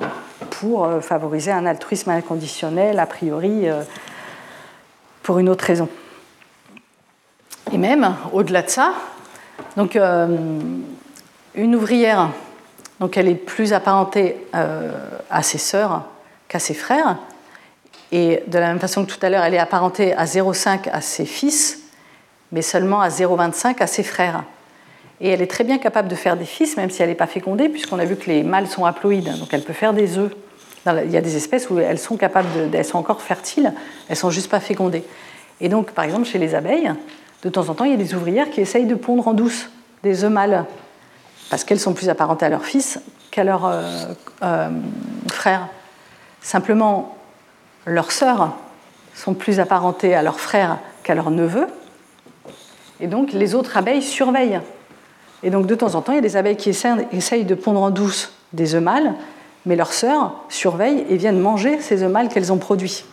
[0.51, 3.83] pour euh, favoriser un altruisme inconditionnel, a priori, euh,
[5.23, 5.89] pour une autre raison.
[7.73, 8.93] Et même, au-delà de ça,
[9.77, 10.37] donc, euh,
[11.55, 12.31] une ouvrière,
[13.01, 14.37] donc elle est plus apparentée
[15.31, 16.05] à ses sœurs
[16.49, 17.17] qu'à ses frères.
[18.13, 21.01] Et de la même façon que tout à l'heure, elle est apparentée à 0,5 à
[21.01, 21.84] ses fils,
[22.55, 24.45] mais seulement à 0,25 à ses frères.
[25.21, 27.27] Et elle est très bien capable de faire des fils, même si elle n'est pas
[27.27, 30.33] fécondée, puisqu'on a vu que les mâles sont haploïdes, donc elle peut faire des œufs.
[30.87, 33.73] Il y a des espèces où elles sont capables, de, encore fertiles,
[34.09, 35.03] elles sont juste pas fécondées.
[35.61, 36.93] Et donc, par exemple, chez les abeilles,
[37.43, 39.71] de temps en temps, il y a des ouvrières qui essayent de pondre en douce
[40.03, 40.65] des œufs mâles
[41.51, 43.01] parce qu'elles sont plus apparentées à leur fils
[43.31, 43.83] qu'à leurs euh,
[44.43, 44.69] euh,
[45.29, 45.69] frères.
[46.41, 47.17] Simplement,
[47.85, 48.55] leurs sœurs
[49.15, 51.67] sont plus apparentées à leurs frères qu'à leurs neveux,
[53.01, 54.61] et donc les autres abeilles surveillent.
[55.43, 57.83] Et donc de temps en temps, il y a des abeilles qui essayent de pondre
[57.83, 59.15] en douce des œufs mâles,
[59.67, 63.05] mais leurs sœurs surveillent et viennent manger ces œufs mâles qu'elles ont produits.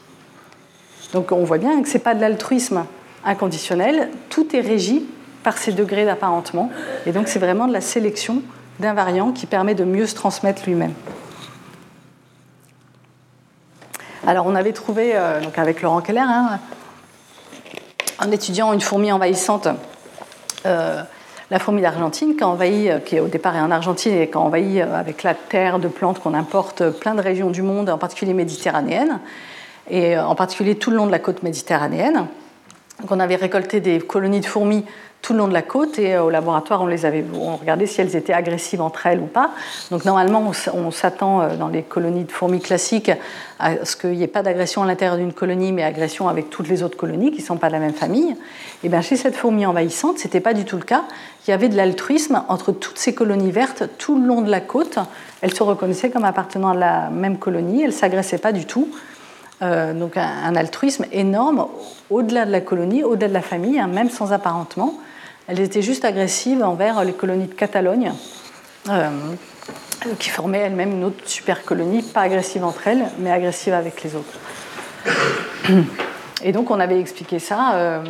[1.13, 2.85] Donc on voit bien que ce n'est pas de l'altruisme
[3.25, 5.05] inconditionnel, tout est régi
[5.43, 6.71] par ces degrés d'apparentement.
[7.05, 8.41] Et donc c'est vraiment de la sélection
[8.79, 10.93] d'un variant qui permet de mieux se transmettre lui-même.
[14.25, 16.59] Alors on avait trouvé, euh, donc avec Laurent Keller, hein,
[18.21, 19.67] en étudiant une fourmi envahissante,
[20.65, 21.01] euh,
[21.49, 25.33] la fourmi d'Argentine, qui, euh, au départ est en Argentine et qui envahit avec la
[25.33, 29.19] terre de plantes qu'on importe plein de régions du monde, en particulier méditerranéennes,
[29.89, 32.27] et en particulier tout le long de la côte méditerranéenne.
[33.01, 34.85] Donc on avait récolté des colonies de fourmis
[35.21, 37.85] tout le long de la côte et euh, au laboratoire on les avait on regardait
[37.85, 39.51] si elles étaient agressives entre elles ou pas.
[39.91, 43.11] Donc normalement on s'attend euh, dans les colonies de fourmis classiques
[43.59, 46.67] à ce qu'il n'y ait pas d'agression à l'intérieur d'une colonie mais agression avec toutes
[46.67, 48.35] les autres colonies qui ne sont pas de la même famille.
[48.83, 51.03] Et bien chez cette fourmi envahissante ce n'était pas du tout le cas.
[51.47, 54.61] Il y avait de l'altruisme entre toutes ces colonies vertes tout le long de la
[54.61, 54.99] côte.
[55.41, 58.87] Elles se reconnaissaient comme appartenant à la même colonie, elles s'agressaient pas du tout.
[59.61, 61.67] Euh, donc un, altruisme énorme
[62.09, 64.95] au-delà de la colonie, au-delà de la famille, hein, même sans apparentement.
[65.51, 68.13] Elles étaient juste agressives envers les colonies de Catalogne,
[68.89, 69.09] euh,
[70.17, 74.15] qui formaient elles-mêmes une autre super colonie, pas agressive entre elles, mais agressive avec les
[74.15, 74.39] autres.
[76.45, 78.01] Et donc on avait expliqué ça euh,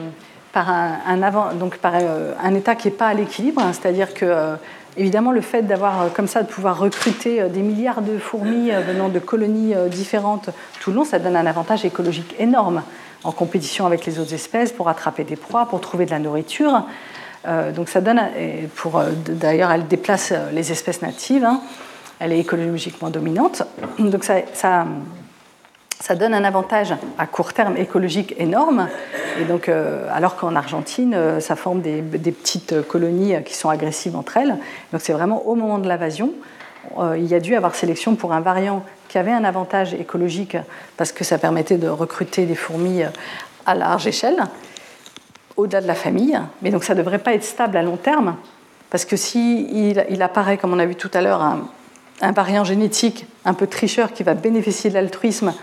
[0.54, 4.56] par, euh, un état qui n'est pas à l'équilibre, hein, c'est-à-dire que
[4.96, 9.18] évidemment le fait d'avoir comme ça de pouvoir recruter des milliards de fourmis venant de
[9.18, 12.84] colonies différentes tout le long, ça donne un avantage écologique énorme
[13.24, 16.84] en compétition avec les autres espèces pour attraper des proies, pour trouver de la nourriture.
[17.48, 18.22] Euh, donc ça donne,
[18.76, 21.44] pour, euh, d'ailleurs, elle déplace euh, les espèces natives.
[21.44, 21.62] Hein.
[22.20, 23.64] elle est écologiquement dominante.
[24.00, 24.86] Donc ça, ça,
[26.16, 28.88] donne un avantage à court terme écologique énorme.
[29.40, 34.58] Et donc, alors qu'en Argentine, ça forme des, petites colonies qui sont agressives entre elles.
[34.92, 36.34] Donc c'est vraiment au moment de l'invasion,
[37.16, 40.58] il y a dû avoir sélection pour un variant qui avait un avantage écologique
[40.98, 43.04] parce que ça permettait de recruter des fourmis
[43.66, 44.44] à large échelle
[45.58, 48.36] au-delà de la famille, mais donc ça ne devrait pas être stable à long terme,
[48.90, 49.68] parce que si
[50.10, 54.14] il, apparaît, comme on a vu tout à l'heure, un, variant génétique un peu tricheur
[54.14, 55.54] qui va bénéficier de l'altruisme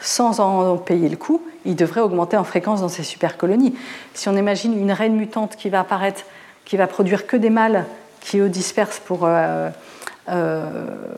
[0.00, 3.74] sans en payer le coût, il devrait augmenter en fréquence dans ces super colonies.
[4.14, 6.22] Si on imagine une reine mutante qui va apparaître,
[6.64, 7.84] qui va produire que des mâles
[8.20, 9.70] qui eux dispersent pour euh,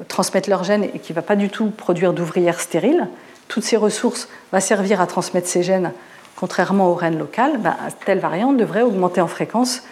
[0.09, 3.09] transmettre leur gènes et qui ne va pas du tout produire d'ouvrières stériles,
[3.49, 5.93] toutes ces ressources vont servir à transmettre ces gènes,
[6.41, 7.77] contrairement aux reines locales, ben,
[8.07, 9.83] telle variante devrait augmenter en fréquence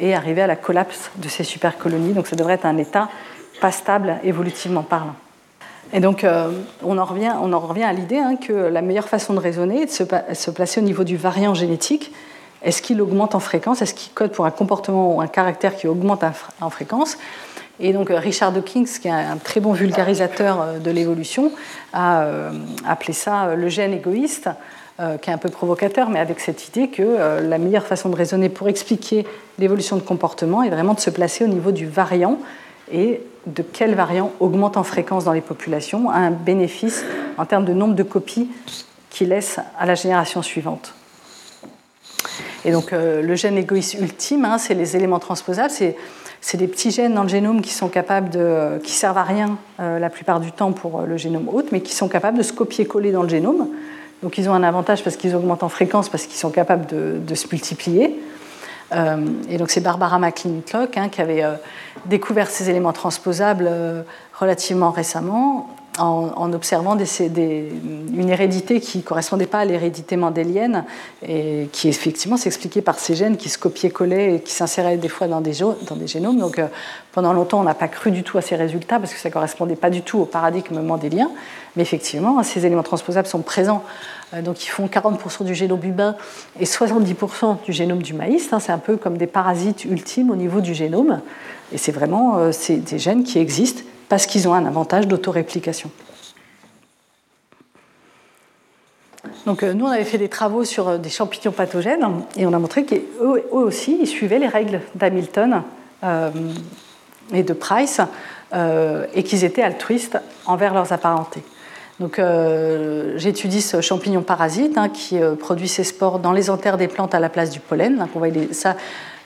[0.00, 2.14] et arriver à la collapse de ces supercolonies.
[2.14, 3.10] Donc ça devrait être un état
[3.60, 5.14] pas stable évolutivement parlant.
[5.92, 6.50] Et donc, euh,
[6.82, 9.82] on, en revient, on en revient à l'idée hein, que la meilleure façon de raisonner
[9.82, 12.12] est de se, placer au niveau du variant génétique.
[12.62, 13.82] Est-ce qu'il augmente en fréquence?
[13.82, 16.24] Est-ce qu'il code pour un comportement ou un caractère qui augmente
[16.60, 17.18] en fréquence?
[17.78, 21.52] Et donc, euh, Richard Dawkins, qui est un très bon vulgarisateur euh, de l'évolution,
[21.92, 22.26] a
[22.86, 24.50] appelé ça le gène égoïste,
[24.98, 28.48] qui est un peu provocateur, mais avec cette idée que la meilleure façon de raisonner
[28.48, 29.26] pour expliquer
[29.58, 32.38] l'évolution de comportement est vraiment de se placer au niveau du variant
[32.90, 37.04] et de quel variant augmente en fréquence dans les populations a un bénéfice
[37.38, 38.48] en termes de nombre de copies
[39.10, 40.94] qu'il laisse à la génération suivante.
[42.64, 46.90] Et donc euh, le gène égoïste ultime, hein, c'est les éléments transposables, c'est des petits
[46.90, 50.40] gènes dans le génome qui sont capables de, qui servent à rien euh, la plupart
[50.40, 53.22] du temps pour euh, le génome hôte, mais qui sont capables de se copier-coller dans
[53.22, 53.68] le génome.
[54.26, 57.34] Donc ils ont un avantage parce qu'ils augmentent en fréquence, parce qu'ils sont capables de
[57.36, 58.20] se multiplier.
[58.92, 59.16] Euh,
[59.48, 61.54] et donc c'est Barbara McClintock hein, qui avait euh,
[62.06, 64.02] découvert ces éléments transposables euh,
[64.38, 70.84] relativement récemment en, observant une hérédité qui ne correspondait pas à l'hérédité mendélienne
[71.26, 75.26] et qui effectivement s'expliquait par ces gènes qui se copiaient-collaient et qui s'inséraient des fois
[75.26, 76.36] dans des, dans des génomes.
[76.36, 76.60] Donc
[77.12, 79.32] pendant longtemps, on n'a pas cru du tout à ces résultats parce que ça ne
[79.32, 81.30] correspondait pas du tout au paradigme mendélien.
[81.76, 83.84] Mais effectivement, ces éléments transposables sont présents
[84.34, 86.16] euh, donc ils font 40% du génome humain
[86.58, 88.52] et 70% du génome du maïs.
[88.52, 88.60] Hein.
[88.60, 91.20] C'est un peu comme des parasites ultimes au niveau du génome.
[91.72, 95.90] Et c'est vraiment euh, des gènes qui existent parce qu'ils ont un avantage d'autoréplication.
[99.46, 102.58] Donc euh, nous, on avait fait des travaux sur des champignons pathogènes et on a
[102.58, 105.62] montré qu'eux aussi, ils suivaient les règles d'Hamilton
[107.32, 108.00] et de Price
[108.52, 111.42] et qu'ils étaient altruistes envers leurs apparentés.
[111.98, 116.76] Donc, euh, j'étudie ce champignon parasite hein, qui euh, produit ses spores dans les anthères
[116.76, 117.96] des plantes à la place du pollen.
[117.96, 118.76] Donc, on voit ça,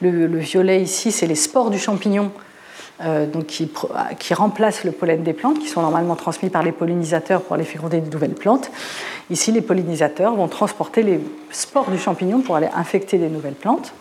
[0.01, 2.31] le, violet ici, c'est les spores du champignon
[3.03, 3.73] euh, donc qui,
[4.21, 7.65] qui, remplacent le pollen des plantes, qui sont normalement transmis par les pollinisateurs pour aller
[7.65, 8.71] féconder de nouvelles plantes.
[9.31, 11.19] Ici, les pollinisateurs vont transporter les
[11.51, 13.93] spores du champignon pour aller infecter des nouvelles plantes.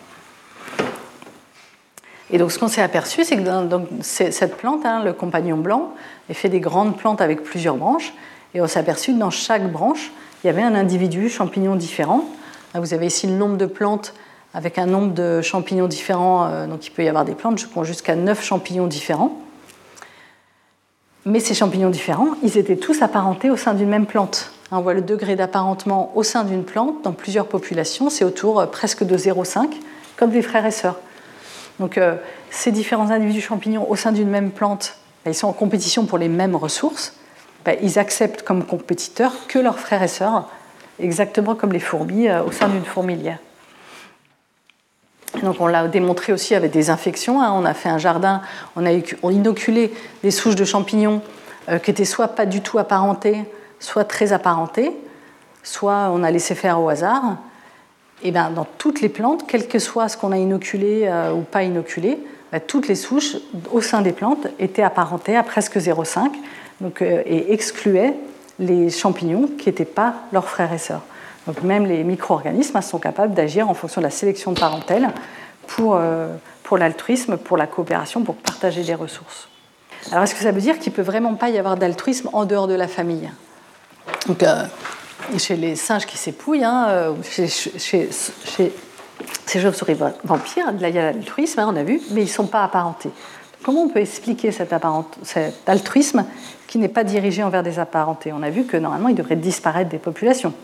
[2.32, 3.42] Et donc, ce qu'on s'est aperçu, c'est que
[4.02, 5.92] cette plante, hein, le compagnon blanc,
[6.28, 8.12] est fait des grandes plantes avec plusieurs branches.
[8.54, 10.10] Et on s'est aperçu que dans chaque branche,
[10.42, 12.24] il y avait un individu champignon différent.
[12.74, 14.14] vous avez ici le nombre de plantes
[14.54, 16.46] avec un nombre de champignons différents.
[16.46, 19.38] Euh, donc il peut y avoir des plantes, je prends jusqu'à 9 champignons différents.
[21.26, 24.52] Mais ces champignons différents, ils étaient tous apparentés au sein d'une même plante.
[24.72, 28.66] On voit le degré d'apparentement au sein d'une plante dans plusieurs populations, c'est autour euh,
[28.66, 29.68] presque de 0,5,
[30.16, 30.96] comme des frères et sœurs.
[31.78, 32.16] Donc euh,
[32.50, 36.18] ces différents individus champignons au sein d'une même plante, ben, ils sont en compétition pour
[36.18, 37.14] les mêmes ressources.
[37.64, 40.48] Ben, ils acceptent comme compétiteurs que leurs frères et sœurs,
[40.98, 43.38] exactement comme les fourmis euh, au sein d'une fourmilière.
[45.42, 47.40] Donc on l'a démontré aussi avec des infections.
[47.40, 47.52] Hein.
[47.54, 48.42] On a fait un jardin,
[48.76, 48.92] on a
[49.30, 49.92] inoculé
[50.22, 51.22] des souches de champignons
[51.68, 53.44] euh, qui étaient soit pas du tout apparentées,
[53.78, 54.92] soit très apparentées,
[55.62, 57.36] soit on a laissé faire au hasard.
[58.22, 61.42] Et bien, dans toutes les plantes, quel que soit ce qu'on a inoculé euh, ou
[61.42, 62.18] pas inoculé,
[62.52, 63.36] ben, toutes les souches
[63.70, 66.30] au sein des plantes étaient apparentées à presque 0,5
[66.82, 68.14] euh, et excluait
[68.58, 71.02] les champignons qui n'étaient pas leurs frères et sœurs.
[71.46, 75.08] Donc même les micro-organismes hein, sont capables d'agir en fonction de la sélection de parentèle
[75.66, 76.28] pour, euh,
[76.62, 79.48] pour l'altruisme, pour la coopération, pour partager des ressources.
[80.12, 82.44] Alors est-ce que ça veut dire qu'il ne peut vraiment pas y avoir d'altruisme en
[82.44, 83.30] dehors de la famille?
[84.26, 84.64] Donc, euh,
[85.38, 87.46] Chez les singes qui s'épouillent, hein, chez,
[89.46, 92.46] ces chauves-souris vampires, il y a l'altruisme, hein, on a vu, mais ils ne sont
[92.46, 93.10] pas apparentés.
[93.62, 94.74] Comment on peut expliquer cet,
[95.66, 96.24] altruisme
[96.66, 98.32] qui n'est pas dirigé envers des apparentés?
[98.32, 100.54] On a vu que normalement, il devrait disparaître des populations.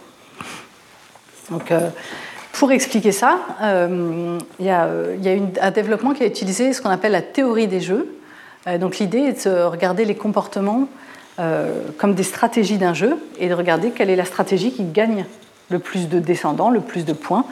[1.53, 1.91] Euh,
[2.53, 4.89] pour expliquer ça, euh, il y a,
[5.61, 8.17] un développement qui a utilisé ce qu'on appelle la théorie des jeux.
[8.67, 10.89] Euh, donc, l'idée est de regarder les comportements
[11.99, 15.27] comme des stratégies d'un jeu et de regarder quelle est la stratégie qui gagne
[15.69, 17.45] le plus de descendants, le plus de points,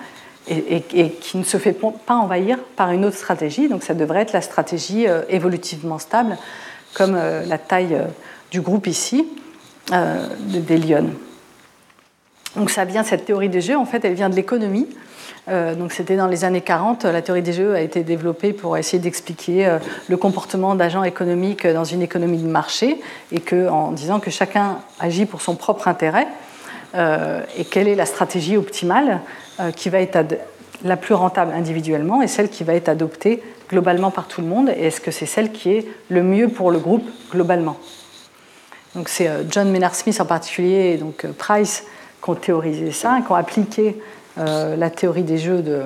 [0.48, 3.68] et, qui ne se fait pas envahir par une autre stratégie.
[3.68, 6.36] Donc ça devrait être la stratégie euh, évolutivement stable,
[6.94, 8.04] comme euh, la taille euh,
[8.50, 9.26] du groupe ici,
[9.90, 11.10] des lions.
[12.56, 14.86] Donc ça vient, cette théorie des jeux, en fait, elle vient de l'économie.
[15.48, 19.00] donc c'était dans les années 40, la théorie des jeux a été développée pour essayer
[19.00, 19.76] d'expliquer
[20.08, 23.00] le comportement d'agents économiques dans une économie de marché,
[23.32, 26.28] et que, en disant que chacun agit pour son propre intérêt,
[26.94, 29.20] et quelle est la stratégie optimale
[29.60, 30.18] euh, qui va être
[30.82, 33.40] la plus rentable individuellement et celle qui va être adoptée
[33.70, 34.68] globalement par tout le monde?
[34.76, 37.76] Et est-ce que c'est celle qui est le mieux pour le groupe globalement?
[38.96, 41.84] Donc c'est euh, John Maynard Smith en particulier et donc euh, Price
[42.20, 44.02] qui ont théorisé ça, qui ont appliqué
[44.38, 45.82] euh, la théorie des jeux de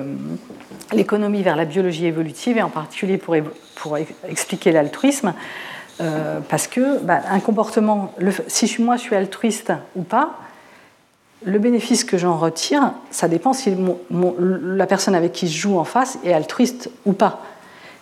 [0.93, 3.35] l'économie vers la biologie évolutive et en particulier pour,
[3.75, 5.33] pour expliquer l'altruisme.
[6.49, 8.13] parce que bah, un comportement,
[8.47, 10.39] si moi je suis altruiste ou pas,
[11.43, 13.73] le bénéfice que j'en retire, ça dépend si
[14.09, 17.41] la personne avec qui je joue en face est altruiste ou pas.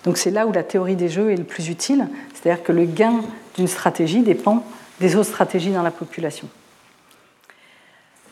[0.03, 2.85] Donc c'est là où la théorie des jeux est le plus utile, c'est-à-dire que le
[2.85, 3.21] gain
[3.55, 4.63] d'une stratégie dépend
[4.99, 6.47] des autres stratégies dans la population.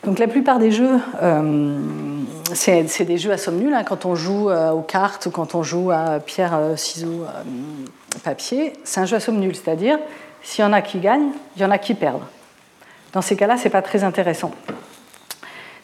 [0.04, 1.78] Donc la plupart des jeux, euh,
[2.54, 3.74] c'est des jeux à somme nulle.
[3.74, 3.82] Hein.
[3.84, 7.24] quand on joue euh, aux cartes ou quand on joue à pierre, euh, ciseaux,
[8.22, 9.98] papier, c'est un jeu à somme nulle, c'est-à-dire
[10.42, 12.22] s'il y en a qui gagnent, il y en a qui perdent.
[13.12, 14.52] Dans ces cas-là, ce n'est pas très intéressant.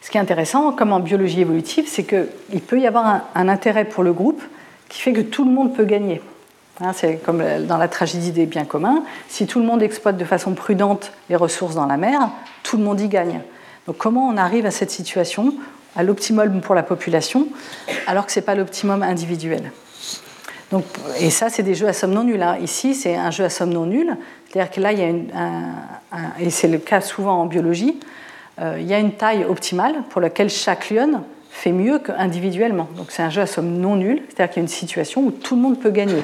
[0.03, 3.85] Ce qui est intéressant, comme en biologie évolutive, c'est qu'il peut y avoir un, intérêt
[3.85, 4.43] pour le groupe
[4.89, 6.21] qui fait que tout le monde peut gagner.
[6.81, 9.03] Hein, c'est comme dans la tragédie des biens communs.
[9.29, 12.29] Si tout le monde exploite de façon prudente les ressources dans la mer,
[12.63, 13.39] tout le monde y gagne.
[13.87, 15.53] Donc comment on arrive à cette situation,
[15.95, 17.47] à l'optimum pour la population,
[18.05, 19.71] alors que ce n'est pas l'optimum individuel?
[20.71, 20.83] Donc,
[21.17, 22.41] et ça, c'est des jeux à somme non nulle.
[22.41, 22.57] Hein.
[22.61, 24.17] Ici, c'est un jeu à somme non nulle.
[24.49, 25.31] C'est-à-dire que là, il y a une,
[26.41, 27.99] et c'est le cas souvent en biologie,
[28.59, 31.23] il y a une taille optimale pour laquelle chaque lion
[31.53, 32.89] fait mieux qu'individuellement.
[32.97, 35.31] Donc c'est un jeu à somme non nulle, c'est-à-dire qu'il y a une situation où
[35.31, 36.23] tout le monde peut gagner.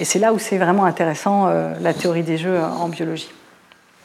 [0.00, 3.30] Et c'est là où c'est vraiment intéressant euh, la théorie des jeux en biologie.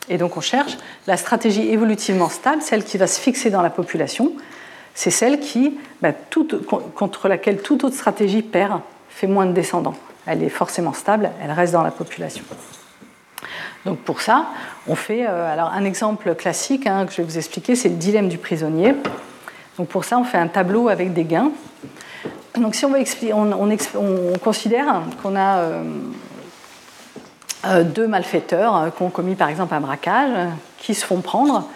[0.08, 3.72] Et donc on cherche la stratégie évolutivement stable, celle qui va se fixer dans la
[3.72, 4.34] population.
[4.94, 6.12] C'est celle qui, bah,
[6.96, 9.96] contre laquelle toute autre stratégie perd, fait moins de descendants.
[10.26, 12.44] Elle est forcément stable, elle reste dans la population.
[13.86, 14.48] Donc pour ça,
[14.88, 17.96] on fait euh, alors un exemple classique hein, que je vais vous expliquer, c'est le
[17.96, 18.96] dilemme du prisonnier.
[19.78, 21.52] Donc pour ça, on fait un tableau avec des gains.
[22.58, 25.84] Donc si on, on, considère qu'on a euh,
[27.66, 31.68] euh, deux malfaiteurs qui ont commis par exemple un braquage, qui se font prendre,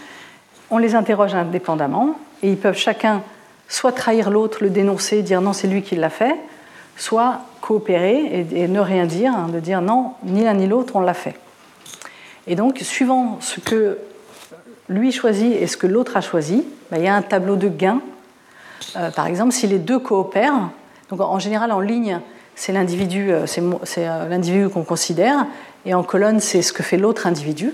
[0.70, 3.22] on les interroge indépendamment et ils peuvent chacun
[3.70, 6.36] soit trahir l'autre, le dénoncer, dire non c'est lui qui l'a fait,
[6.98, 11.00] soit coopérer et, ne rien dire, hein, de dire non, ni l'un ni l'autre on
[11.00, 11.36] l'a fait.
[12.48, 13.98] Et donc, suivant ce que
[14.90, 17.70] lui choisit et ce que l'autre a choisi, ben, il y a un tableau de
[17.70, 18.02] gains.
[18.96, 20.70] Euh, par exemple, si les deux coopèrent,
[21.10, 22.20] donc en général en ligne,
[22.56, 23.62] c'est l'individu, euh, c'est
[24.08, 25.46] euh, l'individu qu'on considère,
[25.86, 27.74] et en colonne, c'est ce que fait l'autre individu.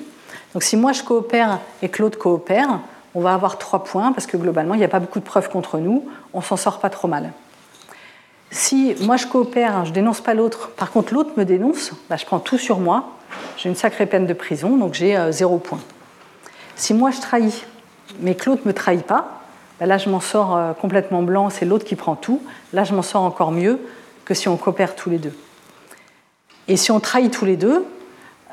[0.53, 2.79] Donc si moi je coopère et que l'autre coopère,
[3.15, 5.49] on va avoir trois points parce que globalement, il n'y a pas beaucoup de preuves
[5.49, 7.31] contre nous, on s'en sort pas trop mal.
[8.51, 12.25] Si moi je coopère, je dénonce pas l'autre, par contre l'autre me dénonce, ben, je
[12.25, 13.11] prends tout sur moi,
[13.57, 15.79] j'ai une sacrée peine de prison, donc j'ai euh, zéro point.
[16.75, 17.63] Si moi je trahis,
[18.21, 19.41] mais que l'autre ne me trahit pas,
[19.79, 22.41] ben là je m'en sors euh, complètement blanc, c'est l'autre qui prend tout.
[22.73, 23.79] Là je m'en sors encore mieux
[24.25, 25.35] que si on coopère tous les deux.
[26.67, 27.85] Et si on trahit tous les deux,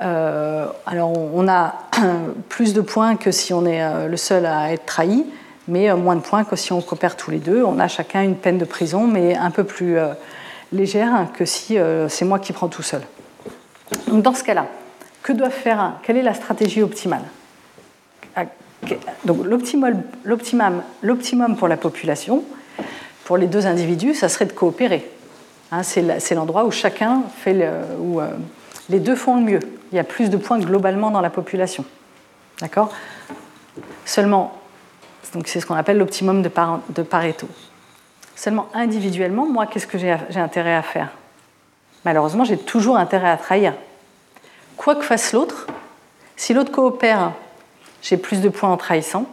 [0.02, 1.74] euh, alors on a
[2.50, 5.24] plus de points que si on est le seul à être trahi,
[5.68, 7.64] mais moins de points que si on coopère tous les deux.
[7.64, 9.96] On a chacun une peine de prison, mais un peu plus
[10.72, 11.76] légère que si
[12.08, 13.02] c'est moi qui prends tout seul.
[14.08, 14.66] Donc dans ce cas-là,
[15.22, 17.24] que doivent faire Quelle est la stratégie optimale?
[18.36, 18.44] Ah,
[19.24, 22.44] Donc l'optimum, pour la population,
[23.24, 25.10] pour les deux individus, ça serait de coopérer.
[25.72, 27.68] Hein, c'est l'endroit où chacun fait
[27.98, 28.30] où euh,
[28.88, 29.60] les deux font le mieux.
[29.90, 31.84] Il y a plus de points globalement dans la population.
[32.60, 32.92] D'accord?
[34.04, 34.52] Seulement,
[35.32, 37.48] donc c'est ce qu'on appelle l'optimum de, Pareto.
[38.34, 41.10] Seulement individuellement, moi, qu'est-ce que j'ai intérêt à faire?
[42.04, 43.74] Malheureusement, j'ai toujours intérêt à trahir.
[44.76, 45.66] Quoi que fasse l'autre,
[46.36, 47.32] si l'autre coopère,
[48.02, 49.26] j'ai plus de points en trahissant.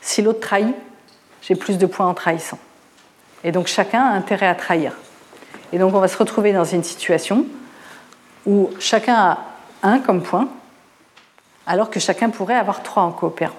[0.00, 0.74] Si l'autre trahit,
[1.42, 2.58] j'ai plus de points en trahissant.
[3.44, 4.92] Et donc chacun a intérêt à trahir.
[5.72, 7.46] Et donc on va se retrouver dans une situation
[8.46, 9.38] où chacun a
[9.82, 10.48] un comme point,
[11.66, 13.54] alors que chacun pourrait avoir trois en coopérant.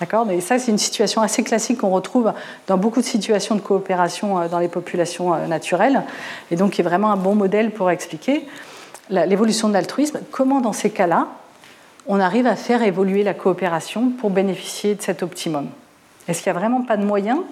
[0.00, 0.28] D'accord?
[0.30, 2.32] Et ça, c'est une situation assez classique qu'on retrouve
[2.66, 6.02] dans beaucoup de situations de coopération euh, dans les populations euh, naturelles,
[6.50, 8.46] et donc qui est vraiment un bon modèle pour expliquer
[9.10, 10.20] l'évolution de l'altruisme.
[10.30, 11.28] Comment, dans ces cas-là,
[12.06, 15.68] on arrive à faire évoluer la coopération pour bénéficier de cet optimum?
[16.26, 17.44] Est-ce qu'il n'y a vraiment pas de moyen,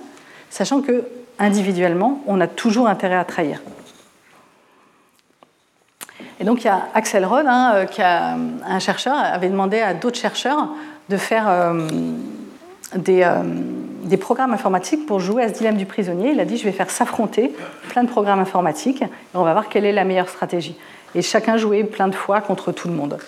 [0.51, 1.05] sachant que
[1.39, 3.61] individuellement, on a toujours intérêt à trahir?
[6.41, 9.95] Et donc il y a Axel Rod, hein, euh, qui un chercheur, avait demandé à
[9.95, 10.71] d'autres chercheurs
[11.09, 11.89] de faire euh,
[13.09, 13.43] euh,
[14.05, 16.33] des, programmes informatiques pour jouer à ce dilemme du prisonnier.
[16.33, 17.53] Il a dit je vais faire s'affronter
[17.89, 20.77] plein de programmes informatiques et on va voir quelle est la meilleure stratégie.
[21.15, 23.19] Et chacun jouait plein de fois contre tout le monde.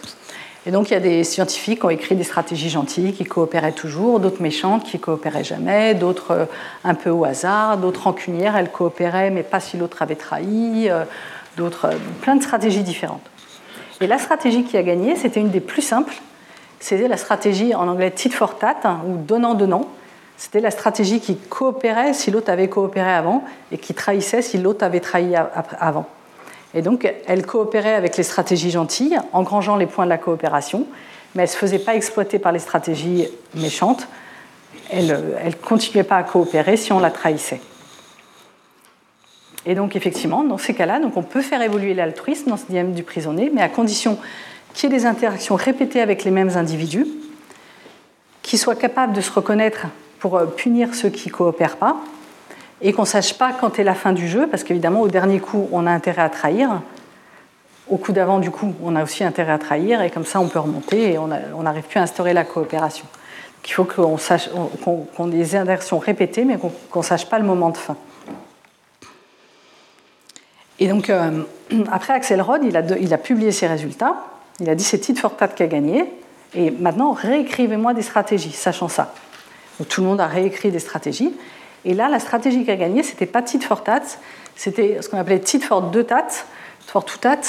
[0.66, 3.72] Et donc il y a des scientifiques qui ont écrit des stratégies gentilles qui coopéraient
[3.72, 6.44] toujours, d'autres méchantes qui coopéraient jamais, d'autres euh,
[6.84, 10.88] un peu au hasard, d'autres rancunières, elles coopéraient mais pas si l'autre avait trahi,
[11.56, 11.90] d'autres,
[12.22, 13.26] plein de stratégies différentes.
[14.01, 16.14] Et la stratégie qui a gagné, c'était une des plus simples,
[16.85, 19.89] c'était la stratégie en anglais tit for tat hein, ou donnant-donnant.
[20.36, 23.43] C'était la stratégie qui coopérait si l'autre avait coopéré avant
[23.73, 25.35] et qui trahissait si l'autre avait trahi
[25.81, 26.05] avant.
[26.74, 30.86] Et donc, elle coopérait avec les stratégies gentilles, engrangeant les points de la coopération,
[31.35, 34.06] mais elle ne se faisait pas exploiter par les stratégies méchantes.
[34.90, 37.62] Elle ne continuait pas à coopérer si on la trahissait.
[39.65, 42.93] Et donc, effectivement, dans ces cas-là, donc on peut faire évoluer l'altruisme dans ce dilemme
[42.93, 44.19] du prisonnier, mais à condition
[44.74, 47.06] qu'il y ait des interactions répétées avec les mêmes individus,
[48.42, 49.86] qui soient capables de se reconnaître
[50.18, 51.96] pour euh, punir ceux qui ne coopèrent pas,
[52.82, 55.40] et qu'on ne sache pas quand est la fin du jeu, parce qu'évidemment, au dernier
[55.40, 56.82] coup, on a intérêt à trahir.
[57.88, 60.48] Au coup d'avant, du coup, on a aussi intérêt à trahir, et comme ça, on
[60.48, 61.28] peut remonter et on
[61.62, 63.06] n'arrive plus à instaurer la coopération.
[63.66, 67.70] Il faut qu'on sache, ait des inversions répétées, mais qu'on ne sache pas le moment
[67.70, 67.96] de fin.
[70.78, 71.44] Et donc, euh,
[71.92, 74.16] après Axel Rod, il a, il a, publié ses résultats.
[74.60, 76.05] Il a dit c'est Tite Fortat qui a gagné.
[76.55, 79.12] Et maintenant, réécrivez-moi des stratégies, sachant ça.
[79.78, 81.35] Donc, tout le monde a réécrit des stratégies.
[81.85, 84.02] Et là, la stratégie qui a gagné, c'était pas tit for tat,
[84.56, 86.28] c'était ce qu'on appelait tit for deux tat,
[86.86, 87.40] for two tat.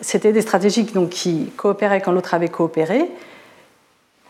[0.00, 3.10] C'était des stratégies donc, qui coopéraient quand l'autre avait coopéré,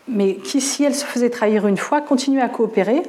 [0.07, 3.01] mais qui, si elles se faisaient trahir une fois, continuaient à coopérer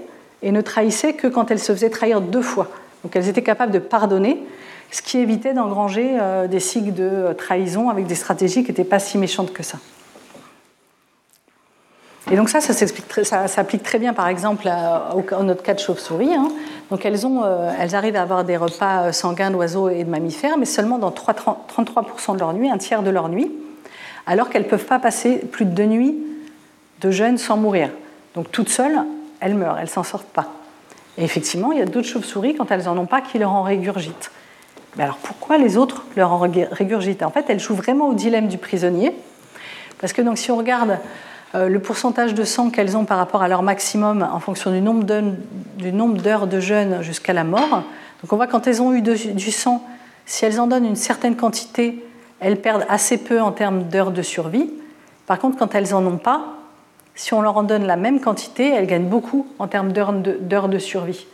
[0.42, 2.68] et ne trahissaient que quand elles se faisaient trahir deux fois.
[3.02, 4.42] Donc elles étaient capables de pardonner,
[4.90, 8.98] ce qui évitait d'engranger euh, des cycles de trahison avec des stratégies qui n'étaient pas
[8.98, 9.78] si méchantes que ça.
[12.30, 16.34] Et donc ça, ça s'applique très bien, par exemple, à, notre cas de chauve-souris.
[16.34, 16.48] Hein.
[16.90, 20.64] Donc euh, elles arrivent à avoir des repas euh, sanguins d'oiseaux et de mammifères, mais
[20.64, 23.52] seulement dans 33% de leur nuit, un tiers de leur nuit,
[24.26, 26.16] alors qu'elles ne peuvent pas passer plus de deux nuits
[27.00, 27.90] de jeûne sans mourir.
[28.34, 28.98] Donc toutes seules,
[29.40, 30.48] elles meurent, elles s'en sortent pas.
[31.18, 33.62] Et effectivement, il y a d'autres chauves-souris, quand elles n'en ont pas, qui leur en
[33.62, 34.30] régurgitent.
[34.96, 37.22] Mais alors pourquoi les autres leur en régurgitent?
[37.22, 39.12] En fait, elles jouent vraiment au dilemme du prisonnier.
[40.00, 40.98] Parce que si on regarde
[41.54, 44.80] euh, le pourcentage de sang qu'elles ont par rapport à leur maximum en fonction du
[44.80, 47.82] nombre d'heures de jeûne jusqu'à la mort.
[48.28, 49.82] On voit quand elles ont eu du sang,
[50.24, 52.04] si elles en donnent une certaine quantité,
[52.40, 54.70] elles perdent assez peu en termes d'heures de survie.
[55.26, 56.56] Par contre, quand elles n'en ont pas,
[57.14, 60.78] si on leur en donne la même quantité, elles gagnent beaucoup en termes d'heures de,
[60.78, 61.26] survie.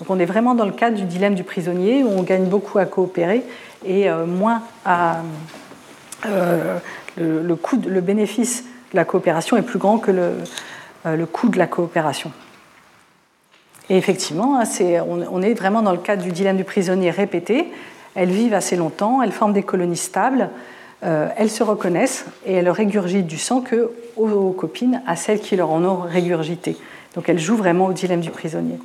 [0.00, 2.78] Donc on est vraiment dans le cadre du dilemme du prisonnier où on gagne beaucoup
[2.78, 3.42] à coopérer
[3.84, 5.18] et euh, moins à
[6.26, 6.78] euh,
[7.18, 8.64] le, bénéfice
[8.94, 10.32] la coopération est plus grand que le,
[11.04, 12.32] euh, coût de la coopération.
[13.90, 14.64] Et effectivement, hein,
[15.06, 17.70] on, est vraiment dans le cadre du dilemme du prisonnier répété.
[18.14, 20.48] Elles vivent assez longtemps, elles forment des colonies stables,
[21.02, 25.70] elles se reconnaissent et elles régurgitent du sang que aux, copines, à celles qui leur
[25.70, 26.76] en ont régurgité.
[27.16, 28.78] Donc elles jouent vraiment au dilemme du prisonnier.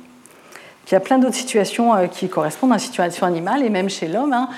[0.86, 3.88] Il y a plein d'autres situations euh, qui correspondent à la situation animale et même
[3.88, 4.32] chez l'homme.
[4.32, 4.48] Hein.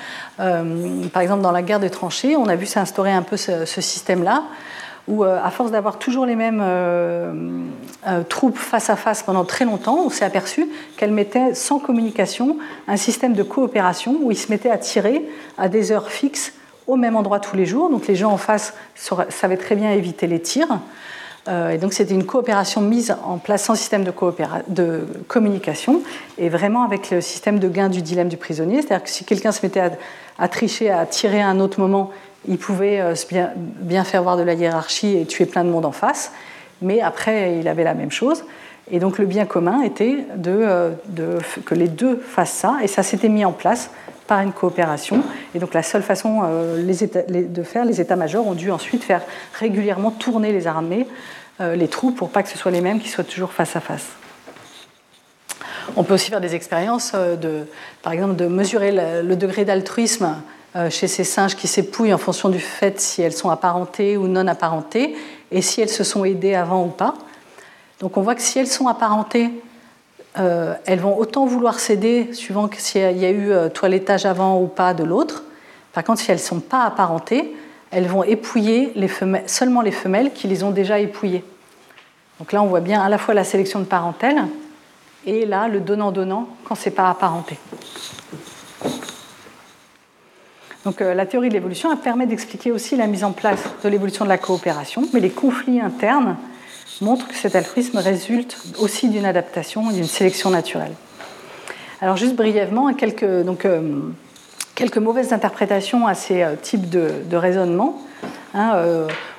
[1.12, 4.44] par exemple, dans la guerre des tranchées, on a vu s'instaurer un peu ce système-là
[5.08, 7.32] où, euh, à force d'avoir toujours les mêmes euh,
[8.06, 12.58] euh, troupes face à face pendant très longtemps, on s'est aperçu qu'elles mettaient sans communication
[12.86, 15.26] un système de coopération où ils se mettaient à tirer
[15.56, 16.52] à des heures fixes
[16.86, 17.90] au même endroit tous les jours.
[17.90, 20.78] Donc les gens en face savaient très bien éviter les tirs.
[21.48, 26.02] Et donc c'était une coopération mise en place sans système de, communication
[26.36, 28.82] et vraiment avec le système de gain du dilemme du prisonnier.
[28.82, 29.82] C'est-à-dire que si quelqu'un se mettait
[30.38, 32.10] à, tricher, à tirer à un autre moment,
[32.46, 33.14] il pouvait euh,
[33.80, 36.32] bien, faire voir de la hiérarchie et tuer plein de monde en face,
[36.82, 38.44] mais après, il avait la même chose.
[38.90, 40.90] Et donc le bien commun était de, euh,
[41.64, 43.90] que les deux fassent ça, et ça s'était mis en place
[44.26, 45.22] par une coopération.
[45.54, 49.22] Et donc la seule façon euh, de faire, les états-majors ont dû ensuite faire
[49.58, 51.06] régulièrement tourner les armées,
[51.60, 54.06] les troupes, pour pas que ce soit les mêmes qui soient toujours face à face.
[55.96, 57.66] On peut aussi faire des expériences, de,
[58.02, 60.36] par exemple, de mesurer le degré d'altruisme
[60.76, 64.28] euh, chez ces singes qui s'épouillent en fonction du fait si elles sont apparentées ou
[64.28, 65.16] non apparentées
[65.50, 67.14] et si elles se sont aidées avant ou pas.
[68.00, 69.50] Donc on voit que si elles sont apparentées,
[70.38, 74.66] euh, elles vont autant vouloir s'aider suivant s'il y a eu euh, toilettage avant ou
[74.66, 75.42] pas de l'autre.
[75.94, 77.56] Par contre, si elles ne sont pas apparentées,
[77.90, 78.92] elles vont épouiller
[79.46, 81.44] seulement les femelles qui les ont déjà épouillées.
[82.38, 84.44] Donc là, on voit bien à la fois la sélection de parentèle
[85.26, 87.58] et là, le donnant-donnant quand ce n'est pas apparenté.
[90.84, 94.24] Donc, euh, la théorie de l'évolution permet d'expliquer aussi la mise en place de l'évolution
[94.24, 96.36] de la coopération, mais les conflits internes
[97.00, 100.94] montrent que cet altruisme résulte aussi d'une adaptation et d'une sélection naturelle.
[102.00, 104.00] Alors juste brièvement, quelques, donc, euh,
[104.78, 108.00] quelques mauvaises interprétations à ces euh, types de, raisonnement.
[108.54, 108.82] Hein,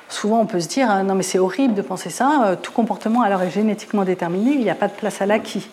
[0.08, 3.42] souvent on peut se dire non mais c'est horrible de penser ça, tout comportement alors
[3.42, 5.68] est génétiquement déterminé, il n'y a pas de place à l'acquis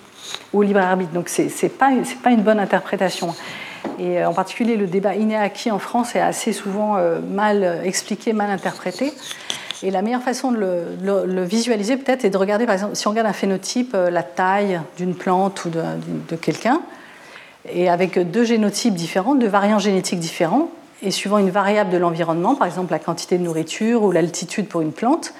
[0.51, 1.11] ou au libre arbitre.
[1.11, 3.35] Donc ce n'est pas, une bonne interprétation.
[3.99, 6.97] Et en particulier, le débat inné-acquis en France est assez souvent
[7.29, 9.13] mal expliqué, mal interprété.
[9.83, 10.57] Et la meilleure façon de
[11.03, 14.23] le, visualiser peut-être est de regarder, par exemple, si on regarde un phénotype, euh, la
[14.23, 16.81] taille d'une plante ou de, quelqu'un,
[17.69, 20.69] et avec deux génotypes différents, deux variants génétiques différents,
[21.01, 24.81] et suivant une variable de l'environnement, par exemple la quantité de nourriture ou l'altitude pour
[24.81, 25.33] une plante,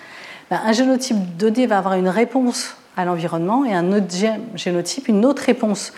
[0.49, 4.07] ben, un génotype donné va avoir une réponse à l'environnement et un autre
[4.55, 5.93] génotype une autre réponse.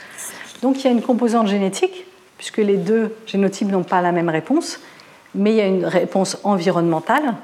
[0.62, 2.06] Donc il y a une composante génétique,
[2.38, 4.80] puisque les deux génotypes n'ont pas la même réponse,
[5.36, 7.36] mais il y a une réponse environnementale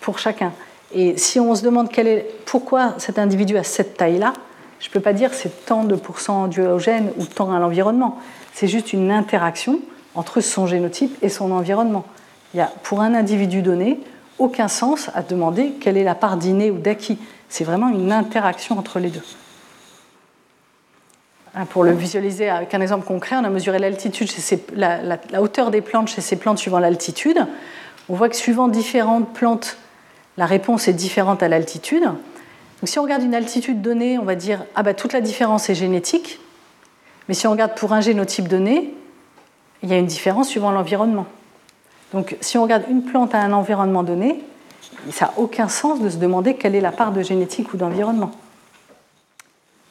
[0.00, 0.52] pour chacun.
[0.92, 4.32] Et si on se demande quel est, pourquoi cet individu a cette taille-là,
[4.80, 7.58] je ne peux pas dire c'est tant de pourcents dû au gène ou tant à
[7.58, 8.18] l'environnement.
[8.52, 9.80] C'est juste une interaction
[10.14, 12.04] entre son génotype et son environnement.
[12.52, 14.00] Il n'y a pour un individu donné
[14.38, 17.18] aucun sens à demander quelle est la part d'inné ou d'acquis.
[17.48, 19.22] C'est vraiment une interaction entre les deux.
[21.54, 24.30] Hein, pour le visualiser avec un exemple concret, on a mesuré l'altitude,
[24.74, 27.44] la, la hauteur des plantes chez ces plantes suivant l'altitude.
[28.08, 29.76] On voit que suivant différentes plantes
[30.36, 32.04] la réponse est différente à l'altitude.
[32.80, 35.68] Donc si on regarde une altitude donnée, on va dire ah bah toute la différence
[35.68, 36.40] est génétique.
[37.28, 38.94] Mais si on regarde pour un génotype donné,
[39.82, 41.26] il y a une différence suivant l'environnement.
[42.12, 44.42] Donc si on regarde une plante à un environnement donné,
[45.10, 48.32] ça n'a aucun sens de se demander quelle est la part de génétique ou d'environnement.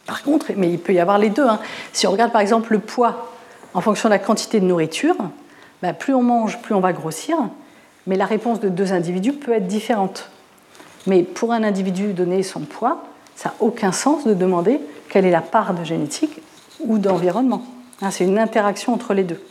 [0.06, 1.48] Par contre, mais il peut y avoir les deux.
[1.48, 1.60] Hein.
[1.94, 3.32] Si on regarde par exemple le poids
[3.76, 5.16] en fonction de la quantité de nourriture,
[5.84, 7.38] bah, plus on mange, plus on va grossir,
[8.08, 10.30] mais la réponse de deux individus peut être différente.
[11.08, 13.04] Mais pour un individu donné son poids,
[13.36, 16.42] ça n'a aucun sens de demander quelle est la part de génétique
[16.80, 17.64] ou d'environnement.
[18.02, 19.42] Hein, c'est une interaction entre les deux.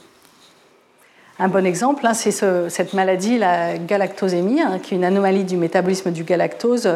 [1.40, 5.56] Un bon exemple, hein, c'est cette maladie, la galactosémie, hein, qui est une anomalie du
[5.56, 6.90] métabolisme du galactose.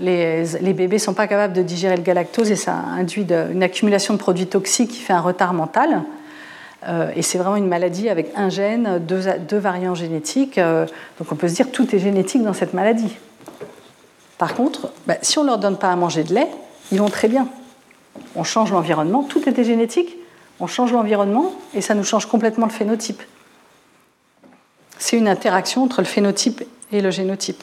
[0.00, 4.12] Les, bébés ne sont pas capables de digérer le galactose et ça induit une accumulation
[4.12, 6.02] de produits toxiques qui fait un retard mental.
[6.88, 10.58] Euh, et c'est vraiment une maladie avec un gène, deux, variants génétiques.
[10.58, 10.86] Euh,
[11.18, 13.16] donc on peut se dire tout est génétique dans cette maladie.
[14.38, 16.48] Par contre, bah, si on ne leur donne pas à manger de lait,
[16.92, 17.48] ils vont très bien.
[18.34, 20.16] On change l'environnement, tout était génétique,
[20.60, 23.22] on change l'environnement et ça nous change complètement le phénotype.
[24.98, 27.62] C'est une interaction entre le phénotype et le génotype.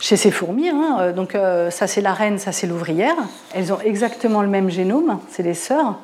[0.00, 1.36] Chez ces fourmis, hein, euh, donc
[1.70, 3.14] ça c'est la reine, ça c'est l'ouvrière,
[3.54, 5.96] elles ont exactement le même génome, c'est les sœurs.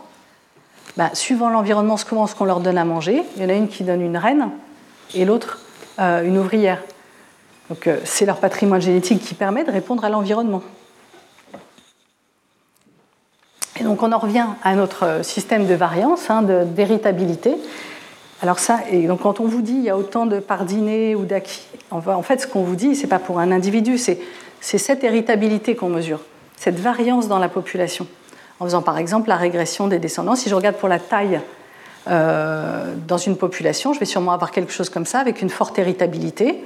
[0.97, 3.69] Bah, suivant l'environnement, comment ce qu'on leur donne à manger, il y en a une
[3.69, 4.51] qui donne une reine
[5.15, 5.61] et l'autre
[6.01, 6.83] euh, une ouvrière.
[7.69, 10.63] Donc euh, c'est leur patrimoine génétique qui permet de répondre à l'environnement.
[13.81, 17.57] Et donc on en revient à notre euh, système de variance, hein, d'héritabilité.
[18.41, 21.25] Alors ça, donc quand on vous dit il y a autant de parts d'inné ou
[21.25, 24.21] d'acquis, en fait ce qu'on vous dit, c'est pas pour un individu, c'est
[24.61, 26.21] cette héritabilité qu'on mesure,
[26.57, 28.07] cette variance dans la population.
[28.61, 30.35] En faisant par exemple la régression des descendants.
[30.35, 31.41] Si je regarde pour la taille
[32.09, 35.79] euh, dans une population, je vais sûrement avoir quelque chose comme ça, avec une forte
[35.79, 36.65] héritabilité.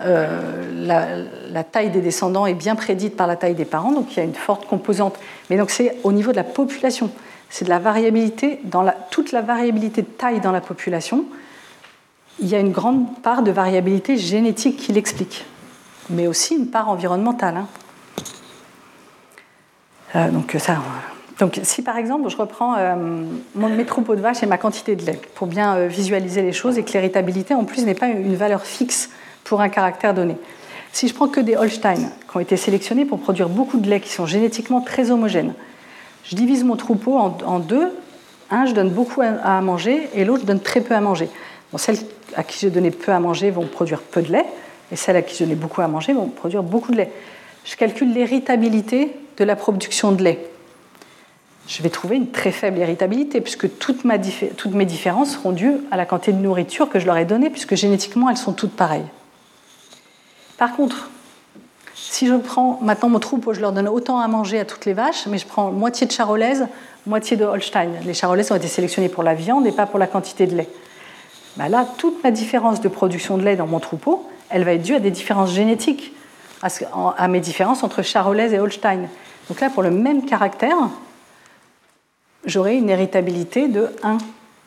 [0.00, 1.22] Euh,
[1.52, 4.20] la, taille des descendants est bien prédite par la taille des parents, donc il y
[4.20, 5.16] a une forte composante.
[5.50, 7.10] Mais donc c'est au niveau de la population,
[7.48, 11.24] c'est de la variabilité, dans toute la variabilité de taille dans la population,
[12.40, 15.44] il y a une grande part de variabilité génétique qui l'explique,
[16.10, 17.56] mais aussi une part environnementale.
[17.56, 17.68] Hein.
[20.16, 20.78] Euh, donc ça,
[21.38, 22.96] donc si par exemple je reprends euh,
[23.54, 26.82] mes troupeaux de vaches et ma quantité de lait pour bien visualiser les choses et
[26.82, 29.10] que l'héritabilité en plus n'est pas une valeur fixe
[29.44, 30.36] pour un caractère donné.
[30.92, 34.00] Si je prends que des Holstein qui ont été sélectionnés pour produire beaucoup de lait,
[34.00, 35.54] qui sont génétiquement très homogènes,
[36.24, 37.92] je divise mon troupeau en, deux.
[38.50, 41.28] Un, je donne beaucoup à, manger et l'autre, je donne très peu à manger.
[41.76, 41.98] celles
[42.36, 44.46] à qui je donnais peu à manger vont produire peu de lait
[44.90, 47.12] et celles à qui je donnais beaucoup à manger vont produire beaucoup de lait.
[47.64, 50.50] Je calcule l'héritabilité de la production de lait.
[51.66, 56.04] Je vais trouver une très faible héritabilité puisque toutes mes différences seront dues à la
[56.04, 59.06] quantité de nourriture que je leur ai donnée puisque génétiquement elles sont toutes pareilles.
[60.56, 61.10] Par contre,
[61.94, 64.92] si je prends maintenant mon troupeau, je leur donne autant à manger à toutes les
[64.92, 66.66] vaches, mais je prends moitié de charolaise,
[67.06, 67.90] moitié de Holstein.
[68.04, 70.68] Les charolaises ont été sélectionnées pour la viande et pas pour la quantité de lait.
[71.56, 74.82] Bah là, toute ma différence de production de lait dans mon troupeau, elle va être
[74.82, 76.12] due à des différences génétiques,
[76.62, 79.08] à mes différences entre charolaise et Holstein.
[79.48, 80.76] Donc là, pour le même caractère,
[82.44, 84.18] j'aurai une héritabilité de 1,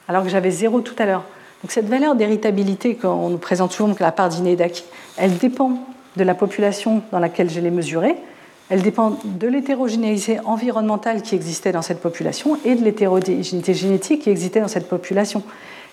[0.08, 1.24] alors que j'avais 0 tout à l'heure.
[1.68, 4.86] Cette valeur d'héritabilité qu'on nous présente souvent comme la part d'inné d'acquis,
[5.18, 5.80] elle dépend
[6.16, 8.16] de la population dans laquelle je l'ai mesurée,
[8.70, 14.30] elle dépend de l'hétérogénéité environnementale qui existait dans cette population et de l'hétérogénéité génétique qui
[14.30, 15.42] existait dans cette population.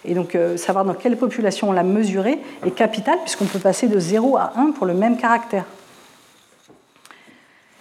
[0.04, 3.98] Et donc, savoir dans quelle population on l'a mesuré est capital, puisqu'on peut passer de
[3.98, 5.64] 0 à 1 pour le même caractère.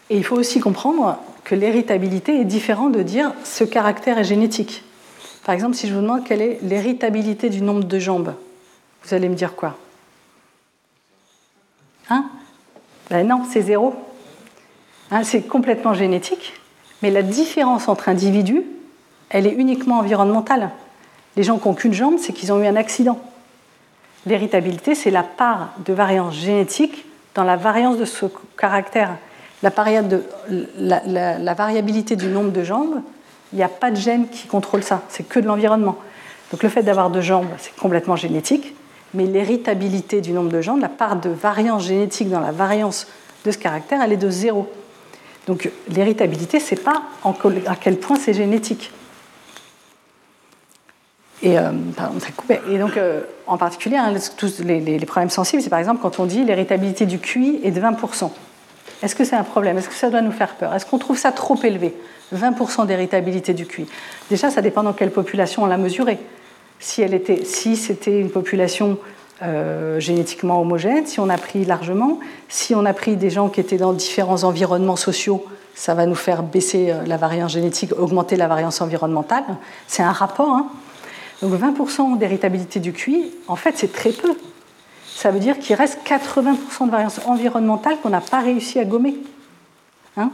[0.10, 4.84] Et il faut aussi comprendre que l'héritabilité est différent de dire ce caractère est génétique.
[5.46, 8.34] Par exemple, si je vous demande quelle est l'héritabilité du nombre de jambes,
[9.04, 9.78] vous allez me dire quoi?
[12.10, 12.26] Hein?
[13.10, 13.94] Ben Non, c'est zéro.
[15.12, 16.54] Hein, c'est complètement génétique,
[17.02, 18.64] mais la différence entre individus,
[19.30, 20.72] elle est uniquement environnementale.
[21.36, 23.20] Les gens qui n'ont qu'une jambe, c'est qu'ils ont eu un accident.
[24.26, 27.06] L'héritabilité, c'est la part de variance génétique
[27.36, 28.26] dans la variance de ce
[28.58, 29.18] caractère.
[29.62, 29.70] La,
[31.54, 33.02] variabilité du nombre de jambes,
[33.54, 35.98] il n'y a pas de gène qui contrôle ça, c'est que de l'environnement.
[36.52, 38.76] Donc le fait d'avoir deux jambes, c'est complètement génétique,
[39.14, 43.08] mais l'héritabilité du nombre de jambes, la part de variance génétique dans la variance
[43.46, 44.68] de ce caractère, elle est de zéro.
[45.48, 48.92] Donc l'héritabilité, c'est pas à quel point c'est génétique.
[51.44, 52.18] Et, euh, pardon,
[52.70, 56.20] et donc, euh, en particulier, hein, tous les, les, problèmes sensibles, c'est par exemple quand
[56.20, 58.32] on dit l'héritabilité du QI est de 20%.
[59.04, 59.78] Est-ce que c'est un problème?
[59.78, 60.74] Est-ce que ça doit nous faire peur?
[60.74, 61.94] Est-ce qu'on trouve ça trop élevé?
[62.34, 63.86] 20% d'héritabilité du QI.
[64.30, 66.18] Déjà, ça dépend dans quelle population on l'a mesuré.
[66.80, 68.98] Si, c'était une population
[69.42, 73.60] euh, génétiquement homogène, si on a pris largement, si on a pris des gens qui
[73.60, 78.38] étaient dans différents environnements sociaux, ça va nous faire baisser euh, la variance génétique, augmenter
[78.38, 79.44] la variance environnementale.
[79.88, 80.50] C'est un rapport.
[80.50, 80.68] Hein.
[81.42, 84.34] Donc 20% d'héritabilité du QI, en fait, c'est très peu.
[85.24, 89.16] Ça veut dire qu'il reste 80% de variance environnementale qu'on n'a pas réussi à gommer.
[90.18, 90.32] Hein?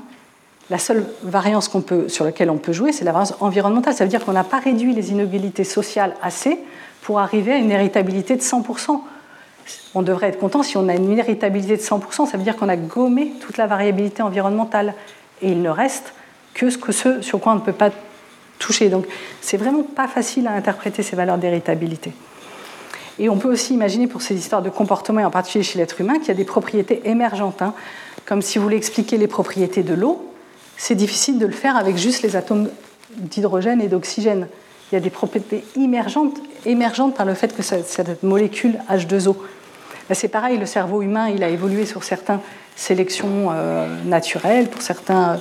[0.71, 1.69] La seule variance
[2.07, 3.93] sur laquelle on peut jouer, c'est la variance environnementale.
[3.93, 6.57] Ça veut dire qu'on n'a pas réduit les inégalités sociales assez
[7.03, 8.99] pour arriver à une héritabilité de 100%.
[9.93, 12.67] On devrait être content si on a une héritabilité de 100%, ça veut dire qu'on
[12.67, 14.95] a gommé toute la variabilité environnementale.
[15.43, 16.15] Et il ne reste
[16.55, 17.91] que ce, sur quoi on ne peut pas
[18.57, 18.89] toucher.
[18.89, 19.05] Donc
[19.39, 22.11] c'est vraiment pas facile à interpréter ces valeurs d'héritabilité.
[23.19, 25.99] Et on peut aussi imaginer pour ces histoires de comportement, et en particulier chez l'être
[25.99, 27.61] humain, qu'il y a des propriétés émergentes.
[27.61, 27.73] Hein.
[28.25, 30.25] Comme si vous voulez expliquer les propriétés de l'eau,
[30.77, 32.69] c'est difficile de le faire avec juste les atomes
[33.17, 34.47] d'hydrogène et d'oxygène.
[34.91, 36.39] Il y a des propriétés émergentes,
[37.15, 39.35] par le fait que cette molécule H2O.
[40.11, 42.39] C'est pareil, le cerveau humain, il a évolué sur certaines
[42.75, 45.39] sélections euh, naturelles, pour certaines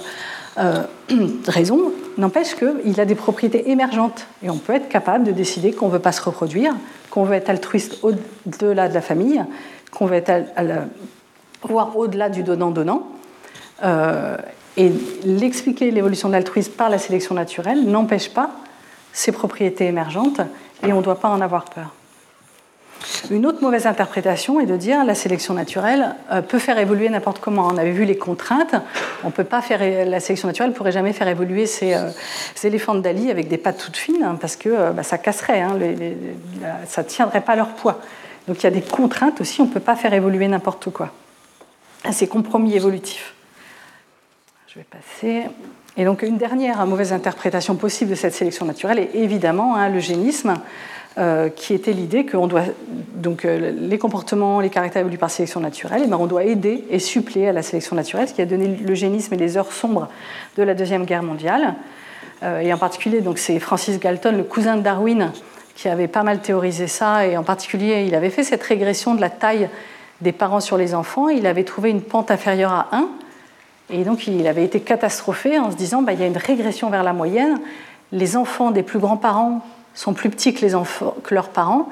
[0.58, 0.82] euh,
[1.46, 1.92] raisons.
[2.18, 4.26] N'empêche qu'il a des propriétés émergentes.
[4.42, 6.74] Et on peut être capable de décider qu'on ne veut pas se reproduire,
[7.10, 9.44] qu'on veut être altruiste au-delà de la famille,
[9.90, 10.32] qu'on veut être,
[11.62, 13.08] voire au-delà du donnant-donnant.
[13.84, 14.36] Euh,
[14.76, 14.92] et
[15.24, 18.50] l'expliquer l'évolution de l'altruisme par la sélection naturelle n'empêche pas
[19.12, 20.40] ses propriétés émergentes
[20.82, 21.92] et on ne doit pas en avoir peur.
[23.30, 27.40] Une autre mauvaise interprétation est de dire la sélection naturelle euh, peut faire évoluer n'importe
[27.40, 27.66] comment.
[27.66, 28.74] On avait vu les contraintes.
[29.24, 32.10] On peut pas faire la sélection naturelle pourrait jamais faire évoluer ces, euh,
[32.64, 35.60] éléphants de Dali avec des pattes toutes fines hein, parce que euh, bah, ça casserait,
[35.60, 35.78] hein,
[36.86, 38.00] ça tiendrait pas leur poids.
[38.46, 39.60] Donc il y a des contraintes aussi.
[39.60, 41.10] On peut pas faire évoluer n'importe quoi.
[42.12, 43.34] C'est compromis évolutif.
[44.68, 45.44] Je vais passer.
[45.96, 50.54] Et donc une dernière mauvaise interprétation possible de cette sélection naturelle est évidemment hein, l'eugénisme,
[51.16, 52.62] euh, qui était l'idée que doit,
[53.14, 56.84] donc, euh, les comportements, les caractères évoluent par sélection naturelle, et ben, on doit aider
[56.90, 60.08] et suppléer à la sélection naturelle, ce qui a donné l'eugénisme et les heures sombres
[60.56, 61.74] de la Deuxième Guerre mondiale.
[62.44, 65.32] Euh, et en particulier, c'est Francis Galton, le cousin de Darwin,
[65.74, 69.20] qui avait pas mal théorisé ça, et en particulier, il avait fait cette régression de
[69.20, 69.68] la taille
[70.20, 73.08] des parents sur les enfants, il avait trouvé une pente inférieure à 1,
[73.90, 76.90] et donc il avait été catastrophé en se disant bah, il y a une régression
[76.90, 77.58] vers la moyenne.
[78.12, 79.62] Les enfants des plus grands-parents
[79.98, 81.88] sont plus petits que, leurs parents,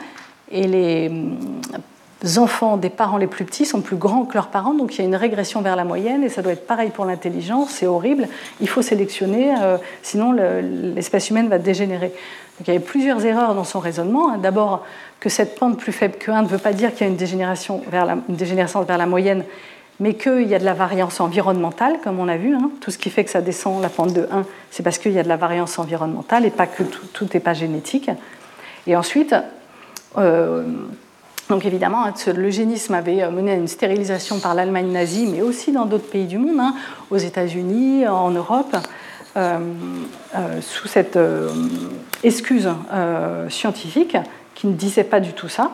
[0.52, 4.74] et les euh, enfants des parents les plus petits sont plus grands que leurs parents,
[4.74, 7.04] donc il y a une régression vers la moyenne, et ça doit être pareil pour
[7.04, 8.28] l'intelligence, c'est horrible,
[8.60, 12.10] il faut sélectionner, euh, sinon l'espèce humaine va dégénérer.
[12.58, 14.30] Donc il y avait plusieurs erreurs dans son raisonnement.
[14.30, 14.38] Hein.
[14.38, 14.84] D'abord,
[15.18, 17.16] que cette pente plus faible que 1 ne veut pas dire qu'il y a une
[17.16, 19.42] dégénération une dégénérescence vers la moyenne,
[19.98, 22.54] mais qu'il y a de la variance environnementale, comme on a vu.
[22.54, 22.70] Hein.
[22.80, 25.18] Tout ce qui fait que ça descend la pente de 1, c'est parce qu'il y
[25.18, 28.10] a de la variance environnementale et pas que tout n'est pas génétique.
[28.86, 29.34] Et ensuite,
[30.18, 30.64] euh,
[31.48, 35.86] donc évidemment, hein, l'eugénisme avait mené à une stérilisation par l'Allemagne nazie, mais aussi dans
[35.86, 36.74] d'autres pays du monde, hein,
[37.10, 38.76] aux États-Unis, en Europe,
[39.36, 39.58] euh,
[40.34, 41.18] euh, sous cette
[42.22, 42.68] excuse
[43.48, 44.16] scientifique
[44.54, 45.72] qui ne disait pas du tout ça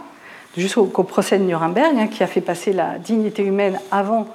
[0.57, 4.27] jusqu'au procès de Nuremberg, hein, qui a fait passer la dignité humaine avant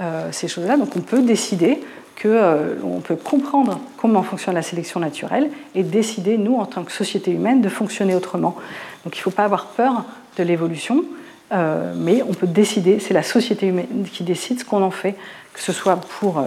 [0.00, 0.76] euh, ces choses-là.
[0.76, 1.80] Donc on peut décider
[2.20, 6.92] qu'on euh, peut comprendre comment fonctionne la sélection naturelle et décider, nous, en tant que
[6.92, 8.56] société humaine, de fonctionner autrement.
[9.04, 10.04] Donc il ne faut pas avoir peur
[10.36, 11.04] de l'évolution,
[11.52, 15.16] euh, mais on peut décider, c'est la société humaine qui décide ce qu'on en fait,
[15.52, 16.42] que ce soit pour